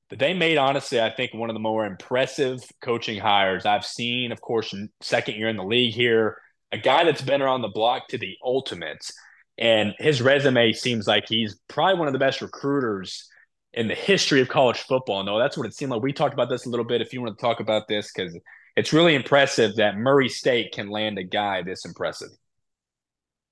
But 0.08 0.18
they 0.18 0.34
made, 0.34 0.58
honestly, 0.58 1.00
I 1.00 1.10
think 1.10 1.34
one 1.34 1.50
of 1.50 1.54
the 1.54 1.60
more 1.60 1.86
impressive 1.86 2.62
coaching 2.82 3.18
hires 3.18 3.66
I've 3.66 3.84
seen. 3.84 4.32
Of 4.32 4.40
course, 4.40 4.74
second 5.00 5.36
year 5.36 5.48
in 5.48 5.56
the 5.56 5.64
league 5.64 5.94
here, 5.94 6.36
a 6.72 6.78
guy 6.78 7.04
that's 7.04 7.22
been 7.22 7.42
around 7.42 7.62
the 7.62 7.68
block 7.68 8.08
to 8.08 8.18
the 8.18 8.36
ultimates. 8.42 9.12
And 9.56 9.94
his 9.98 10.22
resume 10.22 10.72
seems 10.72 11.06
like 11.06 11.28
he's 11.28 11.58
probably 11.68 11.98
one 11.98 12.08
of 12.08 12.12
the 12.12 12.18
best 12.18 12.40
recruiters 12.40 13.28
in 13.72 13.86
the 13.86 13.94
history 13.94 14.40
of 14.40 14.48
college 14.48 14.78
football. 14.78 15.22
No, 15.22 15.38
that's 15.38 15.56
what 15.56 15.66
it 15.66 15.74
seemed 15.74 15.92
like. 15.92 16.02
We 16.02 16.12
talked 16.12 16.34
about 16.34 16.48
this 16.48 16.66
a 16.66 16.70
little 16.70 16.86
bit. 16.86 17.02
If 17.02 17.12
you 17.12 17.20
want 17.20 17.38
to 17.38 17.40
talk 17.40 17.60
about 17.60 17.86
this, 17.86 18.10
because 18.12 18.36
it's 18.74 18.92
really 18.92 19.14
impressive 19.14 19.76
that 19.76 19.96
Murray 19.96 20.28
State 20.28 20.72
can 20.72 20.88
land 20.88 21.18
a 21.18 21.24
guy 21.24 21.62
this 21.62 21.84
impressive. 21.84 22.30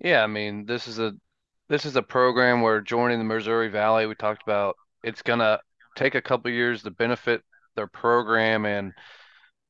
Yeah, 0.00 0.24
I 0.24 0.26
mean, 0.26 0.64
this 0.66 0.88
is 0.88 0.98
a 0.98 1.12
this 1.68 1.84
is 1.84 1.96
a 1.96 2.02
program 2.02 2.62
where 2.62 2.80
joining 2.80 3.18
the 3.18 3.24
Missouri 3.24 3.68
Valley, 3.68 4.06
we 4.06 4.14
talked 4.14 4.42
about 4.42 4.76
it's 5.02 5.22
going 5.22 5.38
to 5.38 5.60
take 5.96 6.14
a 6.14 6.22
couple 6.22 6.50
years 6.50 6.82
to 6.82 6.90
benefit 6.90 7.42
their 7.76 7.86
program 7.86 8.64
and 8.64 8.92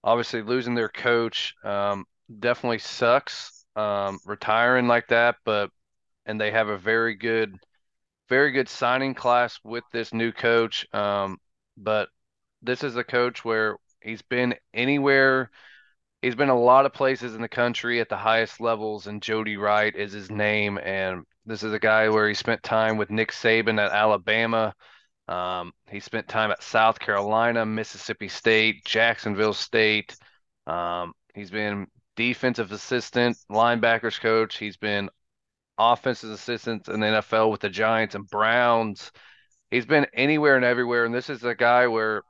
obviously 0.04 0.42
losing 0.42 0.74
their 0.74 0.88
coach 0.88 1.54
um, 1.64 2.04
definitely 2.40 2.78
sucks 2.78 3.64
um, 3.76 4.18
retiring 4.24 4.88
like 4.88 5.08
that 5.08 5.36
but 5.44 5.70
and 6.26 6.40
they 6.40 6.50
have 6.50 6.68
a 6.68 6.78
very 6.78 7.14
good 7.14 7.54
very 8.28 8.52
good 8.52 8.68
signing 8.68 9.14
class 9.14 9.58
with 9.64 9.84
this 9.92 10.12
new 10.12 10.32
coach 10.32 10.86
um, 10.94 11.38
but 11.76 12.08
this 12.62 12.82
is 12.82 12.96
a 12.96 13.04
coach 13.04 13.44
where 13.44 13.76
he's 14.02 14.22
been 14.22 14.54
anywhere 14.72 15.50
he's 16.22 16.34
been 16.34 16.48
a 16.48 16.58
lot 16.58 16.86
of 16.86 16.92
places 16.92 17.34
in 17.34 17.42
the 17.42 17.48
country 17.48 18.00
at 18.00 18.08
the 18.08 18.16
highest 18.16 18.60
levels 18.60 19.06
and 19.06 19.22
Jody 19.22 19.56
Wright 19.56 19.94
is 19.94 20.12
his 20.12 20.30
name 20.30 20.78
and 20.78 21.24
this 21.48 21.62
is 21.62 21.72
a 21.72 21.78
guy 21.78 22.10
where 22.10 22.28
he 22.28 22.34
spent 22.34 22.62
time 22.62 22.98
with 22.98 23.10
Nick 23.10 23.32
Saban 23.32 23.82
at 23.82 23.90
Alabama. 23.90 24.74
Um, 25.28 25.72
he 25.90 25.98
spent 25.98 26.28
time 26.28 26.50
at 26.50 26.62
South 26.62 26.98
Carolina, 26.98 27.64
Mississippi 27.64 28.28
State, 28.28 28.84
Jacksonville 28.84 29.54
State. 29.54 30.14
Um, 30.66 31.14
he's 31.34 31.50
been 31.50 31.86
defensive 32.16 32.70
assistant, 32.70 33.38
linebackers 33.50 34.20
coach. 34.20 34.58
He's 34.58 34.76
been 34.76 35.08
offensive 35.78 36.30
assistant 36.30 36.88
in 36.88 37.00
the 37.00 37.06
NFL 37.06 37.50
with 37.50 37.60
the 37.60 37.70
Giants 37.70 38.14
and 38.14 38.28
Browns. 38.28 39.10
He's 39.70 39.86
been 39.86 40.06
anywhere 40.12 40.56
and 40.56 40.64
everywhere. 40.64 41.06
And 41.06 41.14
this 41.14 41.30
is 41.30 41.44
a 41.44 41.54
guy 41.54 41.86
where 41.86 42.22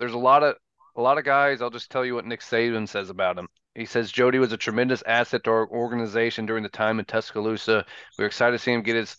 there's 0.00 0.14
a 0.14 0.18
lot 0.18 0.42
of 0.42 0.56
a 0.96 1.00
lot 1.00 1.18
of 1.18 1.24
guys. 1.24 1.62
I'll 1.62 1.70
just 1.70 1.90
tell 1.90 2.04
you 2.04 2.16
what 2.16 2.26
Nick 2.26 2.40
Saban 2.40 2.88
says 2.88 3.08
about 3.08 3.38
him. 3.38 3.48
He 3.76 3.84
says 3.84 4.10
Jody 4.10 4.38
was 4.38 4.52
a 4.52 4.56
tremendous 4.56 5.02
asset 5.02 5.44
to 5.44 5.50
our 5.50 5.68
organization 5.68 6.46
during 6.46 6.62
the 6.62 6.68
time 6.70 6.98
in 6.98 7.04
Tuscaloosa. 7.04 7.84
We 8.18 8.24
are 8.24 8.26
excited 8.26 8.52
to 8.52 8.58
see 8.58 8.72
him 8.72 8.82
get 8.82 8.96
his 8.96 9.16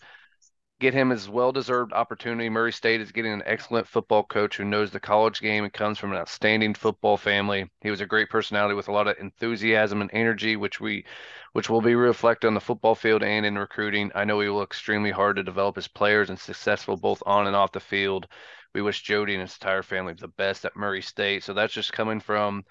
get 0.80 0.94
him 0.94 1.10
his 1.10 1.28
well-deserved 1.28 1.92
opportunity. 1.92 2.48
Murray 2.48 2.72
State 2.72 3.00
is 3.00 3.10
getting 3.12 3.32
an 3.32 3.42
excellent 3.46 3.86
football 3.86 4.22
coach 4.22 4.56
who 4.56 4.64
knows 4.64 4.90
the 4.90 5.00
college 5.00 5.40
game 5.40 5.64
and 5.64 5.72
comes 5.72 5.98
from 5.98 6.12
an 6.12 6.18
outstanding 6.18 6.72
football 6.74 7.16
family. 7.16 7.68
He 7.80 7.90
was 7.90 8.00
a 8.00 8.06
great 8.06 8.30
personality 8.30 8.74
with 8.74 8.88
a 8.88 8.92
lot 8.92 9.08
of 9.08 9.16
enthusiasm 9.18 10.02
and 10.02 10.10
energy, 10.12 10.56
which 10.56 10.80
we 10.80 11.04
which 11.52 11.70
will 11.70 11.80
be 11.80 11.94
reflected 11.94 12.48
on 12.48 12.54
the 12.54 12.60
football 12.60 12.96
field 12.96 13.22
and 13.22 13.46
in 13.46 13.56
recruiting. 13.56 14.10
I 14.16 14.24
know 14.24 14.40
he 14.40 14.48
will 14.48 14.62
extremely 14.62 15.12
hard 15.12 15.36
to 15.36 15.44
develop 15.44 15.76
his 15.76 15.88
players 15.88 16.30
and 16.30 16.38
successful 16.38 16.96
both 16.96 17.22
on 17.26 17.46
and 17.46 17.54
off 17.54 17.70
the 17.70 17.80
field. 17.80 18.26
We 18.74 18.82
wish 18.82 19.02
Jody 19.02 19.34
and 19.34 19.42
his 19.42 19.54
entire 19.54 19.84
family 19.84 20.14
the 20.14 20.28
best 20.28 20.64
at 20.64 20.76
Murray 20.76 21.02
State. 21.02 21.44
So 21.44 21.54
that's 21.54 21.72
just 21.72 21.92
coming 21.92 22.18
from 22.18 22.64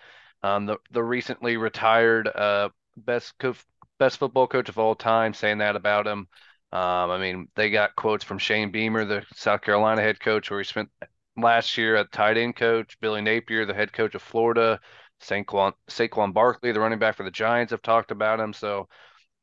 um, 0.44 0.66
the 0.66 0.78
the 0.92 1.04
recently 1.04 1.58
retired 1.58 2.28
uh, 2.28 2.70
best 2.96 3.34
co- 3.40 3.56
best 4.00 4.18
football 4.18 4.48
coach 4.48 4.70
of 4.70 4.78
all 4.80 4.96
time, 4.96 5.34
saying 5.34 5.60
that 5.60 5.76
about 5.76 6.08
him. 6.08 6.28
Um, 6.72 7.12
I 7.12 7.18
mean, 7.18 7.48
they 7.56 7.70
got 7.70 7.96
quotes 7.96 8.24
from 8.24 8.38
Shane 8.40 8.72
Beamer, 8.72 9.06
the 9.06 9.26
South 9.36 9.62
Carolina 9.62 10.02
head 10.02 10.20
coach, 10.20 10.50
where 10.50 10.60
he 10.60 10.66
spent 10.66 10.90
last 11.38 11.78
year 11.78 11.96
at 11.96 12.12
tight 12.12 12.38
end 12.38 12.56
coach. 12.56 12.98
Billy 13.00 13.22
Napier, 13.22 13.66
the 13.66 13.74
head 13.74 13.94
coach 13.94 14.16
of 14.16 14.22
Florida. 14.22 14.80
Saquon, 15.20 15.74
Saquon 15.90 16.32
Barkley, 16.34 16.72
the 16.72 16.80
running 16.80 17.00
back 17.00 17.16
for 17.16 17.24
the 17.24 17.32
Giants, 17.32 17.72
have 17.72 17.82
talked 17.82 18.12
about 18.12 18.40
him. 18.40 18.54
So 18.54 18.88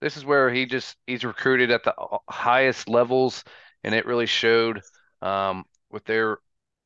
this 0.01 0.17
is 0.17 0.25
where 0.25 0.51
he 0.51 0.67
just 0.67 0.97
he's 1.07 1.25
recruited 1.25 1.71
at 1.71 1.85
the 1.85 1.95
highest 2.29 2.89
levels, 2.89 3.45
and 3.83 3.95
it 3.95 4.07
really 4.07 4.27
showed 4.27 4.83
um, 5.23 5.65
with 5.91 6.05
their 6.05 6.39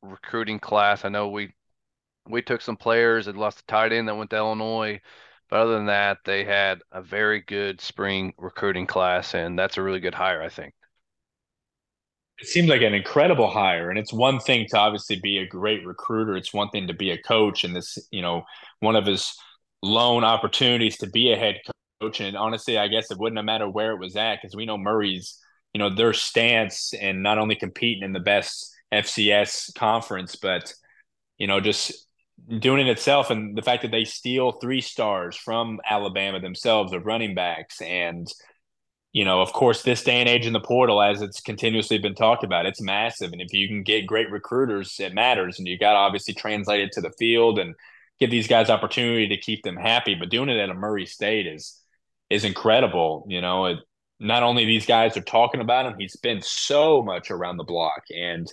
recruiting 0.03 0.59
class. 0.61 1.05
I 1.05 1.09
know 1.09 1.29
we 1.29 1.53
we 2.29 2.43
took 2.43 2.61
some 2.61 2.77
players 2.77 3.27
and 3.27 3.39
lost 3.39 3.59
the 3.59 3.65
tight 3.67 3.93
end 3.93 4.09
that 4.09 4.17
went 4.17 4.31
to 4.31 4.37
Illinois. 4.37 5.01
But 5.49 5.61
other 5.61 5.75
than 5.75 5.87
that, 5.87 6.19
they 6.25 6.45
had 6.45 6.83
a 6.93 7.01
very 7.01 7.41
good 7.41 7.81
spring 7.81 8.35
recruiting 8.37 8.87
class, 8.87 9.35
and 9.35 9.59
that's 9.59 9.79
a 9.79 9.83
really 9.83 10.01
good 10.01 10.15
hire, 10.15 10.43
I 10.43 10.49
think. 10.51 10.75
It 12.39 12.47
seems 12.47 12.69
like 12.69 12.83
an 12.83 12.95
incredible 12.95 13.51
hire, 13.51 13.91
and 13.91 13.99
it's 13.99 14.13
one 14.13 14.39
thing 14.39 14.67
to 14.71 14.79
obviously 14.79 15.19
be 15.21 15.39
a 15.39 15.47
great 15.47 15.85
recruiter. 15.87 16.37
It's 16.37 16.55
one 16.55 16.69
thing 16.69 16.87
to 16.87 16.95
be 16.95 17.11
a 17.11 17.23
coach, 17.23 17.65
and 17.65 17.75
this, 17.75 17.99
you 18.11 18.23
know, 18.23 18.45
one 18.81 18.95
of 18.95 19.07
his 19.07 19.35
lone 19.83 20.23
opportunities 20.23 20.99
to 20.99 21.09
be 21.09 21.33
a 21.33 21.37
head 21.37 21.57
coach. 22.01 22.21
And 22.21 22.37
honestly, 22.37 22.79
I 22.79 22.89
guess 22.89 23.11
it 23.11 23.19
wouldn't 23.19 23.39
have 23.39 23.45
mattered 23.47 23.71
where 23.71 23.93
it 23.93 23.99
was 23.99 24.17
at 24.17 24.37
because 24.37 24.55
we 24.55 24.67
know 24.67 24.79
Murray's, 24.79 25.39
you 25.73 25.79
know, 25.79 25.93
their 25.93 26.13
stance 26.13 26.93
and 26.95 27.23
not 27.23 27.39
only 27.39 27.57
competing 27.57 28.05
in 28.05 28.13
the 28.13 28.21
best 28.21 28.73
FCS 28.93 29.75
conference, 29.75 30.37
but 30.37 30.73
you 31.39 31.47
know, 31.47 31.61
just 31.61 32.08
doing 32.59 32.87
it 32.87 32.91
itself 32.91 33.31
and 33.31 33.57
the 33.57 33.63
fact 33.63 33.83
that 33.83 33.91
they 33.91 34.05
steal 34.05 34.53
three 34.53 34.81
stars 34.81 35.37
from 35.37 35.81
Alabama 35.89 36.41
themselves 36.41 36.93
of 36.93 37.05
running 37.07 37.35
backs 37.35 37.81
and 37.83 38.27
you 39.13 39.25
know, 39.25 39.41
of 39.41 39.53
course, 39.53 39.83
this 39.83 40.05
day 40.05 40.21
and 40.21 40.29
age 40.29 40.47
in 40.47 40.53
the 40.53 40.61
portal, 40.61 41.03
as 41.03 41.23
it's 41.23 41.41
continuously 41.41 41.99
been 41.99 42.15
talked 42.15 42.45
about, 42.45 42.67
it's 42.67 42.81
massive. 42.81 43.33
And 43.33 43.41
if 43.41 43.53
you 43.53 43.67
can 43.67 43.83
get 43.83 44.07
great 44.07 44.31
recruiters, 44.31 45.01
it 45.01 45.15
matters. 45.15 45.59
And 45.59 45.67
you 45.67 45.79
got 45.79 45.93
to 45.93 45.99
obviously 45.99 46.35
translate 46.35 46.83
it 46.83 46.93
to 46.93 47.01
the 47.01 47.13
field 47.19 47.59
and 47.59 47.75
give 48.21 48.31
these 48.31 48.47
guys 48.47 48.69
opportunity 48.69 49.29
to 49.29 49.37
keep 49.41 49.63
them 49.63 49.77
happy. 49.77 50.15
But 50.15 50.31
doing 50.31 50.51
it 50.51 50.59
at 50.59 50.71
a 50.71 50.75
Murray 50.75 51.07
State 51.07 51.47
is 51.47 51.81
is 52.29 52.45
incredible. 52.45 53.25
You 53.29 53.41
know, 53.41 53.67
it, 53.67 53.79
not 54.21 54.43
only 54.43 54.67
these 54.67 54.87
guys 54.87 55.17
are 55.17 55.23
talking 55.23 55.63
about 55.63 55.87
him, 55.87 55.95
he's 55.99 56.17
been 56.17 56.43
so 56.43 57.03
much 57.03 57.31
around 57.31 57.57
the 57.57 57.65
block. 57.65 58.03
And 58.11 58.47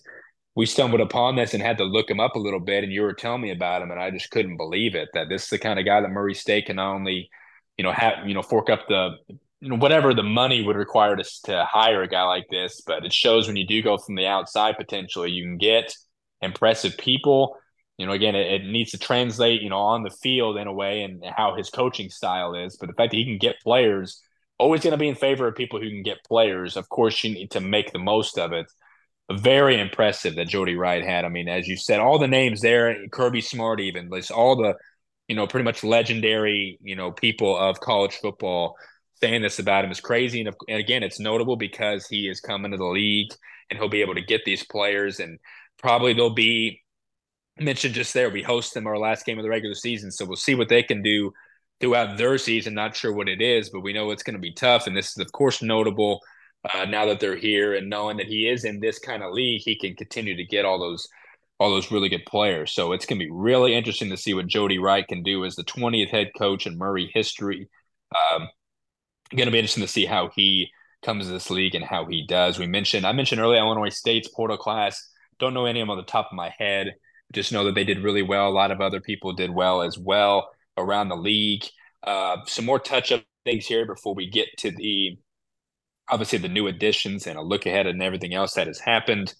we 0.55 0.65
stumbled 0.65 1.01
upon 1.01 1.35
this 1.35 1.53
and 1.53 1.61
had 1.61 1.77
to 1.77 1.83
look 1.83 2.09
him 2.09 2.19
up 2.19 2.35
a 2.35 2.39
little 2.39 2.59
bit. 2.59 2.83
And 2.83 2.93
you 2.93 3.01
were 3.01 3.13
telling 3.13 3.41
me 3.41 3.51
about 3.51 3.81
him, 3.81 3.91
and 3.91 3.99
I 3.99 4.09
just 4.11 4.31
couldn't 4.31 4.57
believe 4.57 4.95
it 4.95 5.09
that 5.13 5.27
this 5.29 5.43
is 5.43 5.49
the 5.49 5.59
kind 5.59 5.79
of 5.79 5.85
guy 5.85 6.01
that 6.01 6.09
Murray 6.09 6.33
State 6.33 6.67
can 6.67 6.77
not 6.77 6.95
only, 6.95 7.29
you 7.77 7.83
know, 7.83 7.91
have 7.91 8.25
you 8.25 8.33
know 8.33 8.41
fork 8.41 8.69
up 8.69 8.87
the 8.87 9.11
you 9.59 9.69
know 9.69 9.75
whatever 9.75 10.13
the 10.13 10.23
money 10.23 10.61
would 10.61 10.77
require 10.77 11.15
to 11.15 11.23
to 11.45 11.65
hire 11.65 12.03
a 12.03 12.07
guy 12.07 12.23
like 12.23 12.45
this, 12.49 12.81
but 12.81 13.05
it 13.05 13.13
shows 13.13 13.47
when 13.47 13.57
you 13.57 13.67
do 13.67 13.81
go 13.81 13.97
from 13.97 14.15
the 14.15 14.27
outside 14.27 14.77
potentially, 14.77 15.31
you 15.31 15.43
can 15.43 15.57
get 15.57 15.95
impressive 16.41 16.97
people. 16.97 17.57
You 17.97 18.05
know, 18.05 18.11
again, 18.13 18.35
it, 18.35 18.61
it 18.61 18.65
needs 18.65 18.91
to 18.91 18.97
translate, 18.97 19.61
you 19.61 19.69
know, 19.69 19.79
on 19.79 20.03
the 20.03 20.09
field 20.09 20.57
in 20.57 20.67
a 20.67 20.73
way 20.73 21.03
and 21.03 21.23
how 21.25 21.55
his 21.55 21.69
coaching 21.69 22.09
style 22.09 22.53
is. 22.53 22.77
But 22.77 22.87
the 22.87 22.93
fact 22.93 23.11
that 23.11 23.17
he 23.17 23.25
can 23.25 23.37
get 23.37 23.61
players 23.61 24.21
always 24.57 24.81
going 24.81 24.91
to 24.91 24.97
be 24.97 25.07
in 25.07 25.15
favor 25.15 25.47
of 25.47 25.55
people 25.55 25.81
who 25.81 25.89
can 25.89 26.03
get 26.03 26.23
players. 26.23 26.77
Of 26.77 26.89
course, 26.89 27.23
you 27.23 27.33
need 27.33 27.51
to 27.51 27.59
make 27.61 27.91
the 27.91 27.99
most 27.99 28.37
of 28.37 28.53
it. 28.53 28.67
Very 29.31 29.79
impressive 29.79 30.35
that 30.35 30.47
Jody 30.47 30.75
Wright 30.75 31.03
had. 31.03 31.25
I 31.25 31.29
mean, 31.29 31.47
as 31.47 31.67
you 31.67 31.77
said, 31.77 31.99
all 31.99 32.19
the 32.19 32.27
names 32.27 32.61
there, 32.61 33.07
Kirby 33.11 33.41
Smart, 33.41 33.79
even, 33.79 34.09
just 34.13 34.29
all 34.29 34.55
the, 34.55 34.75
you 35.27 35.35
know, 35.35 35.47
pretty 35.47 35.63
much 35.63 35.83
legendary, 35.83 36.77
you 36.81 36.95
know, 36.95 37.11
people 37.11 37.57
of 37.57 37.79
college 37.79 38.15
football 38.17 38.75
saying 39.21 39.41
this 39.41 39.57
about 39.57 39.83
him 39.83 39.91
is 39.91 39.99
crazy. 39.99 40.41
And, 40.41 40.53
and 40.67 40.77
again, 40.77 41.01
it's 41.01 41.19
notable 41.19 41.55
because 41.55 42.05
he 42.07 42.27
is 42.27 42.39
coming 42.39 42.71
to 42.71 42.77
the 42.77 42.85
league 42.85 43.31
and 43.69 43.79
he'll 43.79 43.89
be 43.89 44.01
able 44.01 44.13
to 44.13 44.21
get 44.21 44.45
these 44.45 44.63
players 44.63 45.19
and 45.19 45.39
probably 45.79 46.13
they'll 46.13 46.29
be 46.29 46.83
mentioned 47.59 47.95
just 47.95 48.13
there. 48.13 48.29
We 48.29 48.43
host 48.43 48.73
them 48.73 48.85
our 48.85 48.97
last 48.97 49.25
game 49.25 49.39
of 49.39 49.43
the 49.43 49.49
regular 49.49 49.75
season, 49.75 50.11
so 50.11 50.25
we'll 50.25 50.35
see 50.35 50.55
what 50.55 50.69
they 50.69 50.83
can 50.83 51.01
do 51.01 51.31
throughout 51.79 52.17
their 52.17 52.37
season. 52.37 52.73
Not 52.73 52.95
sure 52.95 53.13
what 53.13 53.29
it 53.29 53.41
is, 53.41 53.69
but 53.69 53.81
we 53.81 53.93
know 53.93 54.11
it's 54.11 54.23
going 54.23 54.35
to 54.35 54.39
be 54.39 54.53
tough. 54.53 54.85
And 54.85 54.95
this 54.95 55.11
is, 55.11 55.17
of 55.17 55.31
course, 55.31 55.61
notable 55.61 56.19
uh, 56.73 56.85
now 56.85 57.05
that 57.05 57.19
they're 57.19 57.35
here 57.35 57.75
and 57.75 57.89
knowing 57.89 58.17
that 58.17 58.27
he 58.27 58.47
is 58.47 58.65
in 58.65 58.79
this 58.79 58.99
kind 58.99 59.23
of 59.23 59.33
league, 59.33 59.61
he 59.63 59.75
can 59.77 59.95
continue 59.95 60.35
to 60.35 60.43
get 60.43 60.65
all 60.65 60.79
those 60.79 61.07
all 61.57 61.69
those 61.69 61.91
really 61.91 62.09
good 62.09 62.25
players. 62.25 62.73
So 62.73 62.91
it's 62.91 63.05
going 63.05 63.17
to 63.17 63.25
be 63.25 63.31
really 63.31 63.73
interesting 63.73 64.09
to 64.09 64.17
see 64.17 64.33
what 64.33 64.47
Jody 64.47 64.77
Wright 64.77 65.07
can 65.07 65.23
do 65.23 65.45
as 65.45 65.55
the 65.55 65.63
20th 65.63 66.09
head 66.09 66.31
coach 66.37 66.67
in 66.67 66.77
Murray 66.77 67.09
history. 67.13 67.69
Um, 68.13 68.49
going 69.33 69.45
to 69.45 69.51
be 69.51 69.59
interesting 69.59 69.83
to 69.83 69.87
see 69.87 70.05
how 70.05 70.29
he 70.35 70.69
comes 71.01 71.27
to 71.27 71.31
this 71.31 71.49
league 71.49 71.73
and 71.73 71.85
how 71.85 72.05
he 72.05 72.25
does. 72.27 72.59
We 72.59 72.67
mentioned 72.67 73.05
I 73.05 73.13
mentioned 73.13 73.41
earlier 73.41 73.59
Illinois 73.59 73.89
State's 73.89 74.27
portal 74.27 74.57
class. 74.57 75.01
Don't 75.39 75.53
know 75.53 75.65
any 75.65 75.79
of 75.79 75.85
them 75.85 75.91
on 75.91 75.97
the 75.97 76.03
top 76.03 76.27
of 76.27 76.35
my 76.35 76.53
head. 76.57 76.95
Just 77.33 77.51
know 77.51 77.63
that 77.65 77.75
they 77.75 77.83
did 77.83 78.03
really 78.03 78.21
well. 78.21 78.47
A 78.47 78.49
lot 78.49 78.71
of 78.71 78.81
other 78.81 79.01
people 79.01 79.33
did 79.33 79.49
well 79.49 79.81
as 79.81 79.97
well 79.97 80.49
around 80.77 81.09
the 81.09 81.15
league. 81.15 81.63
Uh, 82.03 82.37
some 82.47 82.65
more 82.65 82.79
touch 82.79 83.11
up 83.11 83.23
things 83.45 83.65
here 83.65 83.85
before 83.85 84.13
we 84.13 84.29
get 84.29 84.47
to 84.57 84.71
the 84.71 85.17
obviously 86.09 86.39
the 86.39 86.49
new 86.49 86.67
additions 86.67 87.27
and 87.27 87.37
a 87.37 87.41
look 87.41 87.65
ahead 87.65 87.87
and 87.87 88.01
everything 88.01 88.33
else 88.33 88.53
that 88.53 88.67
has 88.67 88.79
happened. 88.79 89.33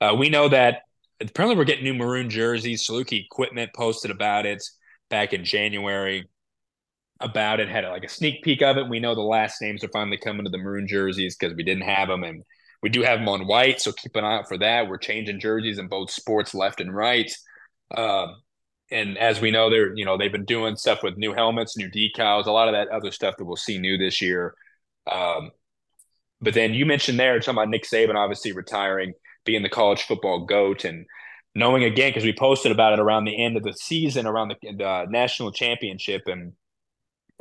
Uh, 0.00 0.14
we 0.18 0.28
know 0.28 0.48
that 0.48 0.82
apparently 1.20 1.56
we're 1.56 1.64
getting 1.64 1.84
new 1.84 1.94
maroon 1.94 2.28
jerseys. 2.28 2.86
Saluki 2.86 3.24
Equipment 3.24 3.70
posted 3.74 4.10
about 4.10 4.46
it 4.46 4.62
back 5.10 5.32
in 5.32 5.44
January. 5.44 6.28
About 7.20 7.60
it, 7.60 7.68
had 7.68 7.84
like 7.84 8.04
a 8.04 8.08
sneak 8.08 8.42
peek 8.42 8.60
of 8.60 8.76
it. 8.76 8.88
We 8.88 8.98
know 8.98 9.14
the 9.14 9.22
last 9.22 9.62
names 9.62 9.84
are 9.84 9.88
finally 9.88 10.18
coming 10.18 10.44
to 10.44 10.50
the 10.50 10.58
maroon 10.58 10.88
jerseys 10.88 11.36
because 11.36 11.54
we 11.54 11.62
didn't 11.62 11.84
have 11.84 12.08
them, 12.08 12.24
and 12.24 12.42
we 12.82 12.90
do 12.90 13.02
have 13.02 13.20
them 13.20 13.28
on 13.28 13.46
white. 13.46 13.80
So 13.80 13.92
keep 13.92 14.16
an 14.16 14.24
eye 14.24 14.38
out 14.38 14.48
for 14.48 14.58
that. 14.58 14.88
We're 14.88 14.98
changing 14.98 15.38
jerseys 15.38 15.78
in 15.78 15.86
both 15.86 16.10
sports, 16.10 16.54
left 16.54 16.80
and 16.80 16.94
right. 16.94 17.32
Uh, 17.96 18.26
and 18.90 19.16
as 19.16 19.40
we 19.40 19.52
know, 19.52 19.70
they're 19.70 19.94
you 19.96 20.04
know 20.04 20.18
they've 20.18 20.32
been 20.32 20.44
doing 20.44 20.74
stuff 20.74 21.04
with 21.04 21.16
new 21.16 21.32
helmets, 21.32 21.76
new 21.76 21.88
decals, 21.88 22.46
a 22.46 22.50
lot 22.50 22.68
of 22.68 22.74
that 22.74 22.88
other 22.88 23.12
stuff 23.12 23.36
that 23.38 23.44
we'll 23.44 23.56
see 23.56 23.78
new 23.78 23.96
this 23.96 24.20
year. 24.20 24.54
Um, 25.10 25.52
but 26.44 26.54
then 26.54 26.74
you 26.74 26.86
mentioned 26.86 27.18
there 27.18 27.38
talking 27.40 27.54
about 27.54 27.70
Nick 27.70 27.84
Saban 27.84 28.16
obviously 28.16 28.52
retiring, 28.52 29.14
being 29.44 29.62
the 29.62 29.68
college 29.68 30.02
football 30.02 30.44
goat, 30.44 30.84
and 30.84 31.06
knowing 31.54 31.84
again 31.84 32.10
because 32.10 32.24
we 32.24 32.32
posted 32.32 32.70
about 32.70 32.92
it 32.92 33.00
around 33.00 33.24
the 33.24 33.42
end 33.42 33.56
of 33.56 33.62
the 33.62 33.72
season, 33.72 34.26
around 34.26 34.48
the, 34.48 34.72
the 34.72 35.06
national 35.08 35.52
championship, 35.52 36.22
and 36.26 36.52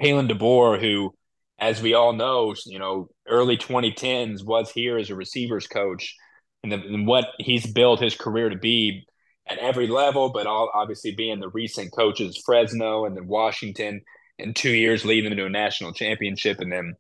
Kalen 0.02 0.32
DeBoer, 0.32 0.80
who, 0.80 1.14
as 1.60 1.82
we 1.82 1.94
all 1.94 2.14
know, 2.14 2.56
you 2.66 2.80
know, 2.80 3.10
early 3.28 3.58
2010s 3.58 4.44
was 4.44 4.72
here 4.72 4.98
as 4.98 5.10
a 5.10 5.16
receivers 5.16 5.68
coach, 5.68 6.16
and, 6.64 6.72
the, 6.72 6.78
and 6.78 7.06
what 7.06 7.26
he's 7.40 7.72
built 7.72 8.00
his 8.00 8.16
career 8.16 8.50
to 8.50 8.58
be 8.58 9.06
at 9.48 9.58
every 9.58 9.88
level, 9.88 10.32
but 10.32 10.48
all, 10.48 10.72
obviously 10.74 11.12
being 11.12 11.40
the 11.40 11.50
recent 11.50 11.92
coaches, 11.94 12.42
Fresno 12.46 13.06
and 13.06 13.18
then 13.18 13.28
Washington, 13.28 14.02
in 14.40 14.54
two 14.54 14.72
years 14.72 15.06
leading 15.06 15.30
them 15.30 15.38
to 15.38 15.46
a 15.46 15.50
national 15.50 15.94
championship, 15.94 16.60
and 16.60 16.72
then 16.72 16.96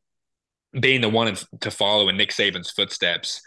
being 0.80 1.02
the 1.02 1.10
one 1.10 1.36
to 1.62 1.72
follow 1.72 2.10
in 2.10 2.18
Nick 2.18 2.32
Saban's 2.32 2.72
footsteps 2.72 3.42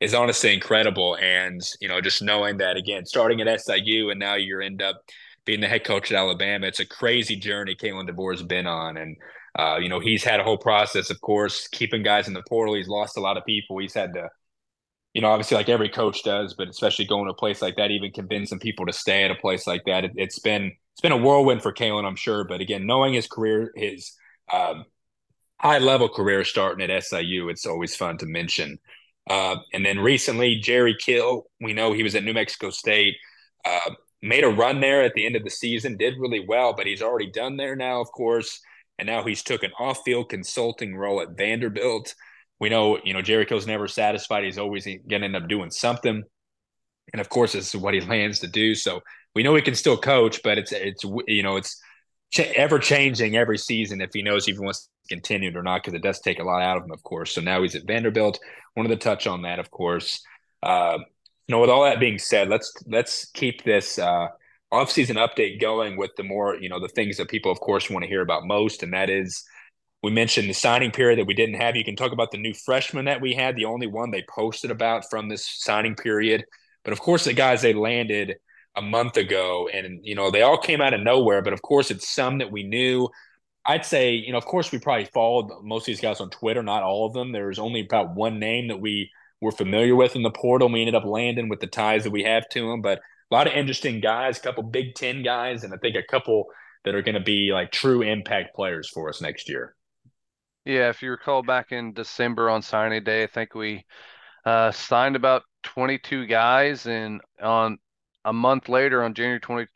is 0.00 0.14
honestly 0.14 0.52
incredible. 0.52 1.16
And 1.16 1.60
you 1.80 1.88
know, 1.88 2.00
just 2.00 2.22
knowing 2.22 2.58
that 2.58 2.76
again, 2.76 3.06
starting 3.06 3.40
at 3.40 3.60
SIU 3.60 4.10
and 4.10 4.18
now 4.18 4.34
you 4.34 4.60
end 4.60 4.82
up 4.82 5.02
being 5.44 5.60
the 5.60 5.68
head 5.68 5.84
coach 5.84 6.10
at 6.10 6.18
Alabama, 6.18 6.66
it's 6.66 6.80
a 6.80 6.86
crazy 6.86 7.36
journey 7.36 7.74
Kalen 7.74 8.08
DeBoer's 8.08 8.42
been 8.42 8.66
on, 8.66 8.96
and 8.96 9.16
uh, 9.58 9.78
you 9.80 9.88
know 9.88 10.00
he's 10.00 10.24
had 10.24 10.40
a 10.40 10.44
whole 10.44 10.58
process, 10.58 11.10
of 11.10 11.20
course, 11.20 11.68
keeping 11.68 12.02
guys 12.02 12.28
in 12.28 12.34
the 12.34 12.42
portal. 12.48 12.74
He's 12.74 12.88
lost 12.88 13.16
a 13.16 13.20
lot 13.20 13.36
of 13.36 13.44
people. 13.44 13.78
He's 13.78 13.94
had 13.94 14.14
to 14.14 14.28
you 15.14 15.20
know, 15.20 15.28
obviously 15.28 15.56
like 15.56 15.68
every 15.68 15.88
coach 15.88 16.22
does, 16.22 16.54
but 16.54 16.68
especially 16.68 17.04
going 17.04 17.26
to 17.26 17.32
a 17.32 17.36
place 17.36 17.60
like 17.60 17.76
that, 17.76 17.90
even 17.90 18.12
convincing 18.12 18.58
people 18.58 18.86
to 18.86 18.92
stay 18.92 19.24
at 19.24 19.30
a 19.30 19.34
place 19.34 19.66
like 19.66 19.82
that. 19.84 20.04
It, 20.04 20.12
has 20.18 20.38
been 20.38 20.72
it's 20.92 21.00
been 21.02 21.12
a 21.12 21.16
whirlwind 21.16 21.62
for 21.62 21.72
Kalen, 21.72 22.04
I'm 22.04 22.16
sure. 22.16 22.44
But 22.44 22.60
again, 22.60 22.86
knowing 22.86 23.12
his 23.12 23.26
career, 23.26 23.72
his 23.76 24.12
um, 24.52 24.84
high 25.62 25.78
level 25.78 26.08
career 26.08 26.44
starting 26.44 26.88
at 26.88 27.04
SIU, 27.04 27.48
it's 27.48 27.66
always 27.66 27.94
fun 27.94 28.18
to 28.18 28.26
mention. 28.26 28.78
Uh, 29.28 29.56
and 29.72 29.86
then 29.86 29.98
recently, 30.00 30.56
Jerry 30.56 30.96
Kill, 30.98 31.46
we 31.60 31.72
know 31.72 31.92
he 31.92 32.02
was 32.02 32.14
at 32.14 32.24
New 32.24 32.34
Mexico 32.34 32.70
State, 32.70 33.14
uh, 33.64 33.90
made 34.20 34.44
a 34.44 34.48
run 34.48 34.80
there 34.80 35.02
at 35.02 35.14
the 35.14 35.24
end 35.24 35.36
of 35.36 35.44
the 35.44 35.50
season, 35.50 35.96
did 35.96 36.18
really 36.18 36.44
well, 36.46 36.74
but 36.74 36.86
he's 36.86 37.02
already 37.02 37.30
done 37.30 37.56
there 37.56 37.76
now, 37.76 38.00
of 38.00 38.10
course. 38.12 38.60
And 38.98 39.06
now 39.06 39.24
he's 39.24 39.42
took 39.42 39.62
an 39.62 39.72
off 39.78 40.02
field 40.04 40.28
consulting 40.28 40.96
role 40.96 41.20
at 41.20 41.36
Vanderbilt 41.36 42.14
we 42.62 42.68
know, 42.68 43.00
you 43.02 43.12
know, 43.12 43.22
Jerry 43.22 43.44
Kill's 43.44 43.66
never 43.66 43.88
satisfied. 43.88 44.44
He's 44.44 44.56
always 44.56 44.84
going 44.84 45.22
to 45.22 45.24
end 45.24 45.34
up 45.34 45.48
doing 45.48 45.72
something. 45.72 46.22
And 47.12 47.20
of 47.20 47.28
course, 47.28 47.54
this 47.54 47.74
is 47.74 47.80
what 47.80 47.92
he 47.92 48.00
lands 48.08 48.38
to 48.38 48.46
do. 48.46 48.76
So 48.76 49.00
we 49.34 49.42
know 49.42 49.56
he 49.56 49.62
can 49.62 49.74
still 49.74 49.96
coach, 49.96 50.40
but 50.44 50.58
it's, 50.58 50.70
it's, 50.70 51.02
you 51.26 51.42
know, 51.42 51.56
it's 51.56 51.82
ever 52.38 52.78
changing 52.78 53.36
every 53.36 53.58
season 53.58 54.00
if 54.00 54.10
he 54.12 54.22
knows 54.22 54.48
if 54.48 54.56
he 54.56 54.60
wants 54.60 54.82
to 54.82 55.14
continue 55.14 55.56
or 55.56 55.62
not, 55.62 55.82
because 55.82 55.94
it 55.94 56.02
does 56.02 56.20
take 56.20 56.38
a 56.38 56.44
lot 56.44 56.62
out 56.62 56.76
of 56.76 56.84
him, 56.84 56.92
of 56.92 57.02
course. 57.02 57.32
So 57.32 57.40
now 57.40 57.62
he's 57.62 57.74
at 57.74 57.86
Vanderbilt. 57.86 58.38
Wanted 58.76 58.88
to 58.88 58.96
touch 58.96 59.26
on 59.26 59.42
that, 59.42 59.58
of 59.58 59.70
course. 59.70 60.24
Uh, 60.62 60.98
you 61.46 61.52
know, 61.52 61.60
with 61.60 61.70
all 61.70 61.84
that 61.84 62.00
being 62.00 62.18
said, 62.18 62.48
let's, 62.48 62.72
let's 62.86 63.26
keep 63.30 63.64
this, 63.64 63.98
uh, 63.98 64.28
offseason 64.72 65.16
update 65.16 65.60
going 65.60 65.98
with 65.98 66.10
the 66.16 66.22
more, 66.22 66.56
you 66.56 66.70
know, 66.70 66.80
the 66.80 66.88
things 66.88 67.18
that 67.18 67.28
people, 67.28 67.52
of 67.52 67.60
course, 67.60 67.90
want 67.90 68.02
to 68.02 68.08
hear 68.08 68.22
about 68.22 68.46
most. 68.46 68.82
And 68.82 68.94
that 68.94 69.10
is, 69.10 69.44
we 70.02 70.10
mentioned 70.10 70.48
the 70.48 70.54
signing 70.54 70.90
period 70.90 71.18
that 71.18 71.26
we 71.26 71.34
didn't 71.34 71.60
have. 71.60 71.76
You 71.76 71.84
can 71.84 71.94
talk 71.94 72.12
about 72.12 72.30
the 72.30 72.38
new 72.38 72.54
freshman 72.54 73.04
that 73.04 73.20
we 73.20 73.34
had, 73.34 73.54
the 73.54 73.66
only 73.66 73.86
one 73.86 74.10
they 74.10 74.24
posted 74.34 74.70
about 74.70 75.10
from 75.10 75.28
this 75.28 75.46
signing 75.46 75.94
period. 75.94 76.46
But 76.84 76.92
of 76.92 77.00
course, 77.00 77.24
the 77.24 77.34
guys 77.34 77.60
they 77.60 77.74
landed 77.74 78.36
a 78.74 78.82
month 78.82 79.16
ago, 79.16 79.68
and 79.72 80.00
you 80.02 80.14
know 80.14 80.30
they 80.30 80.42
all 80.42 80.58
came 80.58 80.80
out 80.80 80.94
of 80.94 81.00
nowhere. 81.00 81.42
But 81.42 81.52
of 81.52 81.62
course, 81.62 81.90
it's 81.90 82.08
some 82.08 82.38
that 82.38 82.52
we 82.52 82.62
knew. 82.62 83.08
I'd 83.64 83.84
say, 83.84 84.12
you 84.14 84.32
know, 84.32 84.38
of 84.38 84.44
course, 84.44 84.72
we 84.72 84.80
probably 84.80 85.04
followed 85.04 85.50
most 85.62 85.82
of 85.82 85.86
these 85.86 86.00
guys 86.00 86.20
on 86.20 86.30
Twitter, 86.30 86.62
not 86.64 86.82
all 86.82 87.06
of 87.06 87.12
them. 87.12 87.30
There 87.30 87.46
was 87.46 87.60
only 87.60 87.80
about 87.80 88.14
one 88.14 88.40
name 88.40 88.66
that 88.68 88.80
we 88.80 89.08
were 89.40 89.52
familiar 89.52 89.94
with 89.94 90.16
in 90.16 90.22
the 90.24 90.32
portal. 90.32 90.68
We 90.68 90.80
ended 90.80 90.96
up 90.96 91.04
landing 91.04 91.48
with 91.48 91.60
the 91.60 91.68
ties 91.68 92.02
that 92.02 92.10
we 92.10 92.24
have 92.24 92.48
to 92.50 92.68
them, 92.68 92.82
but 92.82 92.98
a 92.98 93.34
lot 93.34 93.46
of 93.46 93.52
interesting 93.52 94.00
guys, 94.00 94.38
a 94.38 94.40
couple 94.40 94.62
Big 94.64 94.94
Ten 94.94 95.22
guys, 95.22 95.64
and 95.64 95.72
I 95.72 95.76
think 95.76 95.96
a 95.96 96.02
couple 96.02 96.46
that 96.84 96.94
are 96.94 97.02
going 97.02 97.14
to 97.14 97.20
be 97.20 97.52
like 97.52 97.70
true 97.70 98.02
impact 98.02 98.54
players 98.54 98.88
for 98.88 99.08
us 99.08 99.20
next 99.20 99.48
year. 99.48 99.76
Yeah, 100.64 100.90
if 100.90 101.02
you 101.02 101.10
recall 101.10 101.42
back 101.42 101.72
in 101.72 101.92
December 101.92 102.50
on 102.50 102.62
signing 102.62 103.02
day, 103.02 103.24
I 103.24 103.26
think 103.26 103.54
we 103.54 103.84
uh, 104.44 104.70
signed 104.70 105.16
about 105.16 105.42
22 105.64 106.26
guys, 106.26 106.86
and 106.86 107.20
on 107.42 107.78
a 108.24 108.32
month 108.32 108.68
later, 108.68 109.02
on 109.02 109.14
January 109.14 109.40
20, 109.40 109.66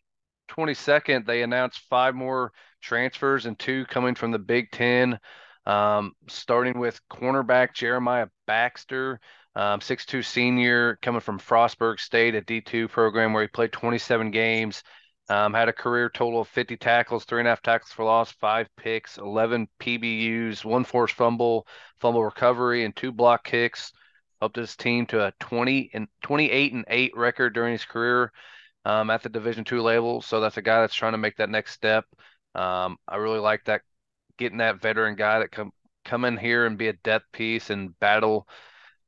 22nd, 0.49 1.27
they 1.27 1.43
announced 1.43 1.81
five 1.91 2.15
more 2.15 2.53
transfers 2.81 3.47
and 3.47 3.59
two 3.59 3.85
coming 3.87 4.15
from 4.15 4.31
the 4.31 4.39
Big 4.39 4.71
Ten. 4.71 5.19
Um, 5.67 6.13
starting 6.29 6.79
with 6.79 7.01
cornerback 7.11 7.75
Jeremiah 7.75 8.29
Baxter, 8.47 9.19
um, 9.57 9.81
6'2 9.81 10.25
senior 10.25 10.97
coming 11.03 11.21
from 11.21 11.41
Frostburg 11.41 11.99
State, 11.99 12.37
a 12.37 12.43
D2 12.43 12.89
program 12.89 13.33
where 13.33 13.43
he 13.43 13.49
played 13.49 13.73
27 13.73 14.31
games. 14.31 14.85
Um, 15.29 15.53
had 15.55 15.69
a 15.69 15.73
career 15.73 16.09
total 16.09 16.43
of 16.43 16.49
50 16.49 16.77
tackles, 16.77 17.25
three 17.25 17.41
and 17.41 17.49
a 17.49 17.51
half 17.51 17.63
tackles 17.63 17.91
for 17.91 18.05
loss, 18.05 18.31
five 18.31 18.69
picks, 18.77 19.19
11 19.19 19.67
PBUs, 19.81 20.65
one 20.65 20.85
forced 20.85 21.15
fumble, 21.15 21.67
fumble 21.99 22.23
recovery, 22.23 22.85
and 22.85 22.95
two 22.95 23.11
block 23.11 23.43
kicks. 23.43 23.91
Helped 24.41 24.57
his 24.57 24.77
team 24.77 25.07
to 25.07 25.27
a 25.27 25.33
20 25.41 25.91
and 25.95 26.09
28 26.23 26.73
and 26.73 26.85
eight 26.89 27.17
record 27.17 27.55
during 27.55 27.73
his 27.73 27.85
career 27.85 28.33
um, 28.85 29.11
at 29.11 29.23
the 29.23 29.29
Division 29.29 29.65
two 29.65 29.81
level. 29.83 30.23
So 30.23 30.41
that's 30.41 30.57
a 30.57 30.63
guy 30.63 30.81
that's 30.81 30.95
trying 30.95 31.13
to 31.13 31.19
make 31.19 31.37
that 31.37 31.51
next 31.51 31.73
step. 31.73 32.05
Um, 32.55 32.99
I 33.09 33.17
really 33.17 33.41
like 33.41 33.65
that 33.65 33.83
getting 34.39 34.59
that 34.59 34.81
veteran 34.81 35.17
guy 35.17 35.41
that 35.41 35.51
come 35.51 35.73
come 36.05 36.25
in 36.25 36.37
here 36.37 36.67
and 36.67 36.79
be 36.79 36.89
a 36.89 36.93
depth 36.93 37.27
piece 37.33 37.71
and 37.71 37.99
battle 37.99 38.47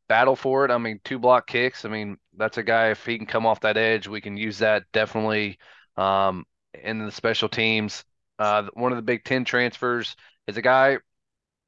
battle 0.08 0.36
for 0.36 0.64
it. 0.64 0.70
I 0.70 0.78
mean, 0.78 1.00
two 1.04 1.18
block 1.18 1.46
kicks. 1.46 1.84
I 1.84 1.88
mean, 1.88 2.16
that's 2.36 2.58
a 2.58 2.62
guy 2.62 2.88
if 2.90 3.04
he 3.04 3.18
can 3.18 3.26
come 3.26 3.46
off 3.46 3.60
that 3.60 3.76
edge, 3.76 4.08
we 4.08 4.20
can 4.20 4.36
use 4.36 4.58
that 4.58 4.84
definitely 4.92 5.58
um, 5.96 6.44
in 6.74 7.04
the 7.04 7.12
special 7.12 7.48
teams. 7.48 8.04
Uh, 8.38 8.64
one 8.74 8.92
of 8.92 8.96
the 8.96 9.02
Big 9.02 9.24
Ten 9.24 9.44
transfers 9.44 10.16
is 10.46 10.56
a 10.56 10.62
guy 10.62 10.98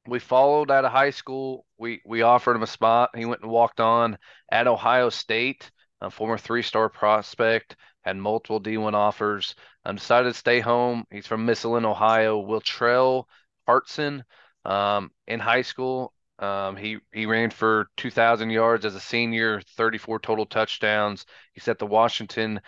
we 0.07 0.19
followed 0.19 0.71
out 0.71 0.85
of 0.85 0.91
high 0.91 1.11
school. 1.11 1.65
We 1.77 2.01
we 2.05 2.21
offered 2.21 2.55
him 2.55 2.63
a 2.63 2.67
spot. 2.67 3.11
He 3.15 3.25
went 3.25 3.41
and 3.41 3.51
walked 3.51 3.79
on 3.79 4.17
at 4.51 4.67
Ohio 4.67 5.09
State, 5.09 5.69
a 6.01 6.09
former 6.09 6.37
three-star 6.37 6.89
prospect, 6.89 7.75
had 8.01 8.17
multiple 8.17 8.61
D1 8.61 8.93
offers. 8.93 9.55
Um, 9.85 9.95
decided 9.95 10.33
to 10.33 10.37
stay 10.37 10.59
home. 10.59 11.05
He's 11.11 11.27
from 11.27 11.45
Massillon, 11.45 11.85
Ohio. 11.85 12.39
Will 12.39 12.61
Wiltrell 12.61 13.25
Hartson. 13.65 14.23
Um, 14.63 15.11
in 15.27 15.39
high 15.39 15.63
school, 15.63 16.13
um, 16.39 16.75
he 16.75 16.99
he 17.11 17.25
ran 17.25 17.49
for 17.49 17.87
2,000 17.97 18.49
yards 18.49 18.85
as 18.85 18.95
a 18.95 18.99
senior, 18.99 19.61
34 19.77 20.19
total 20.19 20.45
touchdowns. 20.45 21.25
He 21.53 21.61
set 21.61 21.79
the 21.79 21.85
Washington 21.87 22.61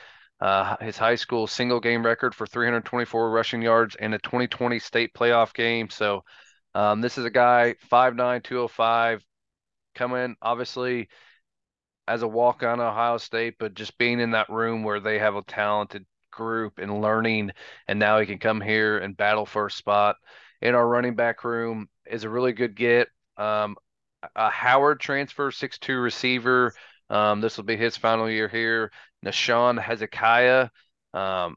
uh, 0.43 0.75
his 0.81 0.97
high 0.97 1.15
school 1.15 1.47
single 1.47 1.79
game 1.79 2.05
record 2.05 2.35
for 2.35 2.45
324 2.45 3.31
rushing 3.31 3.61
yards 3.61 3.95
in 3.95 4.13
a 4.13 4.19
2020 4.19 4.77
state 4.79 5.13
playoff 5.13 5.53
game. 5.53 5.89
So 5.89 6.25
um, 6.75 7.01
this 7.01 7.17
is 7.17 7.25
a 7.25 7.29
guy 7.29 7.75
5'9", 7.89 8.43
205, 8.43 9.23
coming 9.95 10.35
obviously 10.41 11.09
as 12.07 12.21
a 12.21 12.27
walk 12.27 12.63
on 12.63 12.79
Ohio 12.79 13.17
State, 13.17 13.55
but 13.59 13.73
just 13.73 13.97
being 13.97 14.19
in 14.19 14.31
that 14.31 14.49
room 14.49 14.83
where 14.83 14.99
they 14.99 15.19
have 15.19 15.35
a 15.35 15.43
talented 15.43 16.05
group 16.31 16.79
and 16.79 17.01
learning, 17.01 17.51
and 17.87 17.99
now 17.99 18.19
he 18.19 18.25
can 18.25 18.39
come 18.39 18.59
here 18.59 18.97
and 18.97 19.15
battle 19.15 19.45
for 19.45 19.67
a 19.67 19.71
spot 19.71 20.17
in 20.61 20.75
our 20.75 20.87
running 20.87 21.15
back 21.15 21.43
room 21.43 21.87
is 22.05 22.23
a 22.23 22.29
really 22.29 22.53
good 22.53 22.75
get. 22.75 23.07
Um, 23.37 23.75
a 24.35 24.49
Howard 24.49 24.99
transfer, 24.99 25.51
six 25.51 25.77
two 25.77 25.97
receiver. 25.97 26.73
Um, 27.09 27.41
this 27.41 27.57
will 27.57 27.65
be 27.65 27.75
his 27.77 27.97
final 27.97 28.29
year 28.29 28.47
here. 28.47 28.91
Nahshon 29.25 29.81
Hezekiah 29.81 30.69
um, 31.13 31.55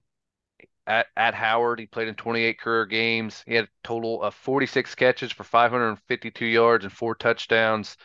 at, 0.86 1.06
at 1.16 1.34
Howard. 1.34 1.78
He 1.78 1.86
played 1.86 2.08
in 2.08 2.14
28 2.14 2.60
career 2.60 2.86
games. 2.86 3.42
He 3.46 3.54
had 3.54 3.64
a 3.64 3.68
total 3.84 4.22
of 4.22 4.34
46 4.34 4.94
catches 4.94 5.32
for 5.32 5.44
552 5.44 6.46
yards 6.46 6.84
and 6.84 6.92
four 6.92 7.14
touchdowns. 7.14 7.96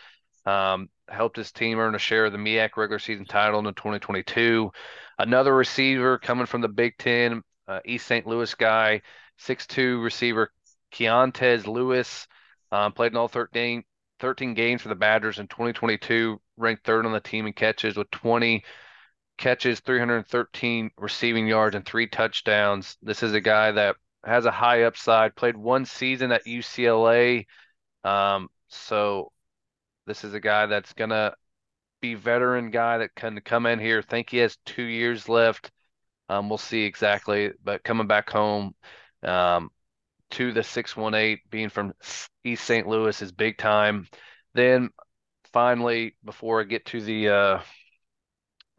Um, 0.45 0.89
helped 1.07 1.37
his 1.37 1.51
team 1.51 1.77
earn 1.77 1.93
a 1.93 1.99
share 1.99 2.25
of 2.25 2.31
the 2.31 2.37
MEAC 2.37 2.75
regular 2.75 2.99
season 2.99 3.25
title 3.25 3.59
in 3.59 3.73
2022. 3.73 4.71
Another 5.19 5.55
receiver 5.55 6.17
coming 6.17 6.47
from 6.47 6.61
the 6.61 6.67
Big 6.67 6.97
Ten, 6.97 7.43
uh, 7.67 7.79
East 7.85 8.07
St. 8.07 8.25
Louis 8.25 8.53
guy, 8.55 9.01
6'2 9.39 10.03
receiver 10.03 10.51
Keontez 10.91 11.67
Lewis. 11.67 12.27
Um, 12.71 12.93
played 12.93 13.11
in 13.11 13.17
all 13.17 13.27
13, 13.27 13.83
13 14.19 14.53
games 14.53 14.81
for 14.81 14.89
the 14.89 14.95
Badgers 14.95 15.39
in 15.39 15.47
2022, 15.47 16.39
ranked 16.57 16.85
third 16.85 17.05
on 17.05 17.11
the 17.11 17.19
team 17.19 17.45
in 17.45 17.53
catches 17.53 17.97
with 17.97 18.09
20 18.11 18.63
catches, 19.41 19.79
313 19.81 20.91
receiving 20.97 21.47
yards, 21.47 21.75
and 21.75 21.85
three 21.85 22.07
touchdowns. 22.07 22.97
This 23.01 23.23
is 23.23 23.33
a 23.33 23.41
guy 23.41 23.71
that 23.71 23.95
has 24.23 24.45
a 24.45 24.51
high 24.51 24.83
upside, 24.83 25.35
played 25.35 25.57
one 25.57 25.83
season 25.83 26.31
at 26.31 26.45
UCLA. 26.45 27.45
Um, 28.03 28.49
so 28.69 29.31
this 30.05 30.23
is 30.23 30.33
a 30.33 30.39
guy 30.39 30.67
that's 30.67 30.93
going 30.93 31.09
to 31.09 31.33
be 32.01 32.13
veteran 32.13 32.69
guy 32.71 32.99
that 32.99 33.15
can 33.15 33.41
come 33.41 33.65
in 33.65 33.79
here. 33.79 34.01
Think 34.01 34.29
he 34.29 34.37
has 34.37 34.57
two 34.65 34.83
years 34.83 35.27
left. 35.27 35.71
Um, 36.29 36.47
we'll 36.47 36.57
see 36.57 36.83
exactly, 36.83 37.51
but 37.63 37.83
coming 37.83 38.07
back 38.07 38.29
home 38.29 38.73
um, 39.23 39.69
to 40.31 40.53
the 40.53 40.63
618, 40.63 41.39
being 41.49 41.69
from 41.69 41.93
East 42.43 42.63
St. 42.63 42.87
Louis 42.87 43.21
is 43.21 43.31
big 43.31 43.57
time. 43.57 44.07
Then 44.53 44.91
finally, 45.51 46.15
before 46.23 46.61
I 46.61 46.63
get 46.63 46.85
to 46.85 47.01
the 47.01 47.29
uh, 47.29 47.59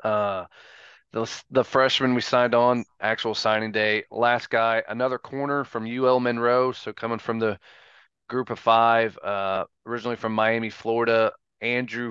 uh, 0.02 0.46
the 1.12 1.30
the 1.50 1.64
freshman 1.64 2.14
we 2.14 2.20
signed 2.20 2.54
on 2.54 2.84
actual 3.00 3.34
signing 3.34 3.72
day. 3.72 4.04
Last 4.10 4.50
guy, 4.50 4.82
another 4.88 5.18
corner 5.18 5.64
from 5.64 5.86
UL 5.86 6.20
Monroe, 6.20 6.72
so 6.72 6.92
coming 6.92 7.18
from 7.18 7.38
the 7.38 7.58
group 8.28 8.50
of 8.50 8.58
five, 8.58 9.18
uh, 9.18 9.64
originally 9.86 10.16
from 10.16 10.34
Miami, 10.34 10.70
Florida. 10.70 11.32
Andrew 11.60 12.10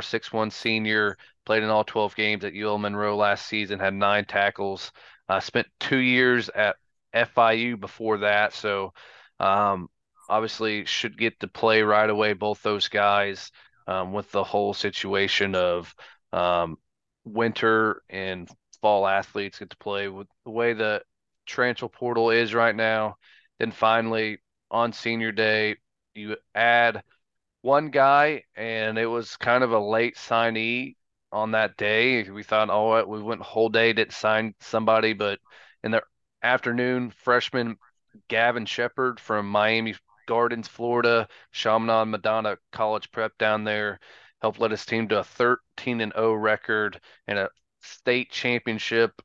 six 0.00 0.32
one 0.32 0.50
senior, 0.50 1.16
played 1.44 1.64
in 1.64 1.68
all 1.68 1.82
12 1.82 2.14
games 2.14 2.44
at 2.44 2.54
UL 2.54 2.78
Monroe 2.78 3.16
last 3.16 3.46
season, 3.46 3.80
had 3.80 3.94
nine 3.94 4.24
tackles. 4.24 4.92
Uh, 5.28 5.40
spent 5.40 5.66
two 5.80 5.98
years 5.98 6.48
at 6.50 6.76
FIU 7.12 7.76
before 7.76 8.18
that, 8.18 8.52
so 8.52 8.92
um, 9.40 9.88
obviously 10.28 10.84
should 10.84 11.18
get 11.18 11.40
to 11.40 11.48
play 11.48 11.82
right 11.82 12.08
away. 12.08 12.32
Both 12.32 12.62
those 12.62 12.88
guys 12.88 13.50
um, 13.88 14.12
with 14.12 14.30
the 14.30 14.44
whole 14.44 14.72
situation 14.72 15.54
of 15.56 15.92
um, 16.32 16.76
winter 17.24 18.02
and 18.08 18.48
fall 18.80 19.06
athletes 19.06 19.58
get 19.58 19.70
to 19.70 19.76
play 19.76 20.08
with 20.08 20.26
the 20.44 20.50
way 20.50 20.72
the 20.72 21.02
transfer 21.46 21.88
portal 21.88 22.30
is 22.30 22.54
right 22.54 22.74
now. 22.74 23.16
Then 23.58 23.70
finally 23.70 24.38
on 24.70 24.92
senior 24.92 25.32
day, 25.32 25.76
you 26.14 26.36
add 26.54 27.02
one 27.62 27.90
guy, 27.90 28.42
and 28.56 28.98
it 28.98 29.06
was 29.06 29.36
kind 29.36 29.62
of 29.62 29.72
a 29.72 29.78
late 29.78 30.16
signee 30.16 30.96
on 31.30 31.52
that 31.52 31.76
day. 31.76 32.28
We 32.28 32.42
thought, 32.42 32.70
oh, 32.70 33.04
we 33.06 33.22
went 33.22 33.40
whole 33.42 33.68
day 33.68 33.92
didn't 33.92 34.12
sign 34.12 34.54
somebody, 34.60 35.12
but 35.12 35.38
in 35.84 35.92
the 35.92 36.02
afternoon, 36.42 37.10
freshman 37.10 37.76
Gavin 38.28 38.66
Shepard 38.66 39.20
from 39.20 39.48
Miami 39.48 39.94
Gardens, 40.26 40.68
Florida, 40.68 41.28
Chaminade 41.52 42.08
Madonna 42.08 42.56
College 42.72 43.10
Prep 43.10 43.36
down 43.38 43.64
there 43.64 44.00
helped 44.42 44.60
lead 44.60 44.72
his 44.72 44.84
team 44.84 45.08
to 45.08 45.20
a 45.20 45.24
13 45.24 46.00
and 46.00 46.12
0 46.14 46.34
record 46.34 47.00
and 47.28 47.38
a 47.38 47.48
state 47.80 48.30
championship. 48.30 49.22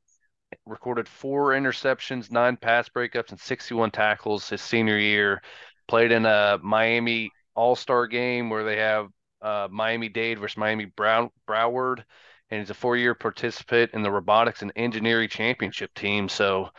Recorded 0.65 1.09
four 1.09 1.49
interceptions, 1.49 2.31
nine 2.31 2.55
pass 2.55 2.87
breakups, 2.87 3.31
and 3.31 3.39
61 3.39 3.91
tackles 3.91 4.47
his 4.47 4.61
senior 4.61 4.97
year. 4.97 5.41
Played 5.87 6.11
in 6.11 6.25
a 6.25 6.59
Miami 6.61 7.31
All 7.55 7.75
Star 7.75 8.07
game 8.07 8.49
where 8.49 8.63
they 8.63 8.77
have 8.77 9.07
uh, 9.41 9.67
Miami 9.69 10.07
Dade 10.07 10.39
versus 10.39 10.57
Miami 10.57 10.85
Brown 10.85 11.31
Broward, 11.47 12.03
and 12.49 12.61
he's 12.61 12.69
a 12.69 12.75
four-year 12.75 13.13
participant 13.15 13.91
in 13.93 14.03
the 14.03 14.11
robotics 14.11 14.61
and 14.61 14.71
engineering 14.75 15.27
championship 15.27 15.93
team. 15.93 16.29
So, 16.29 16.65
I 16.65 16.69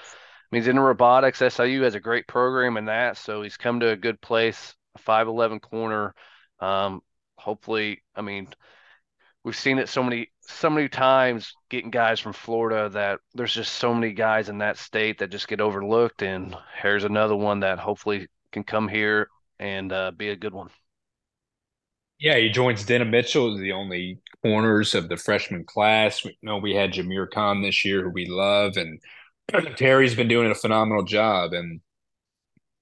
mean, 0.50 0.62
he's 0.62 0.68
in 0.68 0.78
robotics. 0.78 1.40
SIU 1.40 1.82
has 1.82 1.94
a 1.94 2.00
great 2.00 2.26
program 2.26 2.76
in 2.76 2.86
that, 2.86 3.16
so 3.18 3.42
he's 3.42 3.56
come 3.56 3.80
to 3.80 3.90
a 3.90 3.96
good 3.96 4.20
place. 4.20 4.74
A 4.96 4.98
5'11 5.00 5.60
corner. 5.60 6.14
Um, 6.60 7.02
hopefully, 7.38 8.02
I 8.14 8.22
mean, 8.22 8.48
we've 9.44 9.56
seen 9.56 9.78
it 9.78 9.88
so 9.88 10.02
many 10.02 10.30
so 10.42 10.70
many 10.70 10.88
times 10.88 11.54
getting 11.70 11.90
guys 11.90 12.20
from 12.20 12.32
Florida 12.32 12.88
that 12.90 13.20
there's 13.34 13.54
just 13.54 13.74
so 13.74 13.94
many 13.94 14.12
guys 14.12 14.48
in 14.48 14.58
that 14.58 14.78
state 14.78 15.18
that 15.18 15.30
just 15.30 15.48
get 15.48 15.60
overlooked 15.60 16.22
and 16.22 16.56
here's 16.82 17.04
another 17.04 17.36
one 17.36 17.60
that 17.60 17.78
hopefully 17.78 18.28
can 18.52 18.64
come 18.64 18.88
here 18.88 19.28
and 19.58 19.92
uh, 19.92 20.10
be 20.10 20.30
a 20.30 20.36
good 20.36 20.54
one. 20.54 20.70
Yeah, 22.20 22.36
he 22.36 22.48
joins 22.48 22.84
Denham 22.84 23.10
Mitchell 23.10 23.54
as 23.54 23.60
the 23.60 23.72
only 23.72 24.18
corners 24.42 24.94
of 24.94 25.08
the 25.08 25.16
freshman 25.16 25.64
class. 25.64 26.24
We 26.24 26.36
know 26.42 26.58
we 26.58 26.74
had 26.74 26.92
Jameer 26.92 27.30
Khan 27.30 27.62
this 27.62 27.84
year, 27.84 28.02
who 28.02 28.10
we 28.10 28.26
love, 28.26 28.76
and 28.76 29.00
Terry's 29.76 30.16
been 30.16 30.28
doing 30.28 30.50
a 30.50 30.54
phenomenal 30.54 31.04
job. 31.04 31.52
And 31.52 31.80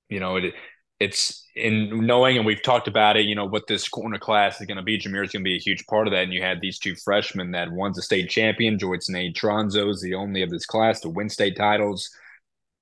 you 0.08 0.20
know, 0.20 0.36
it 0.36 0.54
it's 0.98 1.46
in 1.54 2.06
knowing, 2.06 2.36
and 2.36 2.46
we've 2.46 2.62
talked 2.62 2.88
about 2.88 3.16
it, 3.16 3.26
you 3.26 3.34
know, 3.34 3.46
what 3.46 3.66
this 3.66 3.88
corner 3.88 4.18
class 4.18 4.60
is 4.60 4.66
going 4.66 4.76
to 4.76 4.82
be. 4.82 4.98
Jameer 4.98 5.24
is 5.24 5.32
going 5.32 5.42
to 5.42 5.48
be 5.48 5.56
a 5.56 5.60
huge 5.60 5.86
part 5.86 6.06
of 6.06 6.12
that. 6.12 6.24
And 6.24 6.32
you 6.32 6.42
had 6.42 6.60
these 6.60 6.78
two 6.78 6.94
freshmen 6.96 7.50
that 7.52 7.70
one's 7.70 7.98
a 7.98 8.02
state 8.02 8.28
champion, 8.28 8.78
Joyce 8.78 9.08
Nade 9.08 9.34
Tronzo 9.34 9.90
is 9.90 10.00
the 10.00 10.14
only 10.14 10.42
of 10.42 10.50
this 10.50 10.66
class 10.66 11.00
to 11.00 11.08
win 11.08 11.28
state 11.28 11.56
titles. 11.56 12.10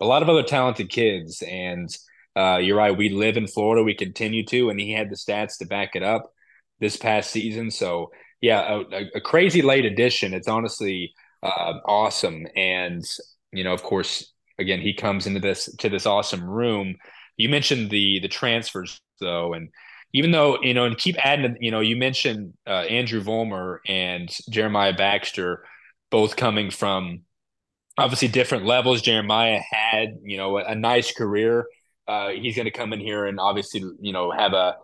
A 0.00 0.06
lot 0.06 0.22
of 0.22 0.28
other 0.28 0.42
talented 0.42 0.90
kids. 0.90 1.42
And 1.42 1.88
uh, 2.36 2.58
you're 2.58 2.76
right, 2.76 2.96
we 2.96 3.10
live 3.10 3.36
in 3.36 3.46
Florida. 3.46 3.82
We 3.82 3.94
continue 3.94 4.44
to, 4.46 4.70
and 4.70 4.78
he 4.80 4.92
had 4.92 5.10
the 5.10 5.16
stats 5.16 5.58
to 5.58 5.66
back 5.66 5.94
it 5.94 6.02
up 6.02 6.32
this 6.80 6.96
past 6.96 7.30
season. 7.30 7.70
So, 7.70 8.10
yeah, 8.40 8.82
a, 8.92 9.04
a 9.16 9.20
crazy 9.20 9.62
late 9.62 9.84
addition. 9.84 10.34
It's 10.34 10.48
honestly 10.48 11.14
uh, 11.42 11.74
awesome. 11.84 12.46
And, 12.56 13.04
you 13.52 13.64
know, 13.64 13.72
of 13.72 13.82
course, 13.82 14.32
again, 14.58 14.80
he 14.80 14.94
comes 14.94 15.26
into 15.26 15.40
this 15.40 15.74
to 15.76 15.88
this 15.88 16.06
awesome 16.06 16.44
room 16.44 16.96
you 17.36 17.48
mentioned 17.48 17.90
the 17.90 18.20
the 18.20 18.28
transfers 18.28 19.00
though, 19.20 19.54
and 19.54 19.68
even 20.12 20.30
though 20.30 20.58
you 20.62 20.74
know, 20.74 20.84
and 20.84 20.96
keep 20.96 21.16
adding, 21.18 21.56
you 21.60 21.70
know, 21.70 21.80
you 21.80 21.96
mentioned 21.96 22.54
uh, 22.66 22.84
Andrew 22.88 23.22
Vollmer 23.22 23.78
and 23.86 24.34
Jeremiah 24.48 24.92
Baxter, 24.92 25.64
both 26.10 26.36
coming 26.36 26.70
from 26.70 27.22
obviously 27.98 28.28
different 28.28 28.64
levels. 28.64 29.02
Jeremiah 29.02 29.60
had, 29.70 30.18
you 30.22 30.36
know, 30.36 30.58
a, 30.58 30.64
a 30.64 30.74
nice 30.74 31.12
career. 31.12 31.66
Uh, 32.06 32.30
he's 32.30 32.56
going 32.56 32.66
to 32.66 32.70
come 32.70 32.92
in 32.92 33.00
here 33.00 33.26
and 33.26 33.40
obviously, 33.40 33.82
you 34.00 34.12
know, 34.12 34.30
have 34.30 34.52
a 34.52 34.76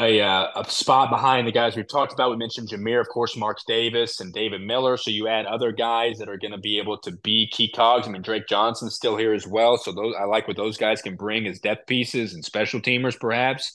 a, 0.00 0.20
uh, 0.20 0.48
a 0.56 0.70
spot 0.70 1.10
behind 1.10 1.46
the 1.46 1.52
guys 1.52 1.76
we've 1.76 1.88
talked 1.88 2.12
about. 2.12 2.30
We 2.30 2.36
mentioned 2.36 2.68
Jameer, 2.68 3.00
of 3.00 3.08
course, 3.08 3.36
Mark 3.36 3.58
Davis 3.66 4.20
and 4.20 4.32
David 4.32 4.60
Miller. 4.62 4.96
So 4.96 5.10
you 5.10 5.26
add 5.28 5.46
other 5.46 5.72
guys 5.72 6.18
that 6.18 6.28
are 6.28 6.36
going 6.36 6.52
to 6.52 6.58
be 6.58 6.78
able 6.78 6.98
to 6.98 7.12
be 7.12 7.48
key 7.50 7.70
cogs. 7.70 8.06
I 8.06 8.10
mean, 8.10 8.22
Drake 8.22 8.46
Johnson's 8.48 8.94
still 8.94 9.16
here 9.16 9.34
as 9.34 9.46
well. 9.46 9.76
So 9.76 9.92
those 9.92 10.14
I 10.18 10.24
like 10.24 10.46
what 10.46 10.56
those 10.56 10.76
guys 10.76 11.02
can 11.02 11.16
bring 11.16 11.46
as 11.46 11.58
depth 11.58 11.86
pieces 11.86 12.34
and 12.34 12.44
special 12.44 12.80
teamers, 12.80 13.18
perhaps. 13.18 13.72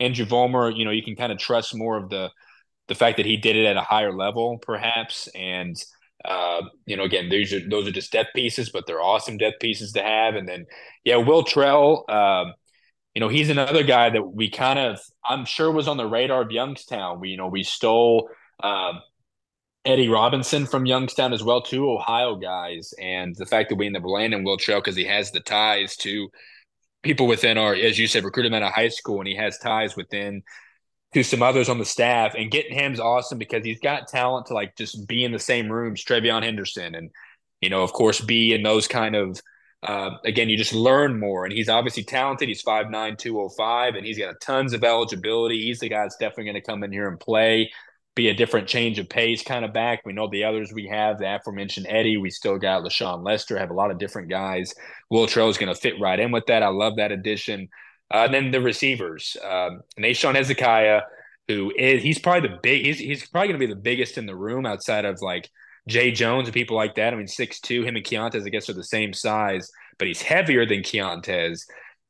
Andrew 0.00 0.26
Vollmer, 0.26 0.76
you 0.76 0.84
know, 0.84 0.90
you 0.90 1.02
can 1.02 1.16
kind 1.16 1.32
of 1.32 1.38
trust 1.38 1.74
more 1.74 1.96
of 1.96 2.08
the 2.08 2.30
the 2.88 2.94
fact 2.94 3.16
that 3.16 3.26
he 3.26 3.36
did 3.36 3.56
it 3.56 3.66
at 3.66 3.76
a 3.76 3.82
higher 3.82 4.12
level, 4.14 4.58
perhaps. 4.58 5.28
And 5.34 5.76
uh, 6.24 6.62
you 6.86 6.96
know, 6.96 7.04
again, 7.04 7.28
these 7.28 7.52
are 7.52 7.68
those 7.68 7.86
are 7.86 7.92
just 7.92 8.12
depth 8.12 8.30
pieces, 8.34 8.70
but 8.70 8.86
they're 8.86 9.02
awesome 9.02 9.36
depth 9.36 9.60
pieces 9.60 9.92
to 9.92 10.02
have. 10.02 10.34
And 10.34 10.48
then, 10.48 10.66
yeah, 11.04 11.16
Will 11.16 11.44
Trell. 11.44 12.04
Uh, 12.08 12.52
you 13.16 13.20
know, 13.20 13.28
he's 13.28 13.48
another 13.48 13.82
guy 13.82 14.10
that 14.10 14.34
we 14.34 14.50
kind 14.50 14.78
of, 14.78 15.00
I'm 15.24 15.46
sure, 15.46 15.72
was 15.72 15.88
on 15.88 15.96
the 15.96 16.06
radar 16.06 16.42
of 16.42 16.50
Youngstown. 16.50 17.18
We, 17.18 17.30
you 17.30 17.38
know, 17.38 17.46
we 17.46 17.62
stole 17.62 18.28
um, 18.62 19.00
Eddie 19.86 20.10
Robinson 20.10 20.66
from 20.66 20.84
Youngstown 20.84 21.32
as 21.32 21.42
well, 21.42 21.62
two 21.62 21.90
Ohio 21.90 22.34
guys, 22.34 22.92
and 23.00 23.34
the 23.34 23.46
fact 23.46 23.70
that 23.70 23.76
we 23.76 23.86
end 23.86 23.96
up 23.96 24.04
landing 24.04 24.44
Will 24.44 24.58
Trell 24.58 24.80
because 24.80 24.96
he 24.96 25.06
has 25.06 25.30
the 25.30 25.40
ties 25.40 25.96
to 25.96 26.28
people 27.02 27.26
within 27.26 27.56
our, 27.56 27.74
as 27.74 27.98
you 27.98 28.06
said, 28.06 28.22
recruit 28.22 28.44
him 28.44 28.52
out 28.52 28.62
of 28.62 28.74
high 28.74 28.88
school, 28.88 29.20
and 29.20 29.28
he 29.28 29.36
has 29.36 29.56
ties 29.56 29.96
within 29.96 30.42
to 31.14 31.22
some 31.22 31.42
others 31.42 31.70
on 31.70 31.78
the 31.78 31.86
staff. 31.86 32.34
And 32.36 32.50
getting 32.50 32.78
him's 32.78 33.00
awesome 33.00 33.38
because 33.38 33.64
he's 33.64 33.80
got 33.80 34.08
talent 34.08 34.48
to 34.48 34.52
like 34.52 34.76
just 34.76 35.08
be 35.08 35.24
in 35.24 35.32
the 35.32 35.38
same 35.38 35.72
rooms, 35.72 36.04
Trevion 36.04 36.42
Henderson, 36.42 36.94
and 36.94 37.10
you 37.62 37.70
know, 37.70 37.82
of 37.82 37.94
course, 37.94 38.20
be 38.20 38.52
in 38.52 38.62
those 38.62 38.86
kind 38.86 39.16
of 39.16 39.40
uh, 39.82 40.10
again, 40.24 40.48
you 40.48 40.56
just 40.56 40.72
learn 40.72 41.18
more. 41.18 41.44
And 41.44 41.52
he's 41.52 41.68
obviously 41.68 42.04
talented. 42.04 42.48
He's 42.48 42.62
5'9, 42.62 43.18
205, 43.18 43.94
and 43.94 44.06
he's 44.06 44.18
got 44.18 44.40
tons 44.40 44.72
of 44.72 44.82
eligibility. 44.82 45.62
He's 45.62 45.80
the 45.80 45.88
guy 45.88 46.02
that's 46.02 46.16
definitely 46.16 46.44
going 46.44 46.54
to 46.54 46.60
come 46.60 46.82
in 46.82 46.92
here 46.92 47.08
and 47.08 47.20
play, 47.20 47.70
be 48.14 48.28
a 48.28 48.34
different 48.34 48.68
change 48.68 48.98
of 48.98 49.08
pace 49.08 49.42
kind 49.42 49.64
of 49.64 49.72
back. 49.72 50.02
We 50.04 50.12
know 50.12 50.28
the 50.28 50.44
others 50.44 50.72
we 50.72 50.88
have, 50.88 51.18
the 51.18 51.36
aforementioned 51.36 51.86
Eddie. 51.88 52.16
We 52.16 52.30
still 52.30 52.58
got 52.58 52.82
LaShawn 52.82 53.24
Lester, 53.24 53.58
have 53.58 53.70
a 53.70 53.74
lot 53.74 53.90
of 53.90 53.98
different 53.98 54.28
guys. 54.28 54.74
Will 55.10 55.26
Trell 55.26 55.50
is 55.50 55.58
going 55.58 55.72
to 55.72 55.80
fit 55.80 56.00
right 56.00 56.18
in 56.18 56.32
with 56.32 56.46
that. 56.46 56.62
I 56.62 56.68
love 56.68 56.96
that 56.96 57.12
addition. 57.12 57.68
Uh, 58.12 58.24
and 58.24 58.34
then 58.34 58.50
the 58.50 58.60
receivers, 58.60 59.36
um, 59.44 59.82
Nahshon 59.98 60.36
Hezekiah, 60.36 61.02
who 61.48 61.72
is 61.76 62.02
he's 62.02 62.18
probably 62.18 62.48
the 62.48 62.58
big 62.62 62.84
he's 62.84 62.98
he's 62.98 63.26
probably 63.28 63.48
going 63.48 63.60
to 63.60 63.66
be 63.66 63.72
the 63.72 63.80
biggest 63.80 64.18
in 64.18 64.26
the 64.26 64.34
room 64.34 64.66
outside 64.66 65.04
of 65.04 65.20
like 65.22 65.48
Jay 65.88 66.10
Jones 66.10 66.48
and 66.48 66.54
people 66.54 66.76
like 66.76 66.94
that. 66.96 67.12
I 67.12 67.16
mean, 67.16 67.28
six 67.28 67.60
two. 67.60 67.84
Him 67.84 67.96
and 67.96 68.04
Keontez, 68.04 68.44
I 68.44 68.48
guess, 68.48 68.68
are 68.68 68.74
the 68.74 68.84
same 68.84 69.12
size, 69.12 69.70
but 69.98 70.08
he's 70.08 70.22
heavier 70.22 70.66
than 70.66 70.80
Keontez. 70.80 71.60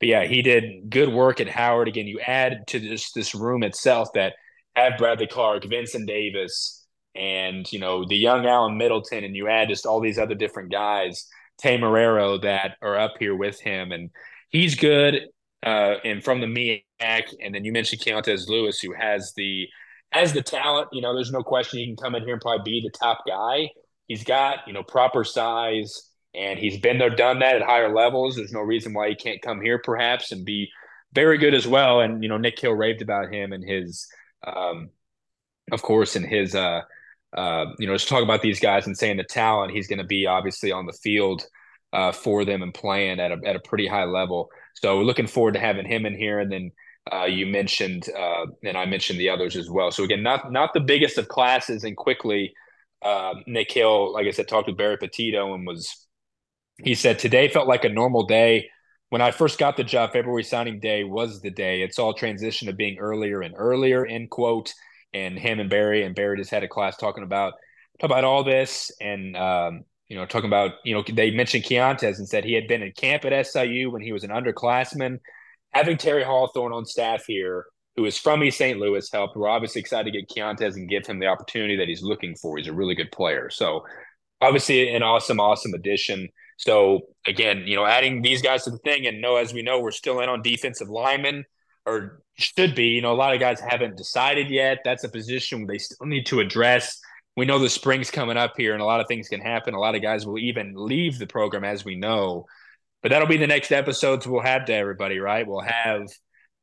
But 0.00 0.08
yeah, 0.08 0.24
he 0.24 0.42
did 0.42 0.90
good 0.90 1.10
work 1.10 1.40
at 1.40 1.48
Howard. 1.48 1.88
Again, 1.88 2.06
you 2.06 2.20
add 2.20 2.66
to 2.68 2.80
this 2.80 3.12
this 3.12 3.34
room 3.34 3.62
itself 3.62 4.08
that 4.14 4.34
have 4.74 4.98
Bradley 4.98 5.26
Clark, 5.26 5.64
Vincent 5.64 6.06
Davis, 6.06 6.86
and 7.14 7.70
you 7.72 7.78
know 7.78 8.04
the 8.06 8.16
young 8.16 8.46
Allen 8.46 8.78
Middleton, 8.78 9.24
and 9.24 9.36
you 9.36 9.48
add 9.48 9.68
just 9.68 9.86
all 9.86 10.00
these 10.00 10.18
other 10.18 10.34
different 10.34 10.70
guys, 10.70 11.26
Tay 11.58 11.78
Marrero 11.78 12.40
that 12.42 12.76
are 12.82 12.98
up 12.98 13.14
here 13.18 13.34
with 13.34 13.60
him, 13.60 13.92
and 13.92 14.10
he's 14.50 14.74
good. 14.74 15.28
Uh, 15.64 15.96
and 16.04 16.22
from 16.22 16.40
the 16.40 16.46
MEAC, 16.46 17.34
and 17.42 17.54
then 17.54 17.64
you 17.64 17.72
mentioned 17.72 18.00
Keontez 18.00 18.46
Lewis, 18.46 18.78
who 18.78 18.92
has 18.92 19.32
the 19.36 19.66
has 20.12 20.32
the 20.32 20.42
talent. 20.42 20.88
You 20.92 21.02
know, 21.02 21.14
there's 21.14 21.32
no 21.32 21.42
question 21.42 21.78
he 21.78 21.86
can 21.86 21.96
come 21.96 22.14
in 22.14 22.22
here 22.22 22.32
and 22.32 22.40
probably 22.40 22.70
be 22.70 22.80
the 22.82 22.98
top 22.98 23.22
guy. 23.26 23.70
He's 24.06 24.24
got, 24.24 24.60
you 24.66 24.72
know, 24.72 24.82
proper 24.82 25.24
size 25.24 26.10
and 26.34 26.58
he's 26.58 26.78
been 26.78 26.98
there, 26.98 27.10
done 27.10 27.40
that 27.40 27.56
at 27.56 27.62
higher 27.62 27.92
levels. 27.92 28.36
There's 28.36 28.52
no 28.52 28.60
reason 28.60 28.92
why 28.92 29.08
he 29.08 29.14
can't 29.14 29.42
come 29.42 29.60
here 29.60 29.80
perhaps 29.82 30.32
and 30.32 30.44
be 30.44 30.70
very 31.12 31.38
good 31.38 31.54
as 31.54 31.66
well. 31.66 32.00
And, 32.00 32.22
you 32.22 32.28
know, 32.28 32.36
Nick 32.36 32.58
Hill 32.60 32.72
raved 32.72 33.02
about 33.02 33.32
him 33.32 33.52
and 33.52 33.64
his, 33.64 34.06
um, 34.46 34.90
of 35.72 35.82
course, 35.82 36.14
and 36.14 36.26
his, 36.26 36.54
uh, 36.54 36.82
uh, 37.36 37.66
you 37.78 37.86
know, 37.86 37.94
just 37.94 38.08
talk 38.08 38.22
about 38.22 38.42
these 38.42 38.60
guys 38.60 38.86
and 38.86 38.96
saying 38.96 39.16
the 39.16 39.24
talent 39.24 39.72
he's 39.72 39.88
going 39.88 39.98
to 39.98 40.04
be 40.04 40.26
obviously 40.26 40.72
on 40.72 40.86
the 40.86 40.92
field 40.92 41.44
uh, 41.92 42.12
for 42.12 42.44
them 42.44 42.62
and 42.62 42.74
playing 42.74 43.18
at 43.18 43.32
a, 43.32 43.38
at 43.44 43.56
a 43.56 43.60
pretty 43.60 43.86
high 43.86 44.04
level. 44.04 44.50
So 44.74 44.98
we're 44.98 45.04
looking 45.04 45.26
forward 45.26 45.54
to 45.54 45.60
having 45.60 45.86
him 45.86 46.06
in 46.06 46.16
here. 46.16 46.38
And 46.38 46.52
then 46.52 46.70
uh, 47.12 47.24
you 47.24 47.46
mentioned, 47.46 48.08
uh, 48.16 48.46
and 48.64 48.76
I 48.76 48.86
mentioned 48.86 49.20
the 49.20 49.30
others 49.30 49.56
as 49.56 49.70
well. 49.70 49.90
So 49.90 50.04
again, 50.04 50.22
not 50.22 50.50
not 50.52 50.74
the 50.74 50.80
biggest 50.80 51.18
of 51.18 51.28
classes, 51.28 51.84
and 51.84 51.96
quickly, 51.96 52.52
uh, 53.02 53.34
Nick 53.46 53.70
Hill, 53.72 54.12
like 54.12 54.26
I 54.26 54.30
said, 54.30 54.48
talked 54.48 54.68
to 54.68 54.74
Barry 54.74 54.96
Petito 54.98 55.54
and 55.54 55.66
was 55.66 56.06
he 56.82 56.94
said 56.94 57.18
today 57.18 57.48
felt 57.48 57.68
like 57.68 57.84
a 57.84 57.88
normal 57.88 58.26
day. 58.26 58.68
When 59.08 59.22
I 59.22 59.30
first 59.30 59.58
got 59.58 59.76
the 59.76 59.84
job, 59.84 60.12
February 60.12 60.42
signing 60.42 60.80
day 60.80 61.04
was 61.04 61.40
the 61.40 61.50
day. 61.50 61.82
It's 61.82 61.98
all 61.98 62.12
transition 62.12 62.66
to 62.66 62.74
being 62.74 62.98
earlier 62.98 63.40
and 63.40 63.54
earlier. 63.56 64.04
End 64.04 64.30
quote. 64.30 64.72
And 65.14 65.38
him 65.38 65.60
and 65.60 65.70
Barry 65.70 66.02
and 66.02 66.14
Barry 66.14 66.36
just 66.36 66.50
had 66.50 66.64
a 66.64 66.68
class 66.68 66.96
talking 66.96 67.22
about 67.22 67.54
talk 68.00 68.10
about 68.10 68.24
all 68.24 68.44
this 68.44 68.90
and 69.00 69.36
um, 69.36 69.84
you 70.08 70.16
know 70.16 70.26
talking 70.26 70.48
about 70.48 70.72
you 70.84 70.94
know 70.94 71.04
they 71.10 71.30
mentioned 71.30 71.64
Keontez 71.64 72.18
and 72.18 72.28
said 72.28 72.44
he 72.44 72.52
had 72.52 72.68
been 72.68 72.82
in 72.82 72.92
camp 72.92 73.24
at 73.24 73.46
SIU 73.46 73.90
when 73.90 74.02
he 74.02 74.12
was 74.12 74.24
an 74.24 74.30
underclassman 74.30 75.20
having 75.72 75.96
Terry 75.96 76.24
Hawthorne 76.24 76.72
on 76.72 76.84
staff 76.84 77.24
here, 77.26 77.66
who 77.96 78.04
is 78.04 78.18
from 78.18 78.42
East 78.42 78.58
St. 78.58 78.78
Louis, 78.78 79.08
helped. 79.10 79.36
We're 79.36 79.48
obviously 79.48 79.80
excited 79.80 80.12
to 80.12 80.18
get 80.18 80.28
Keontez 80.28 80.74
and 80.74 80.88
give 80.88 81.06
him 81.06 81.18
the 81.18 81.26
opportunity 81.26 81.76
that 81.76 81.88
he's 81.88 82.02
looking 82.02 82.34
for. 82.36 82.56
He's 82.56 82.68
a 82.68 82.72
really 82.72 82.94
good 82.94 83.10
player. 83.12 83.50
So 83.50 83.84
obviously 84.40 84.94
an 84.94 85.02
awesome, 85.02 85.40
awesome 85.40 85.74
addition. 85.74 86.28
So 86.58 87.00
again, 87.26 87.64
you 87.66 87.76
know, 87.76 87.86
adding 87.86 88.22
these 88.22 88.42
guys 88.42 88.64
to 88.64 88.70
the 88.70 88.78
thing, 88.78 89.06
and 89.06 89.20
no, 89.20 89.36
as 89.36 89.52
we 89.52 89.62
know, 89.62 89.80
we're 89.80 89.90
still 89.90 90.20
in 90.20 90.28
on 90.28 90.42
defensive 90.42 90.88
linemen, 90.88 91.44
or 91.84 92.22
should 92.34 92.74
be. 92.74 92.86
You 92.86 93.02
know, 93.02 93.12
a 93.12 93.14
lot 93.14 93.34
of 93.34 93.40
guys 93.40 93.60
haven't 93.60 93.96
decided 93.96 94.50
yet. 94.50 94.78
That's 94.84 95.04
a 95.04 95.08
position 95.08 95.66
they 95.66 95.78
still 95.78 96.06
need 96.06 96.26
to 96.26 96.40
address. 96.40 96.98
We 97.36 97.44
know 97.44 97.58
the 97.58 97.68
spring's 97.68 98.10
coming 98.10 98.36
up 98.38 98.54
here, 98.56 98.72
and 98.72 98.82
a 98.82 98.86
lot 98.86 99.00
of 99.00 99.08
things 99.08 99.28
can 99.28 99.40
happen. 99.40 99.74
A 99.74 99.78
lot 99.78 99.94
of 99.94 100.02
guys 100.02 100.26
will 100.26 100.38
even 100.38 100.72
leave 100.74 101.18
the 101.18 101.26
program, 101.26 101.64
as 101.64 101.84
we 101.84 101.94
know. 101.94 102.46
But 103.02 103.10
that'll 103.10 103.28
be 103.28 103.36
the 103.36 103.46
next 103.46 103.72
episodes 103.72 104.26
we'll 104.26 104.42
have 104.42 104.64
to 104.66 104.74
everybody, 104.74 105.18
right? 105.18 105.46
We'll 105.46 105.60
have 105.60 106.08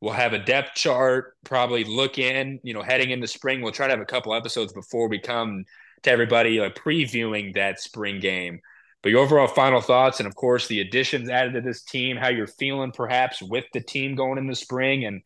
we'll 0.02 0.14
have 0.14 0.34
a 0.34 0.40
depth 0.40 0.76
chart, 0.76 1.34
probably 1.46 1.86
look 1.86 2.18
in, 2.18 2.60
you 2.64 2.74
know, 2.74 2.82
heading 2.82 3.12
into 3.12 3.28
spring. 3.28 3.62
We'll 3.62 3.72
try 3.72 3.88
to 3.88 3.94
have 3.94 4.02
a 4.02 4.06
couple 4.06 4.34
episodes 4.34 4.74
before 4.74 5.08
we 5.08 5.20
come 5.20 5.64
to 6.04 6.12
everybody 6.12 6.60
like 6.60 6.76
previewing 6.76 7.56
that 7.56 7.80
spring 7.80 8.20
game. 8.20 8.60
But 9.02 9.10
your 9.10 9.22
overall 9.22 9.48
final 9.48 9.82
thoughts, 9.82 10.20
and 10.20 10.28
of 10.28 10.36
course 10.36 10.68
the 10.68 10.82
additions 10.82 11.30
added 11.30 11.54
to 11.54 11.62
this 11.62 11.84
team, 11.84 12.18
how 12.18 12.30
you're 12.30 12.48
feeling 12.48 12.92
perhaps 12.92 13.42
with 13.42 13.66
the 13.74 13.82
team 13.82 14.16
going 14.16 14.38
in 14.38 14.48
the 14.48 14.56
spring, 14.56 15.06
and 15.06 15.22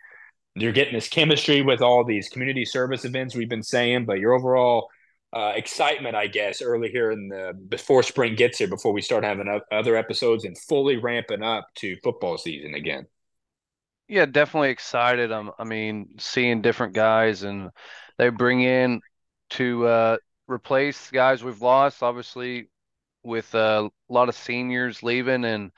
you're 0.55 0.71
getting 0.71 0.93
this 0.93 1.09
chemistry 1.09 1.61
with 1.61 1.81
all 1.81 2.03
these 2.03 2.29
community 2.29 2.65
service 2.65 3.05
events 3.05 3.35
we've 3.35 3.49
been 3.49 3.63
saying. 3.63 4.05
But 4.05 4.19
your 4.19 4.33
overall 4.33 4.89
uh, 5.33 5.53
excitement, 5.55 6.15
I 6.15 6.27
guess, 6.27 6.61
early 6.61 6.89
here 6.89 7.11
in 7.11 7.27
the 7.27 7.53
before 7.67 8.03
spring 8.03 8.35
gets 8.35 8.57
here, 8.57 8.67
before 8.67 8.93
we 8.93 9.01
start 9.01 9.23
having 9.23 9.61
other 9.71 9.95
episodes 9.95 10.45
and 10.45 10.57
fully 10.57 10.97
ramping 10.97 11.43
up 11.43 11.67
to 11.75 11.95
football 12.03 12.37
season 12.37 12.73
again. 12.73 13.07
Yeah, 14.07 14.25
definitely 14.25 14.69
excited. 14.69 15.31
Um, 15.33 15.51
I 15.59 15.65
mean, 15.65 16.15
seeing 16.17 16.61
different 16.61 16.93
guys 16.93 17.43
and 17.43 17.71
they 18.17 18.29
bring 18.29 18.61
in 18.61 19.01
to 19.51 19.85
uh, 19.85 20.17
replace 20.47 21.11
guys 21.11 21.43
we've 21.43 21.61
lost. 21.61 22.01
Obviously, 22.01 22.69
with 23.23 23.53
uh, 23.53 23.89
a 24.09 24.13
lot 24.13 24.29
of 24.29 24.35
seniors 24.35 25.03
leaving 25.03 25.43
and 25.43 25.71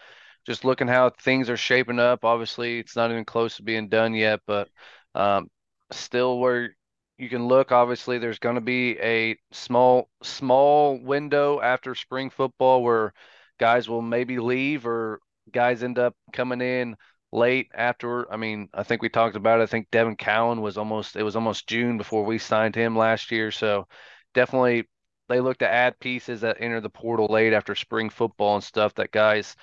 just 0.45 0.63
looking 0.63 0.87
how 0.87 1.09
things 1.09 1.49
are 1.49 1.57
shaping 1.57 1.99
up. 1.99 2.23
Obviously, 2.23 2.79
it's 2.79 2.95
not 2.95 3.09
even 3.09 3.25
close 3.25 3.57
to 3.57 3.63
being 3.63 3.89
done 3.89 4.13
yet, 4.13 4.41
but 4.45 4.69
um, 5.15 5.49
still 5.91 6.39
where 6.39 6.75
you 7.19 7.27
can 7.29 7.47
look 7.47 7.71
obviously 7.71 8.17
there's 8.17 8.39
going 8.39 8.55
to 8.55 8.61
be 8.61 8.97
a 8.99 9.37
small 9.51 10.09
small 10.23 10.97
window 10.97 11.59
after 11.61 11.93
spring 11.93 12.29
football 12.29 12.81
where 12.81 13.13
guys 13.59 13.89
will 13.89 14.01
maybe 14.01 14.39
leave 14.39 14.87
or 14.87 15.19
guys 15.51 15.83
end 15.83 15.99
up 15.99 16.15
coming 16.31 16.61
in 16.61 16.95
late 17.31 17.67
after 17.75 18.31
i 18.31 18.37
mean 18.37 18.69
i 18.73 18.83
think 18.83 19.01
we 19.01 19.09
talked 19.09 19.35
about 19.35 19.59
it. 19.59 19.63
I 19.63 19.65
think 19.67 19.91
devin 19.91 20.15
cowan 20.15 20.61
was 20.61 20.77
almost 20.77 21.15
it 21.17 21.23
was 21.23 21.35
almost 21.35 21.67
june 21.67 21.97
before 21.97 22.23
we 22.23 22.37
signed 22.39 22.75
him 22.75 22.97
last 22.97 23.31
year. 23.31 23.51
So 23.51 23.87
definitely 24.33 24.87
they 25.27 25.41
look 25.41 25.57
to 25.59 25.69
add 25.69 25.99
pieces 25.99 26.41
that 26.41 26.57
enter 26.61 26.81
the 26.81 26.89
portal 26.89 27.27
late 27.29 27.53
after 27.53 27.75
spring 27.75 28.09
football 28.09 28.55
and 28.55 28.63
stuff 28.63 28.95
that 28.95 29.11
guys 29.11 29.55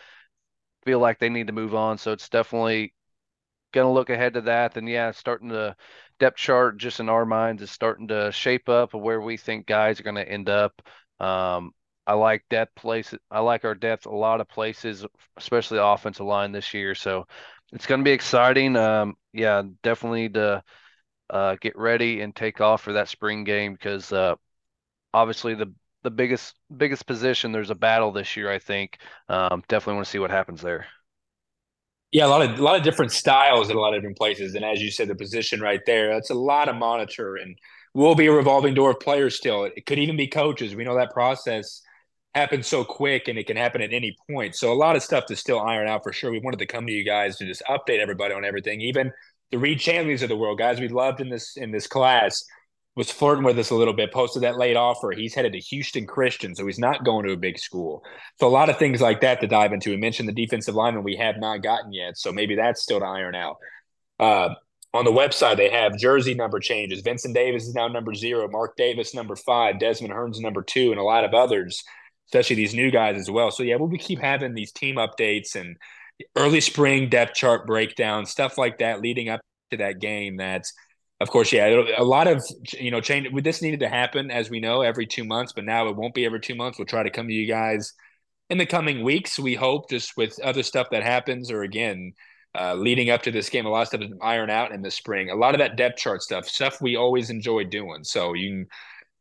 feel 0.84 0.98
like 1.00 1.18
they 1.18 1.28
need 1.28 1.48
to 1.48 1.52
move 1.52 1.74
on. 1.74 1.98
So 1.98 2.12
it's 2.12 2.28
definitely 2.28 2.94
going 3.72 3.86
to 3.86 3.92
look 3.92 4.10
ahead 4.10 4.34
to 4.34 4.42
that. 4.42 4.74
Then 4.74 4.86
yeah 4.86 5.10
starting 5.10 5.50
to 5.50 5.76
depth 6.18 6.36
chart 6.38 6.78
just 6.78 7.00
in 7.00 7.08
our 7.08 7.26
minds 7.26 7.62
is 7.62 7.70
starting 7.70 8.08
to 8.08 8.32
shape 8.32 8.68
up 8.68 8.94
of 8.94 9.00
where 9.00 9.20
we 9.20 9.36
think 9.36 9.66
guys 9.66 10.00
are 10.00 10.04
going 10.04 10.16
to 10.16 10.28
end 10.28 10.48
up. 10.48 10.80
Um, 11.20 11.72
I 12.06 12.14
like 12.14 12.44
depth 12.50 12.74
place. 12.76 13.14
I 13.30 13.40
like 13.40 13.64
our 13.64 13.74
depth 13.74 14.06
a 14.06 14.14
lot 14.14 14.40
of 14.40 14.48
places, 14.48 15.04
especially 15.36 15.78
offensive 15.78 16.26
line 16.26 16.52
this 16.52 16.72
year. 16.72 16.94
So 16.94 17.26
it's 17.72 17.86
going 17.86 18.00
to 18.00 18.04
be 18.04 18.12
exciting. 18.12 18.76
Um, 18.76 19.14
yeah, 19.32 19.62
definitely 19.82 20.28
to 20.30 20.62
uh, 21.30 21.56
get 21.60 21.76
ready 21.76 22.20
and 22.20 22.34
take 22.34 22.60
off 22.60 22.82
for 22.82 22.94
that 22.94 23.08
spring 23.08 23.44
game 23.44 23.72
because 23.72 24.12
uh, 24.12 24.36
obviously 25.12 25.54
the 25.54 25.72
the 26.02 26.10
biggest 26.10 26.54
biggest 26.76 27.06
position. 27.06 27.50
There's 27.50 27.70
a 27.70 27.74
battle 27.74 28.12
this 28.12 28.36
year. 28.36 28.50
I 28.50 28.60
think. 28.60 28.98
Um, 29.28 29.62
definitely 29.68 29.94
want 29.94 30.06
to 30.06 30.10
see 30.12 30.18
what 30.20 30.30
happens 30.30 30.62
there. 30.62 30.86
Yeah, 32.12 32.26
a 32.26 32.28
lot 32.28 32.42
of 32.42 32.58
a 32.58 32.62
lot 32.62 32.76
of 32.76 32.82
different 32.82 33.12
styles 33.12 33.68
in 33.68 33.76
a 33.76 33.80
lot 33.80 33.94
of 33.94 34.00
different 34.00 34.16
places, 34.16 34.54
and 34.54 34.64
as 34.64 34.80
you 34.80 34.90
said, 34.90 35.08
the 35.08 35.14
position 35.14 35.60
right 35.60 35.80
there, 35.86 36.14
that's 36.14 36.30
a 36.30 36.34
lot 36.34 36.68
of 36.68 36.76
monitor, 36.76 37.36
and 37.36 37.58
will 37.94 38.14
be 38.14 38.26
a 38.26 38.32
revolving 38.32 38.74
door 38.74 38.90
of 38.90 39.00
players 39.00 39.36
still. 39.36 39.64
It 39.64 39.86
could 39.86 39.98
even 39.98 40.16
be 40.16 40.26
coaches. 40.28 40.74
We 40.74 40.84
know 40.84 40.96
that 40.96 41.12
process 41.12 41.82
happens 42.34 42.66
so 42.66 42.84
quick, 42.84 43.28
and 43.28 43.38
it 43.38 43.46
can 43.46 43.56
happen 43.56 43.82
at 43.82 43.92
any 43.92 44.16
point. 44.30 44.54
So 44.54 44.72
a 44.72 44.74
lot 44.74 44.96
of 44.96 45.02
stuff 45.02 45.26
to 45.26 45.36
still 45.36 45.60
iron 45.60 45.88
out 45.88 46.02
for 46.04 46.12
sure. 46.12 46.30
We 46.30 46.38
wanted 46.40 46.58
to 46.60 46.66
come 46.66 46.86
to 46.86 46.92
you 46.92 47.04
guys 47.04 47.36
to 47.38 47.46
just 47.46 47.62
update 47.68 47.98
everybody 48.00 48.34
on 48.34 48.44
everything, 48.44 48.80
even 48.82 49.12
the 49.50 49.58
Reed 49.58 49.80
Champions 49.80 50.22
of 50.22 50.28
the 50.28 50.36
world, 50.36 50.58
guys 50.58 50.80
we 50.80 50.88
loved 50.88 51.20
in 51.20 51.28
this 51.28 51.56
in 51.56 51.70
this 51.72 51.86
class 51.86 52.44
was 52.96 53.10
flirting 53.10 53.44
with 53.44 53.58
us 53.58 53.70
a 53.70 53.74
little 53.74 53.92
bit, 53.92 54.10
posted 54.10 54.42
that 54.42 54.56
late 54.56 54.76
offer. 54.76 55.12
He's 55.12 55.34
headed 55.34 55.52
to 55.52 55.58
Houston 55.58 56.06
Christian, 56.06 56.54
so 56.54 56.66
he's 56.66 56.78
not 56.78 57.04
going 57.04 57.26
to 57.26 57.34
a 57.34 57.36
big 57.36 57.58
school. 57.58 58.02
So 58.40 58.46
a 58.46 58.48
lot 58.48 58.70
of 58.70 58.78
things 58.78 59.02
like 59.02 59.20
that 59.20 59.40
to 59.42 59.46
dive 59.46 59.74
into. 59.74 59.90
We 59.90 59.98
mentioned 59.98 60.28
the 60.28 60.32
defensive 60.32 60.74
lineman 60.74 61.04
we 61.04 61.16
have 61.16 61.36
not 61.38 61.62
gotten 61.62 61.92
yet, 61.92 62.16
so 62.16 62.32
maybe 62.32 62.56
that's 62.56 62.82
still 62.82 63.00
to 63.00 63.04
iron 63.04 63.34
out. 63.34 63.56
Uh, 64.18 64.54
on 64.94 65.04
the 65.04 65.12
website, 65.12 65.58
they 65.58 65.68
have 65.68 65.98
jersey 65.98 66.32
number 66.32 66.58
changes. 66.58 67.02
Vincent 67.02 67.34
Davis 67.34 67.66
is 67.66 67.74
now 67.74 67.86
number 67.86 68.14
zero, 68.14 68.48
Mark 68.48 68.76
Davis 68.76 69.14
number 69.14 69.36
five, 69.36 69.78
Desmond 69.78 70.14
Hearns 70.14 70.40
number 70.40 70.62
two, 70.62 70.90
and 70.90 70.98
a 70.98 71.04
lot 71.04 71.24
of 71.24 71.34
others, 71.34 71.84
especially 72.28 72.56
these 72.56 72.74
new 72.74 72.90
guys 72.90 73.18
as 73.18 73.30
well. 73.30 73.50
So 73.50 73.62
yeah, 73.62 73.76
we'll 73.76 73.90
keep 73.98 74.20
having 74.20 74.54
these 74.54 74.72
team 74.72 74.96
updates 74.96 75.54
and 75.54 75.76
early 76.34 76.62
spring 76.62 77.10
depth 77.10 77.34
chart 77.34 77.66
breakdown, 77.66 78.24
stuff 78.24 78.56
like 78.56 78.78
that, 78.78 79.02
leading 79.02 79.28
up 79.28 79.42
to 79.70 79.76
that 79.76 80.00
game. 80.00 80.38
That's 80.38 80.72
of 81.20 81.30
course, 81.30 81.52
yeah, 81.52 81.82
a 81.96 82.04
lot 82.04 82.26
of 82.26 82.44
you 82.78 82.90
know 82.90 83.00
change. 83.00 83.28
This 83.42 83.62
needed 83.62 83.80
to 83.80 83.88
happen, 83.88 84.30
as 84.30 84.50
we 84.50 84.60
know, 84.60 84.82
every 84.82 85.06
two 85.06 85.24
months, 85.24 85.52
but 85.52 85.64
now 85.64 85.88
it 85.88 85.96
won't 85.96 86.14
be 86.14 86.26
every 86.26 86.40
two 86.40 86.54
months. 86.54 86.78
We'll 86.78 86.86
try 86.86 87.02
to 87.02 87.10
come 87.10 87.28
to 87.28 87.32
you 87.32 87.46
guys 87.46 87.94
in 88.50 88.58
the 88.58 88.66
coming 88.66 89.02
weeks. 89.02 89.38
We 89.38 89.54
hope, 89.54 89.88
just 89.88 90.16
with 90.16 90.38
other 90.42 90.62
stuff 90.62 90.88
that 90.90 91.02
happens, 91.02 91.50
or 91.50 91.62
again, 91.62 92.12
uh, 92.58 92.74
leading 92.74 93.10
up 93.10 93.22
to 93.22 93.30
this 93.30 93.48
game, 93.48 93.66
a 93.66 93.70
lot 93.70 93.82
of 93.82 93.88
stuff 93.88 94.02
is 94.02 94.12
iron 94.20 94.50
out 94.50 94.72
in 94.72 94.82
the 94.82 94.90
spring. 94.90 95.30
A 95.30 95.36
lot 95.36 95.54
of 95.54 95.58
that 95.58 95.76
depth 95.76 95.98
chart 95.98 96.22
stuff, 96.22 96.46
stuff 96.46 96.80
we 96.80 96.96
always 96.96 97.30
enjoy 97.30 97.64
doing. 97.64 98.04
So 98.04 98.34
you 98.34 98.50
can 98.50 98.66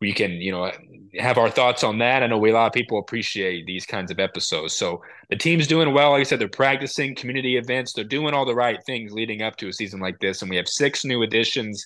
we 0.06 0.14
can 0.14 0.34
you 0.34 0.52
know 0.52 0.72
have 1.18 1.38
our 1.38 1.50
thoughts 1.50 1.84
on 1.84 1.98
that. 1.98 2.22
I 2.22 2.28
know 2.28 2.38
we, 2.38 2.52
a 2.52 2.54
lot 2.54 2.68
of 2.68 2.74
people 2.74 3.00
appreciate 3.00 3.66
these 3.66 3.86
kinds 3.86 4.12
of 4.12 4.20
episodes. 4.20 4.76
So 4.76 5.02
the 5.30 5.36
team's 5.36 5.66
doing 5.66 5.94
well. 5.94 6.12
Like 6.12 6.20
I 6.20 6.24
said, 6.24 6.40
they're 6.40 6.50
practicing 6.50 7.16
community 7.16 7.58
events. 7.58 7.94
They're 7.94 8.04
doing 8.04 8.34
all 8.34 8.46
the 8.46 8.54
right 8.54 8.84
things 8.86 9.14
leading 9.14 9.42
up 9.42 9.56
to 9.58 9.70
a 9.70 9.74
season 9.74 10.00
like 10.00 10.20
this. 10.20 10.42
And 10.42 10.50
we 10.50 10.58
have 10.58 10.68
six 10.68 11.06
new 11.06 11.24
additions 11.24 11.86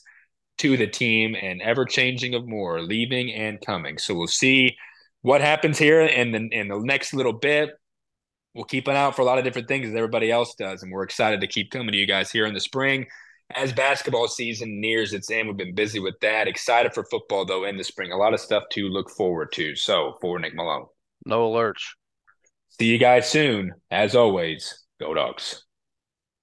to 0.58 0.76
the 0.76 0.88
team, 0.88 1.38
and 1.42 1.62
ever 1.62 1.86
changing 1.86 2.36
of 2.36 2.46
more 2.46 2.82
leaving 2.82 3.32
and 3.32 3.62
coming. 3.62 3.98
So 3.98 4.14
we'll 4.14 4.28
see 4.28 4.76
what 5.22 5.40
happens 5.40 5.78
here 5.78 6.02
in 6.02 6.32
the 6.34 6.50
in 6.52 6.68
the 6.68 6.80
next 6.80 7.14
little 7.14 7.34
bit. 7.34 7.70
We'll 8.54 8.66
keep 8.66 8.88
an 8.90 8.96
eye 8.98 9.04
out 9.04 9.16
for 9.16 9.22
a 9.22 9.26
lot 9.26 9.38
of 9.38 9.46
different 9.46 9.70
things 9.70 9.88
as 9.88 9.96
everybody 9.96 10.30
else 10.30 10.56
does, 10.56 10.84
and 10.84 10.92
we're 10.92 11.04
excited 11.04 11.40
to 11.40 11.48
keep 11.48 11.72
coming 11.72 11.94
to 11.94 11.98
you 11.98 12.08
guys 12.08 12.32
here 12.32 12.46
in 12.46 12.54
the 12.54 12.60
spring 12.60 13.06
as 13.56 13.74
basketball 13.74 14.28
season 14.28 14.80
nears 14.80 15.14
its 15.14 15.32
end, 15.32 15.48
we've 15.48 15.58
been 15.58 15.76
busy 15.76 16.00
with 16.00 16.20
that. 16.22 16.48
Excited 16.48 16.94
for 16.94 17.04
football 17.06 17.46
though 17.46 17.66
in 17.66 17.78
the 17.78 17.84
spring. 17.84 18.12
A 18.12 18.18
lot 18.18 18.34
of 18.34 18.40
stuff 18.40 18.64
to 18.72 18.88
look 18.88 19.10
forward 19.10 19.52
to. 19.54 19.76
So 19.76 20.18
for 20.22 20.40
Nick 20.40 20.56
Malone. 20.56 20.86
No 21.26 21.50
alerts. 21.50 21.84
See 22.80 22.88
you 22.88 22.98
guys 22.98 23.30
soon. 23.30 23.74
As 23.92 24.16
always, 24.16 24.86
go 25.00 25.14
dogs. 25.14 25.66